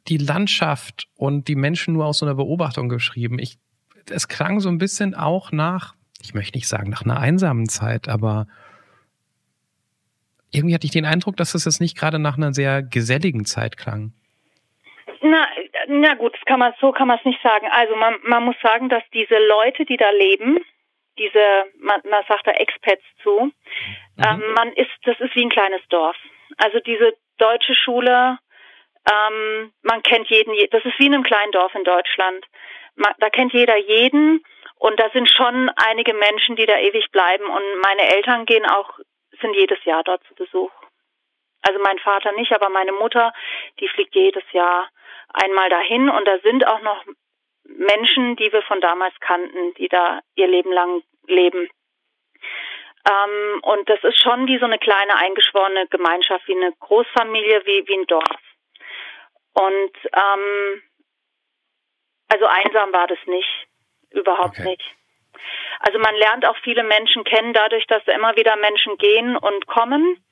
die 0.09 0.19
Landschaft 0.19 1.09
und 1.17 1.49
die 1.49 1.57
Menschen 1.57 1.95
nur 1.95 2.07
aus 2.07 2.19
so 2.19 2.27
einer 2.27 2.35
Beobachtung 2.35 2.89
geschrieben. 2.89 3.39
Ich, 3.39 3.59
es 4.11 4.29
klang 4.29 4.61
so 4.61 4.69
ein 4.69 4.79
bisschen 4.79 5.15
auch 5.15 5.53
nach, 5.53 5.95
ich 6.21 6.35
möchte 6.35 6.57
nicht 6.57 6.69
sagen 6.69 6.91
nach 6.91 7.03
einer 7.03 7.19
einsamen 7.19 7.69
Zeit, 7.69 8.09
aber 8.09 8.47
irgendwie 10.51 10.75
hatte 10.75 10.87
ich 10.87 10.93
den 10.93 11.07
Eindruck, 11.07 11.37
dass 11.37 11.55
es 11.55 11.65
jetzt 11.65 11.81
nicht 11.81 11.97
gerade 11.97 12.19
nach 12.19 12.37
einer 12.37 12.53
sehr 12.53 12.83
geselligen 12.83 13.45
Zeit 13.45 13.77
klang. 13.77 14.13
Na, 15.23 15.47
na 15.89 16.15
gut, 16.15 16.37
kann 16.47 16.59
man, 16.59 16.73
so 16.81 16.93
kann 16.93 17.09
man 17.09 17.19
es 17.19 17.25
nicht 17.25 17.41
sagen. 17.43 17.67
Also 17.71 17.97
man, 17.97 18.15
man 18.25 18.45
muss 18.45 18.57
sagen, 18.63 18.89
dass 18.89 19.03
diese 19.15 19.37
Leute, 19.49 19.85
die 19.85 19.97
da 19.97 20.11
leben, 20.11 20.59
diese, 21.19 21.67
man, 21.79 22.01
man 22.05 22.25
sagt 22.29 22.47
da 22.47 22.53
Expats 22.53 23.03
zu. 23.23 23.53
Mhm. 24.17 24.25
Ähm, 24.25 24.53
man 24.55 24.73
ist, 24.73 24.91
das 25.05 25.19
ist 25.21 25.35
wie 25.35 25.45
ein 25.45 25.51
kleines 25.51 25.83
Dorf. 25.89 26.17
Also 26.59 26.81
diese 26.81 27.15
deutsche 27.39 27.75
Schule, 27.75 28.39
ähm, 29.11 29.73
man 29.83 30.03
kennt 30.03 30.29
jeden, 30.29 30.55
das 30.71 30.85
ist 30.85 30.99
wie 30.99 31.07
in 31.07 31.15
einem 31.15 31.25
kleinen 31.25 31.53
Dorf 31.53 31.75
in 31.75 31.85
Deutschland. 31.85 32.47
Man, 32.95 33.15
da 33.19 33.31
kennt 33.31 33.53
jeder 33.53 33.77
jeden 33.77 34.45
und 34.77 34.99
da 35.01 35.11
sind 35.11 35.29
schon 35.29 35.71
einige 35.77 36.15
Menschen, 36.15 36.57
die 36.57 36.67
da 36.67 36.77
ewig 36.79 37.11
bleiben 37.11 37.45
und 37.45 37.81
meine 37.83 38.03
Eltern 38.03 38.47
gehen 38.47 38.67
auch, 38.67 38.99
sind 39.41 39.55
jedes 39.55 39.83
Jahr 39.85 40.03
dort 40.05 40.23
zu 40.25 40.35
Besuch. 40.35 40.73
Also 41.63 41.79
mein 41.81 41.99
Vater 42.01 42.33
nicht, 42.33 42.53
aber 42.53 42.69
meine 42.69 42.93
Mutter, 42.93 43.33
die 43.81 43.89
fliegt 43.89 44.15
jedes 44.15 44.45
Jahr 44.53 44.89
einmal 45.33 45.71
dahin 45.71 46.11
und 46.11 46.27
da 46.27 46.39
sind 46.41 46.67
auch 46.67 46.83
noch 46.83 47.05
Menschen, 47.65 48.37
die 48.37 48.53
wir 48.53 48.63
von 48.63 48.81
damals 48.81 49.15
kannten, 49.21 49.75
die 49.75 49.89
da 49.89 50.21
ihr 50.35 50.49
Leben 50.49 50.73
lang 50.73 51.03
leben. 51.27 51.69
Ähm, 53.09 53.61
und 53.63 53.89
das 53.89 54.03
ist 54.05 54.23
schon 54.23 54.47
wie 54.47 54.59
so 54.59 54.65
eine 54.65 54.79
kleine 54.79 55.17
eingeschworene 55.17 55.87
Gemeinschaft, 55.89 56.47
wie 56.47 56.57
eine 56.57 56.73
Großfamilie, 56.79 57.63
wie, 57.67 57.87
wie 57.87 57.99
ein 57.99 58.07
Dorf. 58.07 58.41
Und 59.55 59.93
ähm, 60.13 60.83
also 62.29 62.47
einsam 62.47 62.93
war 62.93 63.07
das 63.07 63.19
nicht, 63.27 63.67
überhaupt 64.11 64.59
okay. 64.59 64.71
nicht. 64.71 64.95
Also 65.81 65.99
man 65.99 66.15
lernt 66.15 66.47
auch 66.47 66.57
viele 66.63 66.85
Menschen 66.85 67.25
kennen, 67.25 67.53
dadurch, 67.53 67.87
dass 67.87 68.07
immer 68.07 68.37
wieder 68.37 68.57
Menschen 68.57 68.97
gehen 68.99 69.37
und 69.37 69.67
kommen. 69.67 70.25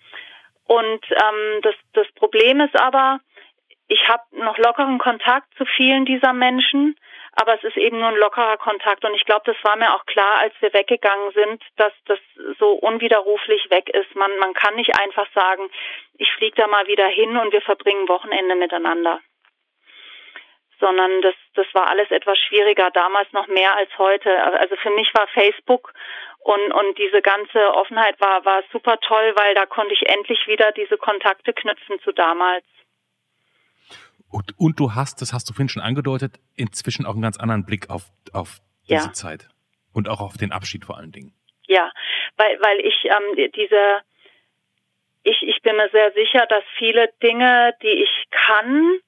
Und 0.64 1.04
ähm, 1.10 1.60
das, 1.62 1.74
das 1.92 2.06
Problem 2.12 2.60
ist 2.60 2.78
aber, 2.80 3.18
ich 3.88 4.08
habe 4.08 4.22
noch 4.30 4.56
lockeren 4.58 4.98
Kontakt 4.98 5.52
zu 5.56 5.64
vielen 5.76 6.04
dieser 6.04 6.32
Menschen, 6.32 6.96
aber 7.32 7.54
es 7.54 7.64
ist 7.64 7.76
eben 7.76 7.98
nur 7.98 8.08
ein 8.08 8.16
lockerer 8.16 8.56
Kontakt. 8.56 9.04
Und 9.04 9.14
ich 9.14 9.24
glaube, 9.24 9.42
das 9.44 9.56
war 9.62 9.76
mir 9.76 9.94
auch 9.94 10.04
klar, 10.06 10.38
als 10.40 10.54
wir 10.60 10.72
weggegangen 10.72 11.32
sind, 11.32 11.62
dass 11.76 11.92
das 12.06 12.18
so 12.58 12.72
unwiderruflich 12.72 13.70
weg 13.70 13.88
ist. 13.90 14.14
Man, 14.14 14.36
man 14.38 14.54
kann 14.54 14.74
nicht 14.74 14.98
einfach 14.98 15.26
sagen, 15.34 15.70
ich 16.18 16.30
fliege 16.32 16.56
da 16.56 16.66
mal 16.66 16.86
wieder 16.86 17.06
hin 17.06 17.36
und 17.36 17.52
wir 17.52 17.62
verbringen 17.62 18.08
Wochenende 18.08 18.54
miteinander. 18.54 19.20
Sondern 20.80 21.20
das, 21.22 21.34
das 21.54 21.66
war 21.72 21.88
alles 21.88 22.10
etwas 22.10 22.38
schwieriger, 22.38 22.90
damals 22.90 23.30
noch 23.32 23.46
mehr 23.46 23.76
als 23.76 23.90
heute. 23.98 24.34
Also 24.58 24.76
für 24.76 24.90
mich 24.90 25.12
war 25.14 25.28
Facebook 25.28 25.92
und, 26.40 26.72
und 26.72 26.98
diese 26.98 27.20
ganze 27.20 27.74
Offenheit 27.74 28.18
war, 28.20 28.44
war 28.44 28.62
super 28.72 28.98
toll, 29.00 29.34
weil 29.36 29.54
da 29.54 29.66
konnte 29.66 29.92
ich 29.92 30.08
endlich 30.08 30.46
wieder 30.46 30.72
diese 30.72 30.96
Kontakte 30.96 31.52
knüpfen 31.52 32.00
zu 32.00 32.12
damals. 32.12 32.64
Und, 34.30 34.54
und 34.58 34.78
du 34.78 34.94
hast, 34.94 35.20
das 35.20 35.32
hast 35.32 35.48
du 35.48 35.52
vorhin 35.52 35.68
schon 35.68 35.82
angedeutet, 35.82 36.38
inzwischen 36.56 37.04
auch 37.06 37.12
einen 37.12 37.22
ganz 37.22 37.38
anderen 37.38 37.66
Blick 37.66 37.90
auf, 37.90 38.04
auf 38.32 38.58
diese 38.88 39.06
ja. 39.06 39.12
Zeit. 39.12 39.48
Und 39.92 40.08
auch 40.08 40.20
auf 40.20 40.36
den 40.36 40.52
Abschied 40.52 40.84
vor 40.84 40.96
allen 40.96 41.10
Dingen. 41.10 41.32
Ja, 41.66 41.90
weil, 42.36 42.58
weil 42.60 42.80
ich 42.80 43.04
ähm, 43.04 43.50
diese, 43.54 44.02
ich, 45.24 45.42
ich 45.42 45.60
bin 45.62 45.76
mir 45.76 45.88
sehr 45.90 46.12
sicher, 46.12 46.46
dass 46.46 46.62
viele 46.78 47.08
Dinge, 47.22 47.74
die 47.82 48.04
ich 48.04 48.26
kann 48.30 48.98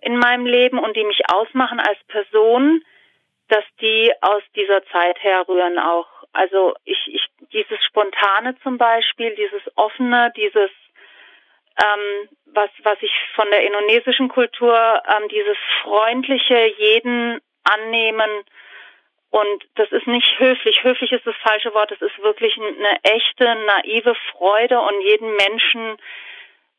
in 0.00 0.18
meinem 0.18 0.44
Leben 0.44 0.78
und 0.78 0.96
die 0.96 1.04
mich 1.04 1.22
ausmachen 1.32 1.80
als 1.80 1.98
Person, 2.08 2.82
dass 3.48 3.64
die 3.80 4.12
aus 4.20 4.42
dieser 4.56 4.84
Zeit 4.86 5.18
herrühren 5.20 5.78
auch. 5.78 6.08
Also 6.32 6.74
ich, 6.84 6.98
ich 7.06 7.22
dieses 7.52 7.82
Spontane 7.84 8.56
zum 8.62 8.76
Beispiel, 8.76 9.34
dieses 9.36 9.62
Offene, 9.76 10.32
dieses 10.36 10.70
ähm, 11.82 12.28
was, 12.54 12.70
was 12.82 12.98
ich 13.00 13.12
von 13.34 13.48
der 13.50 13.66
indonesischen 13.66 14.28
Kultur, 14.28 15.02
ähm, 15.06 15.28
dieses 15.28 15.56
freundliche, 15.82 16.72
jeden 16.78 17.40
annehmen. 17.64 18.30
Und 19.30 19.64
das 19.74 19.90
ist 19.90 20.06
nicht 20.06 20.38
höflich. 20.38 20.84
Höflich 20.84 21.12
ist 21.12 21.26
das 21.26 21.34
falsche 21.42 21.74
Wort. 21.74 21.90
Es 21.90 22.00
ist 22.00 22.18
wirklich 22.22 22.56
eine 22.56 22.98
echte, 23.02 23.44
naive 23.66 24.14
Freude 24.30 24.80
und 24.80 25.00
jeden 25.00 25.34
Menschen 25.34 25.96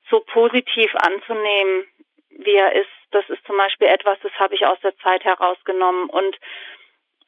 so 0.09 0.21
positiv 0.21 0.93
anzunehmen, 0.95 1.85
wie 2.29 2.55
er 2.55 2.73
ist. 2.73 2.89
Das 3.11 3.29
ist 3.29 3.45
zum 3.45 3.57
Beispiel 3.57 3.87
etwas, 3.87 4.17
das 4.21 4.31
habe 4.33 4.55
ich 4.55 4.65
aus 4.65 4.79
der 4.81 4.95
Zeit 4.99 5.23
herausgenommen. 5.23 6.09
Und 6.09 6.37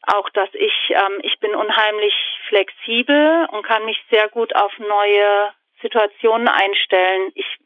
auch, 0.03 0.29
dass 0.29 0.49
ich, 0.53 0.73
ähm, 0.89 1.19
ich 1.23 1.39
bin 1.39 1.55
unheimlich 1.55 2.13
flexibel 2.47 3.47
und 3.51 3.63
kann 3.63 3.85
mich 3.85 4.01
sehr 4.09 4.29
gut 4.29 4.55
auf 4.55 4.71
neue 4.79 5.53
Situationen 5.81 6.47
einstellen. 6.47 7.31
Ich 7.35 7.57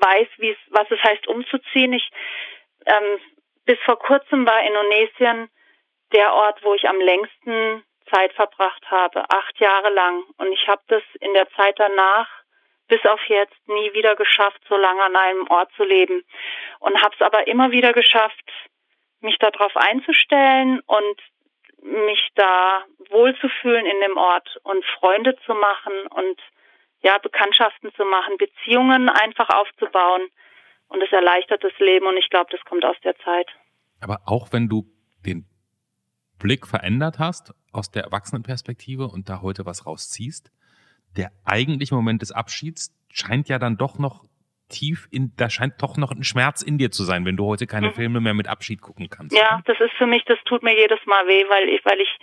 weiß, 0.00 0.28
wie 0.38 0.50
es, 0.50 0.58
was 0.68 0.90
es 0.90 1.02
heißt, 1.02 1.26
umzuziehen. 1.28 1.92
Ich 1.92 2.10
ähm, 2.86 3.20
bis 3.64 3.78
vor 3.84 3.98
kurzem 3.98 4.46
war 4.46 4.62
Indonesien 4.62 5.50
der 6.12 6.32
Ort, 6.32 6.62
wo 6.64 6.74
ich 6.74 6.88
am 6.88 6.98
längsten 6.98 7.84
Zeit 8.10 8.32
verbracht 8.32 8.90
habe, 8.90 9.28
acht 9.28 9.60
Jahre 9.60 9.90
lang. 9.90 10.24
Und 10.38 10.52
ich 10.52 10.66
habe 10.66 10.80
das 10.88 11.02
in 11.20 11.34
der 11.34 11.48
Zeit 11.50 11.78
danach 11.78 12.28
bis 12.88 13.04
auf 13.04 13.20
jetzt 13.28 13.68
nie 13.68 13.92
wieder 13.92 14.16
geschafft, 14.16 14.60
so 14.68 14.76
lange 14.76 15.02
an 15.02 15.16
einem 15.16 15.46
Ort 15.48 15.70
zu 15.76 15.84
leben. 15.84 16.24
Und 16.80 17.02
habe 17.02 17.14
es 17.14 17.20
aber 17.20 17.46
immer 17.46 17.70
wieder 17.70 17.92
geschafft, 17.92 18.50
mich 19.20 19.36
darauf 19.38 19.76
einzustellen 19.76 20.80
und 20.86 21.20
mich 21.82 22.30
da 22.34 22.84
wohlzufühlen 23.10 23.84
in 23.84 24.00
dem 24.00 24.16
Ort 24.16 24.58
und 24.62 24.84
Freunde 24.86 25.36
zu 25.44 25.54
machen 25.54 26.06
und 26.08 26.40
ja, 27.00 27.18
Bekanntschaften 27.18 27.92
zu 27.94 28.04
machen, 28.04 28.36
Beziehungen 28.38 29.08
einfach 29.08 29.48
aufzubauen. 29.50 30.22
Und 30.88 31.02
es 31.02 31.12
erleichtert 31.12 31.62
das 31.62 31.78
Leben 31.78 32.06
und 32.06 32.16
ich 32.16 32.30
glaube, 32.30 32.48
das 32.50 32.64
kommt 32.64 32.84
aus 32.84 32.96
der 33.04 33.16
Zeit. 33.18 33.46
Aber 34.00 34.20
auch 34.24 34.52
wenn 34.52 34.68
du 34.68 34.84
den 35.26 35.44
Blick 36.38 36.66
verändert 36.66 37.18
hast 37.18 37.52
aus 37.72 37.90
der 37.90 38.04
Erwachsenenperspektive 38.04 39.04
und 39.04 39.28
da 39.28 39.42
heute 39.42 39.66
was 39.66 39.86
rausziehst, 39.86 40.50
der 41.16 41.30
eigentliche 41.44 41.94
Moment 41.94 42.22
des 42.22 42.32
Abschieds 42.32 42.94
scheint 43.10 43.48
ja 43.48 43.58
dann 43.58 43.76
doch 43.76 43.98
noch 43.98 44.24
tief 44.68 45.08
in, 45.10 45.32
da 45.36 45.48
scheint 45.50 45.82
doch 45.82 45.96
noch 45.96 46.12
ein 46.12 46.24
Schmerz 46.24 46.62
in 46.62 46.78
dir 46.78 46.90
zu 46.90 47.02
sein, 47.04 47.24
wenn 47.24 47.36
du 47.36 47.46
heute 47.46 47.66
keine 47.66 47.88
mhm. 47.88 47.94
Filme 47.94 48.20
mehr 48.20 48.34
mit 48.34 48.48
Abschied 48.48 48.80
gucken 48.80 49.08
kannst. 49.08 49.36
Ja, 49.36 49.60
das 49.64 49.80
ist 49.80 49.92
für 49.96 50.06
mich, 50.06 50.24
das 50.24 50.38
tut 50.44 50.62
mir 50.62 50.76
jedes 50.76 51.04
Mal 51.06 51.26
weh, 51.26 51.44
weil 51.48 51.68
ich, 51.68 51.84
weil 51.84 52.00
ich, 52.00 52.16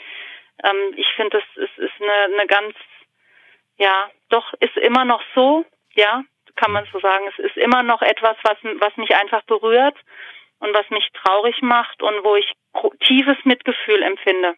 ähm, 0.63 0.93
ich 0.95 1.07
finde, 1.15 1.38
das 1.38 1.63
ist, 1.63 1.78
ist 1.78 2.01
eine, 2.01 2.39
eine 2.39 2.47
ganz 2.47 2.76
ja, 3.78 4.09
doch 4.30 4.53
ist 4.59 4.78
immer 4.78 5.05
noch 5.05 5.21
so, 5.34 5.65
ja, 5.93 6.23
kann 6.55 6.71
man 6.71 6.88
so 6.91 6.99
sagen. 6.99 7.26
Es 7.38 7.45
ist 7.45 7.57
immer 7.57 7.84
noch 7.84 8.01
etwas, 8.01 8.38
was, 8.43 8.57
was 8.63 8.95
mich 8.97 9.15
einfach 9.15 9.43
berührt 9.43 9.97
und 10.59 10.73
was 10.73 10.89
mich 10.89 11.07
traurig 11.13 11.61
macht 11.61 12.01
und 12.01 12.23
wo 12.23 12.36
ich 12.36 12.51
tiefes 13.05 13.38
Mitgefühl 13.43 14.01
empfinde, 14.01 14.55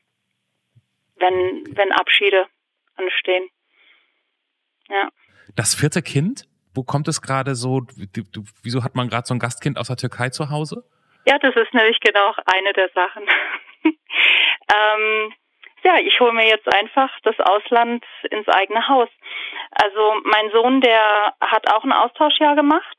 wenn, 1.15 1.63
wenn 1.75 1.91
Abschiede 1.91 2.47
anstehen. 2.95 3.49
Ja. 4.89 5.09
Das 5.55 5.75
vierte 5.75 6.01
Kind, 6.01 6.45
wo 6.73 6.83
kommt 6.83 7.07
es 7.07 7.21
gerade 7.21 7.55
so, 7.55 7.81
wieso 8.63 8.83
hat 8.83 8.95
man 8.95 9.09
gerade 9.09 9.27
so 9.27 9.33
ein 9.33 9.39
Gastkind 9.39 9.77
aus 9.77 9.87
der 9.87 9.97
Türkei 9.97 10.29
zu 10.29 10.49
Hause? 10.49 10.83
Ja, 11.25 11.37
das 11.39 11.55
ist 11.55 11.73
nämlich 11.73 11.99
genau 11.99 12.33
eine 12.45 12.73
der 12.73 12.89
Sachen. 12.93 13.23
ähm, 13.83 15.33
ja, 15.83 15.97
ich 15.99 16.19
hole 16.19 16.33
mir 16.33 16.47
jetzt 16.47 16.71
einfach 16.73 17.09
das 17.23 17.39
Ausland 17.39 18.03
ins 18.29 18.47
eigene 18.47 18.87
Haus. 18.87 19.09
Also 19.71 20.15
mein 20.23 20.51
Sohn, 20.51 20.81
der 20.81 21.35
hat 21.41 21.71
auch 21.71 21.83
ein 21.83 21.93
Austauschjahr 21.93 22.55
gemacht. 22.55 22.97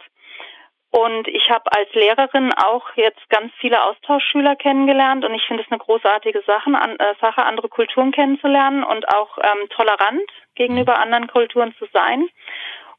Und 0.90 1.28
ich 1.28 1.50
habe 1.50 1.70
als 1.76 1.92
Lehrerin 1.92 2.52
auch 2.54 2.86
jetzt 2.96 3.28
ganz 3.28 3.52
viele 3.60 3.82
Austauschschüler 3.84 4.56
kennengelernt 4.56 5.22
und 5.22 5.34
ich 5.34 5.44
finde 5.44 5.62
es 5.62 5.70
eine 5.70 5.78
großartige 5.78 6.42
Sache, 6.46 6.70
an, 6.70 6.96
äh, 6.98 7.14
Sache, 7.20 7.44
andere 7.44 7.68
Kulturen 7.68 8.10
kennenzulernen 8.10 8.84
und 8.84 9.06
auch 9.14 9.36
ähm, 9.36 9.68
tolerant 9.68 10.30
gegenüber 10.54 10.94
mhm. 10.94 11.02
anderen 11.02 11.26
Kulturen 11.26 11.74
zu 11.78 11.86
sein. 11.92 12.26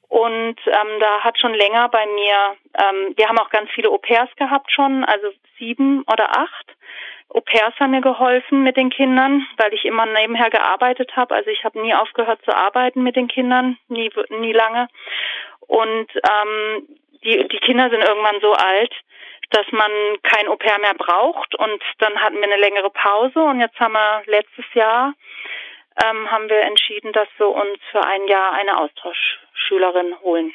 Und 0.07 0.57
ähm, 0.65 0.99
da 0.99 1.21
hat 1.21 1.39
schon 1.39 1.53
länger 1.53 1.89
bei 1.89 2.05
mir, 2.05 2.55
ähm, 2.75 3.13
wir 3.15 3.27
haben 3.27 3.39
auch 3.39 3.49
ganz 3.49 3.69
viele 3.71 3.89
Au 3.89 3.97
pairs 3.97 4.29
gehabt 4.35 4.71
schon, 4.71 5.03
also 5.05 5.29
sieben 5.57 6.03
oder 6.11 6.37
acht. 6.37 6.75
Au 7.29 7.41
pairs 7.41 7.73
haben 7.79 7.91
mir 7.91 8.01
geholfen 8.01 8.63
mit 8.63 8.75
den 8.75 8.89
Kindern, 8.89 9.45
weil 9.57 9.73
ich 9.73 9.85
immer 9.85 10.05
nebenher 10.07 10.49
gearbeitet 10.49 11.15
habe. 11.15 11.35
Also 11.35 11.51
ich 11.51 11.63
habe 11.63 11.79
nie 11.79 11.93
aufgehört 11.93 12.41
zu 12.43 12.55
arbeiten 12.55 13.03
mit 13.03 13.15
den 13.15 13.27
Kindern, 13.27 13.77
nie, 13.87 14.11
nie 14.29 14.53
lange. 14.53 14.87
Und 15.59 16.07
ähm, 16.15 16.87
die, 17.23 17.47
die 17.47 17.59
Kinder 17.59 17.89
sind 17.89 18.01
irgendwann 18.01 18.41
so 18.41 18.53
alt, 18.53 18.93
dass 19.51 19.65
man 19.71 19.91
kein 20.23 20.47
Au 20.47 20.55
pair 20.55 20.79
mehr 20.79 20.95
braucht. 20.95 21.53
Und 21.55 21.83
dann 21.99 22.19
hatten 22.19 22.37
wir 22.37 22.43
eine 22.43 22.57
längere 22.57 22.89
Pause 22.89 23.39
und 23.41 23.59
jetzt 23.59 23.79
haben 23.79 23.93
wir 23.93 24.23
letztes 24.25 24.65
Jahr 24.73 25.13
ähm, 26.03 26.31
haben 26.31 26.49
wir 26.49 26.61
entschieden, 26.61 27.11
dass 27.13 27.27
wir 27.37 27.49
uns 27.49 27.79
für 27.91 28.03
ein 28.03 28.27
Jahr 28.27 28.53
eine 28.53 28.77
Austauschschülerin 28.77 30.19
holen. 30.21 30.53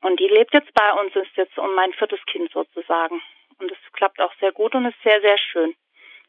Und 0.00 0.20
die 0.20 0.28
lebt 0.28 0.54
jetzt 0.54 0.72
bei 0.74 0.92
uns, 0.92 1.14
ist 1.16 1.36
jetzt 1.36 1.58
um 1.58 1.74
mein 1.74 1.92
viertes 1.92 2.24
Kind 2.26 2.50
sozusagen. 2.52 3.20
Und 3.58 3.70
es 3.70 3.92
klappt 3.92 4.20
auch 4.20 4.32
sehr 4.40 4.52
gut 4.52 4.74
und 4.74 4.86
ist 4.86 5.02
sehr, 5.02 5.20
sehr 5.20 5.38
schön. 5.38 5.74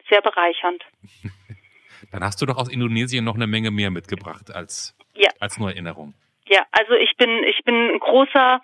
Sehr 0.10 0.22
bereichernd. 0.22 0.84
Dann 2.12 2.24
hast 2.24 2.42
du 2.42 2.46
doch 2.46 2.58
aus 2.58 2.70
Indonesien 2.70 3.24
noch 3.24 3.36
eine 3.36 3.48
Menge 3.48 3.72
mehr 3.72 3.92
mitgebracht 3.92 4.52
als, 4.54 4.98
ja. 5.14 5.30
als 5.40 5.58
nur 5.60 5.70
Erinnerung. 5.70 6.14
Ja, 6.48 6.66
also 6.72 6.94
ich 6.94 7.16
bin, 7.18 7.44
ich 7.44 7.64
bin 7.64 7.76
ein 7.92 8.00
großer 8.00 8.62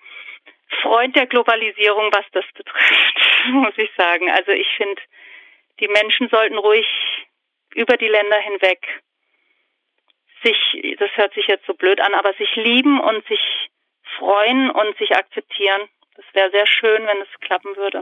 Freund 0.82 1.16
der 1.16 1.28
Globalisierung, 1.28 2.10
was 2.12 2.26
das 2.32 2.46
betrifft, 2.56 3.16
muss 3.52 3.78
ich 3.78 3.90
sagen. 3.96 4.32
Also 4.32 4.52
ich 4.52 4.68
finde, 4.76 5.02
die 5.80 5.88
Menschen 5.88 6.30
sollten 6.30 6.58
ruhig 6.58 6.88
über 7.76 7.98
die 7.98 8.08
Länder 8.08 8.38
hinweg 8.40 9.04
sich, 10.44 10.98
das 11.00 11.10
hört 11.16 11.34
sich 11.34 11.48
jetzt 11.48 11.66
so 11.66 11.74
blöd 11.74 12.00
an, 12.00 12.14
aber 12.14 12.34
sich 12.34 12.56
lieben 12.56 13.00
und 13.00 13.26
sich 13.28 13.70
freuen 14.18 14.72
und 14.72 14.98
sich 14.98 15.16
akzeptieren. 15.16 15.82
Das 16.16 16.26
wäre 16.34 16.52
sehr 16.52 16.68
schön, 16.68 17.06
wenn 17.06 17.22
es 17.22 17.40
klappen 17.42 17.76
würde 17.76 18.02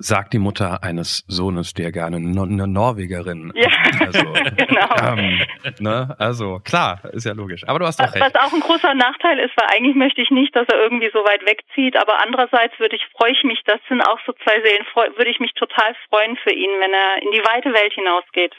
sagt 0.00 0.32
die 0.32 0.38
Mutter 0.38 0.82
eines 0.82 1.24
Sohnes, 1.28 1.74
der 1.74 1.92
gerne 1.92 2.16
eine 2.16 2.66
Norwegerin. 2.66 3.52
Ja, 3.54 3.68
also, 4.00 4.32
genau. 4.56 5.18
Ähm, 5.18 5.40
ne? 5.78 6.16
Also 6.18 6.58
klar, 6.64 7.00
ist 7.12 7.26
ja 7.26 7.32
logisch. 7.32 7.68
Aber 7.68 7.78
du 7.78 7.86
hast 7.86 8.00
doch 8.00 8.06
was, 8.06 8.14
recht. 8.14 8.24
Was 8.24 8.34
auch 8.34 8.52
ein 8.52 8.60
großer 8.60 8.94
Nachteil 8.94 9.38
ist, 9.38 9.52
weil 9.56 9.68
eigentlich 9.76 9.94
möchte 9.94 10.22
ich 10.22 10.30
nicht, 10.30 10.56
dass 10.56 10.66
er 10.68 10.80
irgendwie 10.82 11.10
so 11.12 11.20
weit 11.20 11.44
wegzieht. 11.46 11.96
Aber 11.96 12.18
andererseits 12.20 12.78
würde 12.80 12.96
ich 12.96 13.02
freue 13.16 13.32
ich 13.32 13.44
mich, 13.44 13.60
das 13.66 13.80
sind 13.88 14.00
auch 14.00 14.18
so 14.26 14.32
zwei 14.42 14.60
Seelen, 14.62 14.84
würde 15.16 15.30
ich 15.30 15.38
mich 15.38 15.52
total 15.52 15.94
freuen 16.08 16.36
für 16.42 16.52
ihn, 16.52 16.70
wenn 16.80 16.92
er 16.92 17.22
in 17.22 17.30
die 17.32 17.44
weite 17.44 17.72
Welt 17.72 17.92
hinausgeht. 17.92 18.54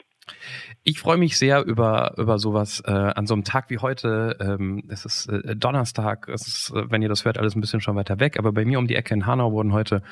Ich 0.84 1.00
freue 1.00 1.16
mich 1.16 1.36
sehr 1.36 1.64
über 1.64 2.14
über 2.16 2.38
sowas 2.38 2.80
äh, 2.86 2.90
an 2.90 3.26
so 3.26 3.34
einem 3.34 3.42
Tag 3.42 3.70
wie 3.70 3.78
heute. 3.78 4.36
Ähm, 4.40 4.84
es 4.88 5.04
ist 5.04 5.28
äh, 5.28 5.56
Donnerstag. 5.56 6.28
Es 6.28 6.46
ist, 6.46 6.72
äh, 6.74 6.90
wenn 6.90 7.02
ihr 7.02 7.08
das 7.08 7.24
hört, 7.24 7.38
alles 7.38 7.56
ein 7.56 7.60
bisschen 7.60 7.80
schon 7.80 7.96
weiter 7.96 8.20
weg. 8.20 8.38
Aber 8.38 8.52
bei 8.52 8.64
mir 8.64 8.78
um 8.78 8.86
die 8.86 8.94
Ecke 8.94 9.14
in 9.14 9.26
Hanau 9.26 9.50
wurden 9.50 9.72
heute 9.72 10.02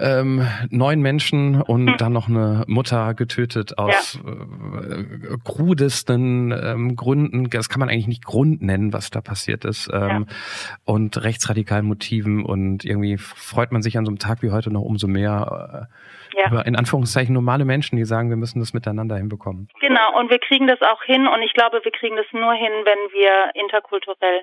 ähm, 0.00 0.46
neun 0.70 1.00
Menschen 1.00 1.60
und 1.60 1.88
hm. 1.88 1.96
dann 1.98 2.12
noch 2.12 2.28
eine 2.28 2.64
Mutter 2.66 3.14
getötet 3.14 3.78
aus 3.78 4.18
ja. 4.24 4.30
äh, 4.32 5.36
krudesten 5.44 6.52
ähm, 6.52 6.96
Gründen. 6.96 7.50
Das 7.50 7.68
kann 7.68 7.80
man 7.80 7.88
eigentlich 7.88 8.08
nicht 8.08 8.24
Grund 8.24 8.62
nennen, 8.62 8.92
was 8.92 9.10
da 9.10 9.20
passiert 9.20 9.64
ist. 9.64 9.90
Ähm, 9.92 10.26
ja. 10.28 10.36
Und 10.84 11.22
rechtsradikalen 11.22 11.86
Motiven 11.86 12.44
und 12.44 12.84
irgendwie 12.84 13.16
freut 13.18 13.72
man 13.72 13.82
sich 13.82 13.98
an 13.98 14.04
so 14.04 14.10
einem 14.10 14.18
Tag 14.18 14.42
wie 14.42 14.50
heute 14.50 14.72
noch 14.72 14.82
umso 14.82 15.06
mehr. 15.06 15.88
Äh, 15.90 15.94
ja. 16.36 16.48
über 16.48 16.66
in 16.66 16.76
Anführungszeichen 16.76 17.34
normale 17.34 17.64
Menschen, 17.64 17.96
die 17.96 18.04
sagen, 18.04 18.30
wir 18.30 18.36
müssen 18.36 18.60
das 18.60 18.72
miteinander 18.72 19.16
hinbekommen. 19.16 19.68
Genau, 19.80 20.18
und 20.18 20.30
wir 20.30 20.38
kriegen 20.38 20.66
das 20.66 20.80
auch 20.82 21.02
hin 21.02 21.26
und 21.26 21.42
ich 21.42 21.52
glaube, 21.54 21.80
wir 21.82 21.92
kriegen 21.92 22.16
das 22.16 22.26
nur 22.32 22.52
hin, 22.52 22.72
wenn 22.84 23.12
wir 23.12 23.50
interkulturell 23.54 24.42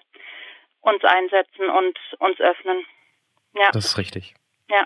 uns 0.81 1.03
einsetzen 1.03 1.69
und 1.69 1.97
uns 2.19 2.39
öffnen. 2.39 2.85
Ja. 3.55 3.69
Das 3.71 3.85
ist 3.85 3.97
richtig. 3.97 4.35
Ja. 4.69 4.85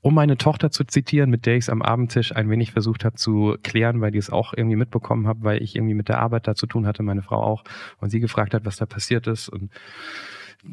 Um 0.00 0.14
meine 0.14 0.36
Tochter 0.36 0.70
zu 0.70 0.84
zitieren, 0.84 1.28
mit 1.28 1.44
der 1.44 1.56
ich 1.56 1.64
es 1.64 1.70
am 1.70 1.82
Abendtisch 1.82 2.34
ein 2.34 2.48
wenig 2.48 2.72
versucht 2.72 3.04
habe 3.04 3.16
zu 3.16 3.56
klären, 3.62 4.00
weil 4.00 4.12
die 4.12 4.18
es 4.18 4.30
auch 4.30 4.54
irgendwie 4.56 4.76
mitbekommen 4.76 5.26
habe, 5.26 5.42
weil 5.42 5.62
ich 5.62 5.74
irgendwie 5.74 5.94
mit 5.94 6.08
der 6.08 6.20
Arbeit 6.20 6.46
da 6.46 6.54
zu 6.54 6.66
tun 6.66 6.86
hatte, 6.86 7.02
meine 7.02 7.22
Frau 7.22 7.42
auch, 7.42 7.64
und 8.00 8.10
sie 8.10 8.20
gefragt 8.20 8.54
hat, 8.54 8.64
was 8.64 8.76
da 8.76 8.86
passiert 8.86 9.26
ist. 9.26 9.48
Und 9.48 9.72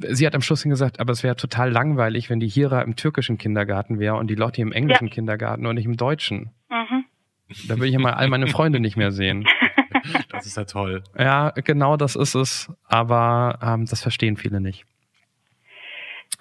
sie 0.10 0.28
hat 0.28 0.36
am 0.36 0.42
Schluss 0.42 0.64
gesagt, 0.64 1.00
aber 1.00 1.12
es 1.12 1.24
wäre 1.24 1.36
total 1.36 1.72
langweilig, 1.72 2.30
wenn 2.30 2.40
die 2.40 2.48
Hira 2.48 2.82
im 2.82 2.96
türkischen 2.96 3.38
Kindergarten 3.38 4.00
wäre 4.00 4.16
und 4.16 4.28
die 4.28 4.36
Lotti 4.36 4.62
im 4.62 4.72
englischen 4.72 5.08
ja. 5.08 5.14
Kindergarten 5.14 5.66
und 5.66 5.76
nicht 5.76 5.86
im 5.86 5.98
deutschen. 5.98 6.52
Mhm. 6.70 7.06
Da 7.68 7.76
würde 7.76 7.88
ich 7.88 7.94
ja 7.94 8.00
mal 8.00 8.14
all 8.14 8.28
meine 8.28 8.48
Freunde 8.48 8.80
nicht 8.80 8.98
mehr 8.98 9.12
sehen. 9.12 9.46
Das 10.32 10.46
ist 10.46 10.58
ja 10.58 10.66
toll. 10.66 11.04
Ja, 11.18 11.50
genau 11.50 11.98
das 11.98 12.16
ist 12.16 12.36
es. 12.36 12.72
Aber 12.84 13.60
ähm, 13.62 13.86
das 13.86 14.02
verstehen 14.02 14.38
viele 14.38 14.62
nicht. 14.62 14.86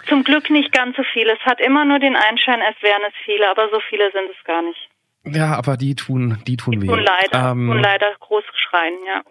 Zum 0.07 0.23
Glück 0.23 0.49
nicht 0.49 0.71
ganz 0.71 0.95
so 0.95 1.03
viele. 1.13 1.33
Es 1.33 1.45
hat 1.45 1.59
immer 1.59 1.85
nur 1.85 1.99
den 1.99 2.15
Einschein, 2.15 2.61
als 2.61 2.75
wären 2.81 3.01
es 3.07 3.13
viele, 3.23 3.49
aber 3.49 3.69
so 3.71 3.79
viele 3.89 4.11
sind 4.11 4.29
es 4.29 4.43
gar 4.45 4.61
nicht. 4.61 4.89
Ja, 5.25 5.55
aber 5.55 5.77
die 5.77 5.95
tun, 5.95 6.37
die 6.45 6.57
tun 6.57 6.73
die 6.73 6.81
weh. 6.81 6.87
Tun 6.87 7.03
leider, 7.03 7.51
ähm, 7.51 7.67
tun 7.67 7.79
leider 7.79 8.13
groß 8.19 8.43
schreien, 8.69 8.93
ja. 9.07 9.21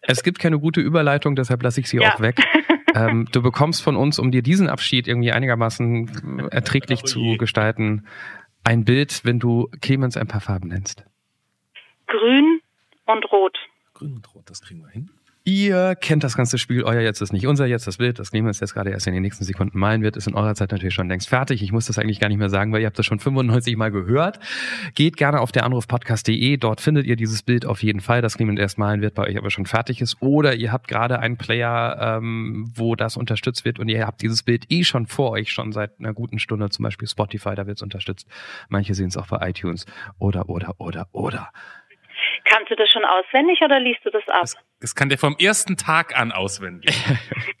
Es 0.00 0.22
gibt 0.22 0.38
keine 0.38 0.58
gute 0.58 0.80
Überleitung, 0.80 1.36
deshalb 1.36 1.62
lasse 1.62 1.80
ich 1.80 1.88
sie 1.88 1.98
ja. 1.98 2.14
auch 2.14 2.20
weg. 2.20 2.36
ähm, 2.94 3.28
du 3.30 3.42
bekommst 3.42 3.82
von 3.82 3.96
uns, 3.96 4.18
um 4.18 4.32
dir 4.32 4.42
diesen 4.42 4.68
Abschied 4.68 5.06
irgendwie 5.06 5.32
einigermaßen 5.32 6.48
erträglich 6.50 7.04
zu 7.04 7.36
gestalten, 7.36 8.06
ein 8.64 8.84
Bild, 8.84 9.24
wenn 9.24 9.38
du 9.38 9.68
Clemens 9.80 10.16
ein 10.16 10.26
paar 10.26 10.40
Farben 10.40 10.68
nennst. 10.68 11.04
Grün 12.06 12.60
und 13.06 13.30
Rot. 13.30 13.58
Grün 13.94 14.14
und 14.16 14.34
Rot, 14.34 14.48
das 14.48 14.62
kriegen 14.62 14.80
wir 14.80 14.90
hin. 14.90 15.10
Ihr 15.44 15.96
kennt 15.96 16.22
das 16.22 16.36
ganze 16.36 16.56
Spiel, 16.56 16.84
euer 16.84 17.00
Jetzt 17.00 17.20
ist 17.20 17.32
nicht 17.32 17.48
unser 17.48 17.66
Jetzt, 17.66 17.88
das 17.88 17.98
Bild, 17.98 18.20
das 18.20 18.32
nehmen 18.32 18.46
wir 18.46 18.50
uns 18.50 18.60
jetzt 18.60 18.74
gerade 18.74 18.90
erst 18.90 19.08
in 19.08 19.12
den 19.12 19.22
nächsten 19.22 19.42
Sekunden 19.42 19.76
malen 19.76 20.02
wird, 20.02 20.16
ist 20.16 20.28
in 20.28 20.36
eurer 20.36 20.54
Zeit 20.54 20.70
natürlich 20.70 20.94
schon 20.94 21.08
längst 21.08 21.28
fertig. 21.28 21.64
Ich 21.64 21.72
muss 21.72 21.86
das 21.86 21.98
eigentlich 21.98 22.20
gar 22.20 22.28
nicht 22.28 22.38
mehr 22.38 22.48
sagen, 22.48 22.72
weil 22.72 22.80
ihr 22.80 22.86
habt 22.86 22.96
das 22.96 23.06
schon 23.06 23.18
95 23.18 23.76
Mal 23.76 23.90
gehört. 23.90 24.38
Geht 24.94 25.16
gerne 25.16 25.40
auf 25.40 25.50
der 25.50 25.64
Anrufpodcast.de, 25.64 26.58
dort 26.58 26.80
findet 26.80 27.06
ihr 27.06 27.16
dieses 27.16 27.42
Bild 27.42 27.66
auf 27.66 27.82
jeden 27.82 27.98
Fall, 27.98 28.22
das 28.22 28.38
niemand 28.38 28.60
erst 28.60 28.78
malen 28.78 29.00
wird, 29.00 29.14
bei 29.14 29.26
euch 29.26 29.36
aber 29.36 29.50
schon 29.50 29.66
fertig 29.66 30.00
ist. 30.00 30.18
Oder 30.20 30.54
ihr 30.54 30.70
habt 30.70 30.86
gerade 30.86 31.18
einen 31.18 31.38
Player, 31.38 32.18
ähm, 32.18 32.70
wo 32.76 32.94
das 32.94 33.16
unterstützt 33.16 33.64
wird 33.64 33.80
und 33.80 33.88
ihr 33.88 34.06
habt 34.06 34.22
dieses 34.22 34.44
Bild 34.44 34.66
eh 34.70 34.84
schon 34.84 35.06
vor 35.06 35.30
euch, 35.32 35.50
schon 35.50 35.72
seit 35.72 35.98
einer 35.98 36.14
guten 36.14 36.38
Stunde, 36.38 36.70
zum 36.70 36.84
Beispiel 36.84 37.08
Spotify, 37.08 37.56
da 37.56 37.66
wird 37.66 37.78
es 37.78 37.82
unterstützt. 37.82 38.28
Manche 38.68 38.94
sehen 38.94 39.08
es 39.08 39.16
auch 39.16 39.26
bei 39.26 39.48
iTunes. 39.48 39.86
Oder, 40.20 40.48
oder, 40.48 40.76
oder, 40.78 41.08
oder. 41.10 41.50
Kannst 42.44 42.70
du 42.70 42.76
das 42.76 42.88
schon 42.90 43.04
auswendig 43.04 43.60
oder 43.64 43.80
liest 43.80 44.04
du 44.04 44.10
das 44.10 44.22
ab? 44.28 44.42
Das, 44.42 44.56
das 44.82 44.96
kann 44.96 45.08
der 45.08 45.16
vom 45.16 45.36
ersten 45.38 45.76
Tag 45.76 46.18
an 46.18 46.32
auswendig. 46.32 46.92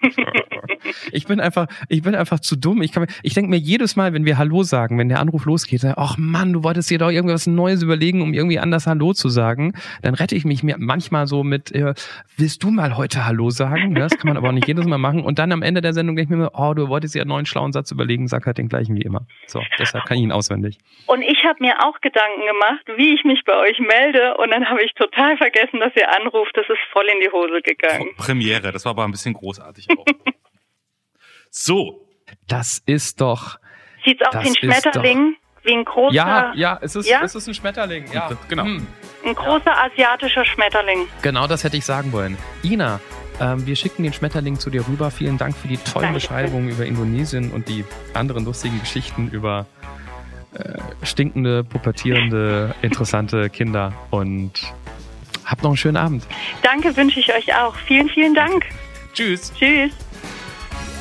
ich 1.12 1.26
bin 1.26 1.38
einfach, 1.38 1.68
ich 1.88 2.02
bin 2.02 2.16
einfach 2.16 2.40
zu 2.40 2.56
dumm. 2.56 2.82
Ich, 2.82 2.90
kann, 2.90 3.06
ich 3.22 3.34
denke 3.34 3.48
mir 3.48 3.58
jedes 3.58 3.94
Mal, 3.94 4.12
wenn 4.12 4.24
wir 4.24 4.38
Hallo 4.38 4.64
sagen, 4.64 4.98
wenn 4.98 5.08
der 5.08 5.20
Anruf 5.20 5.44
losgeht, 5.44 5.84
ach 5.84 6.16
Mann, 6.18 6.52
du 6.52 6.64
wolltest 6.64 6.90
dir 6.90 6.98
doch 6.98 7.10
irgendwas 7.10 7.46
Neues 7.46 7.80
überlegen, 7.80 8.22
um 8.22 8.34
irgendwie 8.34 8.58
anders 8.58 8.88
Hallo 8.88 9.12
zu 9.12 9.28
sagen. 9.28 9.74
Dann 10.02 10.14
rette 10.14 10.34
ich 10.34 10.44
mich 10.44 10.64
mir 10.64 10.74
manchmal 10.78 11.28
so 11.28 11.44
mit, 11.44 11.70
äh, 11.72 11.94
willst 12.36 12.64
du 12.64 12.72
mal 12.72 12.96
heute 12.96 13.24
Hallo 13.24 13.50
sagen? 13.50 13.94
Das 13.94 14.18
kann 14.18 14.26
man 14.26 14.36
aber 14.36 14.48
auch 14.48 14.52
nicht 14.52 14.66
jedes 14.66 14.86
Mal 14.86 14.98
machen. 14.98 15.22
Und 15.22 15.38
dann 15.38 15.52
am 15.52 15.62
Ende 15.62 15.80
der 15.80 15.92
Sendung 15.92 16.16
denke 16.16 16.34
ich 16.34 16.38
mir, 16.38 16.50
oh, 16.54 16.74
du 16.74 16.88
wolltest 16.88 17.14
dir 17.14 17.22
einen 17.22 17.28
neuen 17.28 17.46
schlauen 17.46 17.72
Satz 17.72 17.92
überlegen, 17.92 18.26
sag 18.26 18.46
halt 18.46 18.58
den 18.58 18.68
gleichen 18.68 18.96
wie 18.96 19.02
immer. 19.02 19.26
So, 19.46 19.62
deshalb 19.78 20.06
kann 20.06 20.16
ich 20.16 20.24
ihn 20.24 20.32
auswendig. 20.32 20.78
Und 21.06 21.22
ich 21.22 21.44
habe 21.44 21.58
mir 21.60 21.86
auch 21.86 22.00
Gedanken 22.00 22.46
gemacht, 22.46 22.84
wie 22.96 23.14
ich 23.14 23.22
mich 23.22 23.44
bei 23.44 23.56
euch 23.56 23.78
melde. 23.78 24.36
Und 24.38 24.50
dann 24.50 24.68
habe 24.68 24.82
ich 24.82 24.92
total 24.94 25.36
vergessen, 25.36 25.78
dass 25.78 25.94
ihr 25.94 26.08
anruft. 26.20 26.56
Das 26.56 26.68
ist 26.68 26.80
voll 26.92 27.08
in 27.12 27.20
die 27.20 27.30
Hose 27.30 27.60
gegangen. 27.62 28.10
Premiere, 28.16 28.72
das 28.72 28.84
war 28.84 28.90
aber 28.90 29.04
ein 29.04 29.10
bisschen 29.10 29.34
großartig 29.34 29.88
auch. 29.96 30.04
so. 31.50 32.08
Das 32.46 32.82
ist 32.86 33.20
doch. 33.20 33.58
Sieht's 34.04 34.22
aus 34.22 34.34
wie 34.42 34.48
ein 34.48 34.54
Schmetterling? 34.56 35.36
Wie 35.64 35.74
ein 35.74 35.84
großer. 35.84 36.14
Ja, 36.14 36.52
ja, 36.54 36.78
es 36.82 36.96
ist, 36.96 37.08
ja? 37.08 37.22
es 37.22 37.34
ist 37.34 37.46
ein 37.46 37.54
Schmetterling. 37.54 38.10
Ja, 38.12 38.30
genau. 38.48 38.64
Hm. 38.64 38.86
Ein 39.24 39.34
großer 39.34 39.76
asiatischer 39.76 40.44
Schmetterling. 40.44 41.06
Genau 41.22 41.46
das 41.46 41.62
hätte 41.62 41.76
ich 41.76 41.84
sagen 41.84 42.10
wollen. 42.12 42.36
Ina, 42.64 43.00
ähm, 43.40 43.64
wir 43.64 43.76
schicken 43.76 44.02
den 44.02 44.12
Schmetterling 44.12 44.58
zu 44.58 44.70
dir 44.70 44.86
rüber. 44.88 45.10
Vielen 45.10 45.38
Dank 45.38 45.56
für 45.56 45.68
die 45.68 45.76
tollen 45.76 46.06
Danke. 46.06 46.14
Beschreibungen 46.14 46.68
über 46.68 46.84
Indonesien 46.84 47.52
und 47.52 47.68
die 47.68 47.84
anderen 48.12 48.44
lustigen 48.44 48.80
Geschichten 48.80 49.30
über 49.30 49.66
äh, 50.54 50.78
stinkende, 51.04 51.62
pubertierende, 51.62 52.74
interessante 52.82 53.48
Kinder. 53.50 53.92
Und 54.10 54.74
Habt 55.44 55.62
noch 55.62 55.70
einen 55.70 55.76
schönen 55.76 55.96
Abend. 55.96 56.24
Danke, 56.62 56.96
wünsche 56.96 57.20
ich 57.20 57.32
euch 57.34 57.54
auch. 57.54 57.74
Vielen, 57.86 58.08
vielen 58.08 58.34
Dank. 58.34 58.66
Tschüss. 59.12 59.52
Tschüss. 59.58 59.92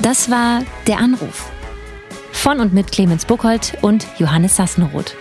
Das 0.02 0.30
war 0.30 0.64
Der 0.88 0.98
Anruf. 0.98 1.50
Von 2.32 2.60
und 2.60 2.74
mit 2.74 2.92
Clemens 2.92 3.26
Buchholz 3.26 3.74
und 3.82 4.08
Johannes 4.18 4.56
Sassenroth. 4.56 5.16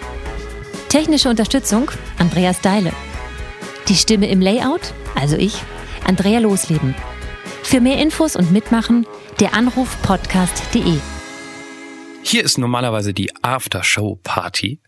Technische 0.89 1.29
Unterstützung 1.29 1.91
Andreas 2.18 2.61
Deile. 2.61 2.93
Die 3.89 3.95
Stimme 3.95 4.29
im 4.31 4.41
Layout, 4.41 4.95
also 5.14 5.37
ich, 5.37 5.61
Andrea 6.07 6.39
Losleben. 6.39 6.95
Für 7.62 7.81
mehr 7.81 7.99
Infos 7.99 8.37
und 8.37 8.53
Mitmachen 8.53 9.07
der 9.39 9.55
Anruf 9.55 10.01
podcast.de. 10.03 10.99
Hier 12.23 12.45
ist 12.45 12.59
normalerweise 12.59 13.12
die 13.14 13.31
Aftershow-Party. 13.43 14.81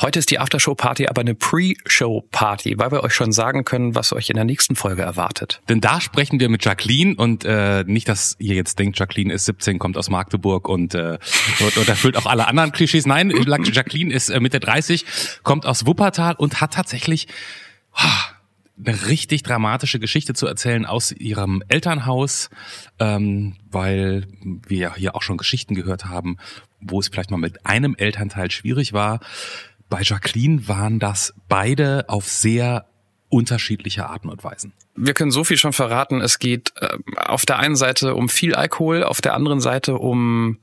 Heute 0.00 0.18
ist 0.18 0.30
die 0.30 0.38
Aftershow-Party 0.38 1.06
aber 1.08 1.22
eine 1.22 1.34
Pre-Show-Party, 1.34 2.78
weil 2.78 2.90
wir 2.90 3.02
euch 3.02 3.14
schon 3.14 3.32
sagen 3.32 3.64
können, 3.64 3.94
was 3.94 4.12
euch 4.12 4.28
in 4.28 4.36
der 4.36 4.44
nächsten 4.44 4.76
Folge 4.76 5.02
erwartet. 5.02 5.62
Denn 5.68 5.80
da 5.80 6.00
sprechen 6.00 6.38
wir 6.38 6.48
mit 6.48 6.64
Jacqueline 6.64 7.14
und 7.16 7.44
äh, 7.44 7.84
nicht, 7.86 8.08
dass 8.08 8.36
ihr 8.38 8.54
jetzt 8.54 8.78
denkt, 8.78 8.98
Jacqueline 8.98 9.32
ist 9.32 9.46
17, 9.46 9.78
kommt 9.78 9.96
aus 9.96 10.10
Magdeburg 10.10 10.68
und, 10.68 10.94
äh, 10.94 11.18
und, 11.60 11.76
und 11.76 11.88
erfüllt 11.88 12.16
auch 12.16 12.26
alle 12.26 12.46
anderen 12.46 12.72
Klischees. 12.72 13.06
Nein, 13.06 13.30
Jacqueline 13.30 14.12
ist 14.12 14.28
äh, 14.28 14.40
Mitte 14.40 14.60
30, 14.60 15.06
kommt 15.44 15.66
aus 15.66 15.86
Wuppertal 15.86 16.34
und 16.36 16.60
hat 16.60 16.74
tatsächlich... 16.74 17.28
Oh, 17.96 18.35
eine 18.78 19.06
richtig 19.06 19.42
dramatische 19.42 19.98
Geschichte 19.98 20.34
zu 20.34 20.46
erzählen 20.46 20.84
aus 20.84 21.12
ihrem 21.12 21.62
Elternhaus, 21.68 22.50
ähm, 22.98 23.56
weil 23.70 24.26
wir 24.66 24.78
ja 24.78 24.94
hier 24.94 25.14
auch 25.14 25.22
schon 25.22 25.38
Geschichten 25.38 25.74
gehört 25.74 26.06
haben, 26.06 26.36
wo 26.80 27.00
es 27.00 27.08
vielleicht 27.08 27.30
mal 27.30 27.38
mit 27.38 27.64
einem 27.64 27.94
Elternteil 27.96 28.50
schwierig 28.50 28.92
war. 28.92 29.20
Bei 29.88 30.02
Jacqueline 30.02 30.68
waren 30.68 30.98
das 30.98 31.34
beide 31.48 32.08
auf 32.08 32.28
sehr 32.28 32.86
unterschiedliche 33.28 34.08
Arten 34.08 34.28
und 34.28 34.44
Weisen. 34.44 34.72
Wir 34.94 35.14
können 35.14 35.30
so 35.30 35.44
viel 35.44 35.56
schon 35.56 35.72
verraten. 35.72 36.20
Es 36.20 36.38
geht 36.38 36.72
äh, 36.76 36.98
auf 37.16 37.46
der 37.46 37.58
einen 37.58 37.76
Seite 37.76 38.14
um 38.14 38.28
viel 38.28 38.54
Alkohol, 38.54 39.02
auf 39.02 39.20
der 39.20 39.34
anderen 39.34 39.60
Seite 39.60 39.96
um, 39.98 40.58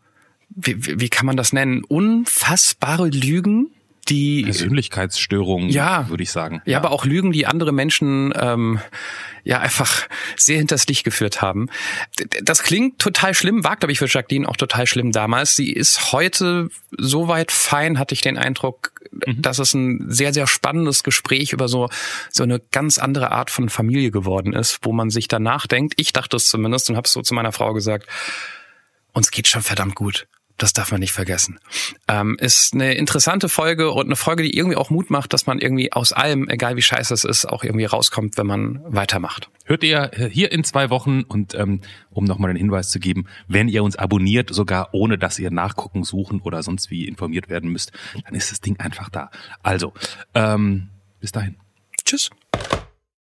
wie, 0.49 0.99
wie 0.99 1.09
kann 1.09 1.25
man 1.25 1.37
das 1.37 1.53
nennen, 1.53 1.83
unfassbare 1.83 3.09
Lügen 3.09 3.71
die 4.09 4.43
Persönlichkeitsstörungen, 4.43 5.69
ja, 5.69 6.09
würde 6.09 6.23
ich 6.23 6.31
sagen. 6.31 6.61
Ja, 6.65 6.73
ja, 6.73 6.77
aber 6.79 6.91
auch 6.91 7.05
Lügen, 7.05 7.31
die 7.31 7.45
andere 7.45 7.71
Menschen 7.71 8.33
ähm, 8.35 8.79
ja 9.43 9.59
einfach 9.59 10.07
sehr 10.35 10.57
hinters 10.57 10.87
Licht 10.87 11.03
geführt 11.03 11.41
haben. 11.41 11.69
Das 12.41 12.63
klingt 12.63 12.99
total 12.99 13.33
schlimm, 13.33 13.63
war, 13.63 13.75
glaube 13.75 13.91
ich, 13.91 13.99
für 13.99 14.07
Jacqueline 14.07 14.47
auch 14.47 14.57
total 14.57 14.87
schlimm 14.87 15.11
damals. 15.11 15.55
Sie 15.55 15.71
ist 15.71 16.11
heute 16.11 16.69
so 16.97 17.27
weit 17.27 17.51
fein, 17.51 17.99
hatte 17.99 18.13
ich 18.13 18.21
den 18.21 18.37
Eindruck, 18.37 18.93
mhm. 19.11 19.41
dass 19.41 19.59
es 19.59 19.73
ein 19.73 20.05
sehr, 20.09 20.33
sehr 20.33 20.47
spannendes 20.47 21.03
Gespräch 21.03 21.53
über 21.53 21.67
so, 21.67 21.89
so 22.29 22.43
eine 22.43 22.59
ganz 22.71 22.97
andere 22.97 23.31
Art 23.31 23.51
von 23.51 23.69
Familie 23.69 24.11
geworden 24.11 24.53
ist, 24.53 24.79
wo 24.83 24.91
man 24.91 25.09
sich 25.09 25.27
danach 25.27 25.67
denkt, 25.67 25.93
ich 25.97 26.13
dachte 26.13 26.37
es 26.37 26.47
zumindest 26.47 26.89
und 26.89 26.95
habe 26.95 27.05
es 27.05 27.13
so 27.13 27.21
zu 27.21 27.33
meiner 27.33 27.51
Frau 27.51 27.73
gesagt, 27.73 28.07
uns 29.13 29.31
geht 29.31 29.47
schon 29.47 29.61
verdammt 29.61 29.95
gut. 29.95 30.27
Das 30.57 30.71
darf 30.71 30.91
man 30.91 30.99
nicht 30.99 31.11
vergessen. 31.11 31.59
Ähm, 32.07 32.37
ist 32.39 32.73
eine 32.73 32.93
interessante 32.93 33.49
Folge 33.49 33.91
und 33.91 34.05
eine 34.05 34.15
Folge, 34.15 34.43
die 34.43 34.55
irgendwie 34.55 34.77
auch 34.77 34.91
Mut 34.91 35.09
macht, 35.09 35.33
dass 35.33 35.47
man 35.47 35.59
irgendwie 35.59 35.91
aus 35.91 36.13
allem, 36.13 36.47
egal 36.47 36.75
wie 36.75 36.81
scheiße 36.81 37.13
es 37.13 37.23
ist, 37.23 37.45
auch 37.45 37.63
irgendwie 37.63 37.85
rauskommt, 37.85 38.37
wenn 38.37 38.45
man 38.47 38.79
weitermacht. 38.85 39.49
Hört 39.65 39.83
ihr 39.83 40.11
hier 40.31 40.51
in 40.51 40.63
zwei 40.63 40.89
Wochen 40.89 41.23
und 41.23 41.55
ähm, 41.55 41.81
um 42.11 42.25
nochmal 42.25 42.51
den 42.51 42.57
Hinweis 42.57 42.89
zu 42.89 42.99
geben, 42.99 43.25
wenn 43.47 43.67
ihr 43.67 43.83
uns 43.83 43.95
abonniert, 43.95 44.53
sogar 44.53 44.89
ohne 44.93 45.17
dass 45.17 45.39
ihr 45.39 45.49
nachgucken, 45.49 46.03
suchen 46.03 46.39
oder 46.41 46.61
sonst 46.61 46.91
wie 46.91 47.07
informiert 47.07 47.49
werden 47.49 47.71
müsst, 47.71 47.91
dann 48.25 48.35
ist 48.35 48.51
das 48.51 48.61
Ding 48.61 48.79
einfach 48.79 49.09
da. 49.09 49.31
Also, 49.63 49.93
ähm, 50.35 50.89
bis 51.19 51.31
dahin. 51.31 51.55
Tschüss. 52.05 52.29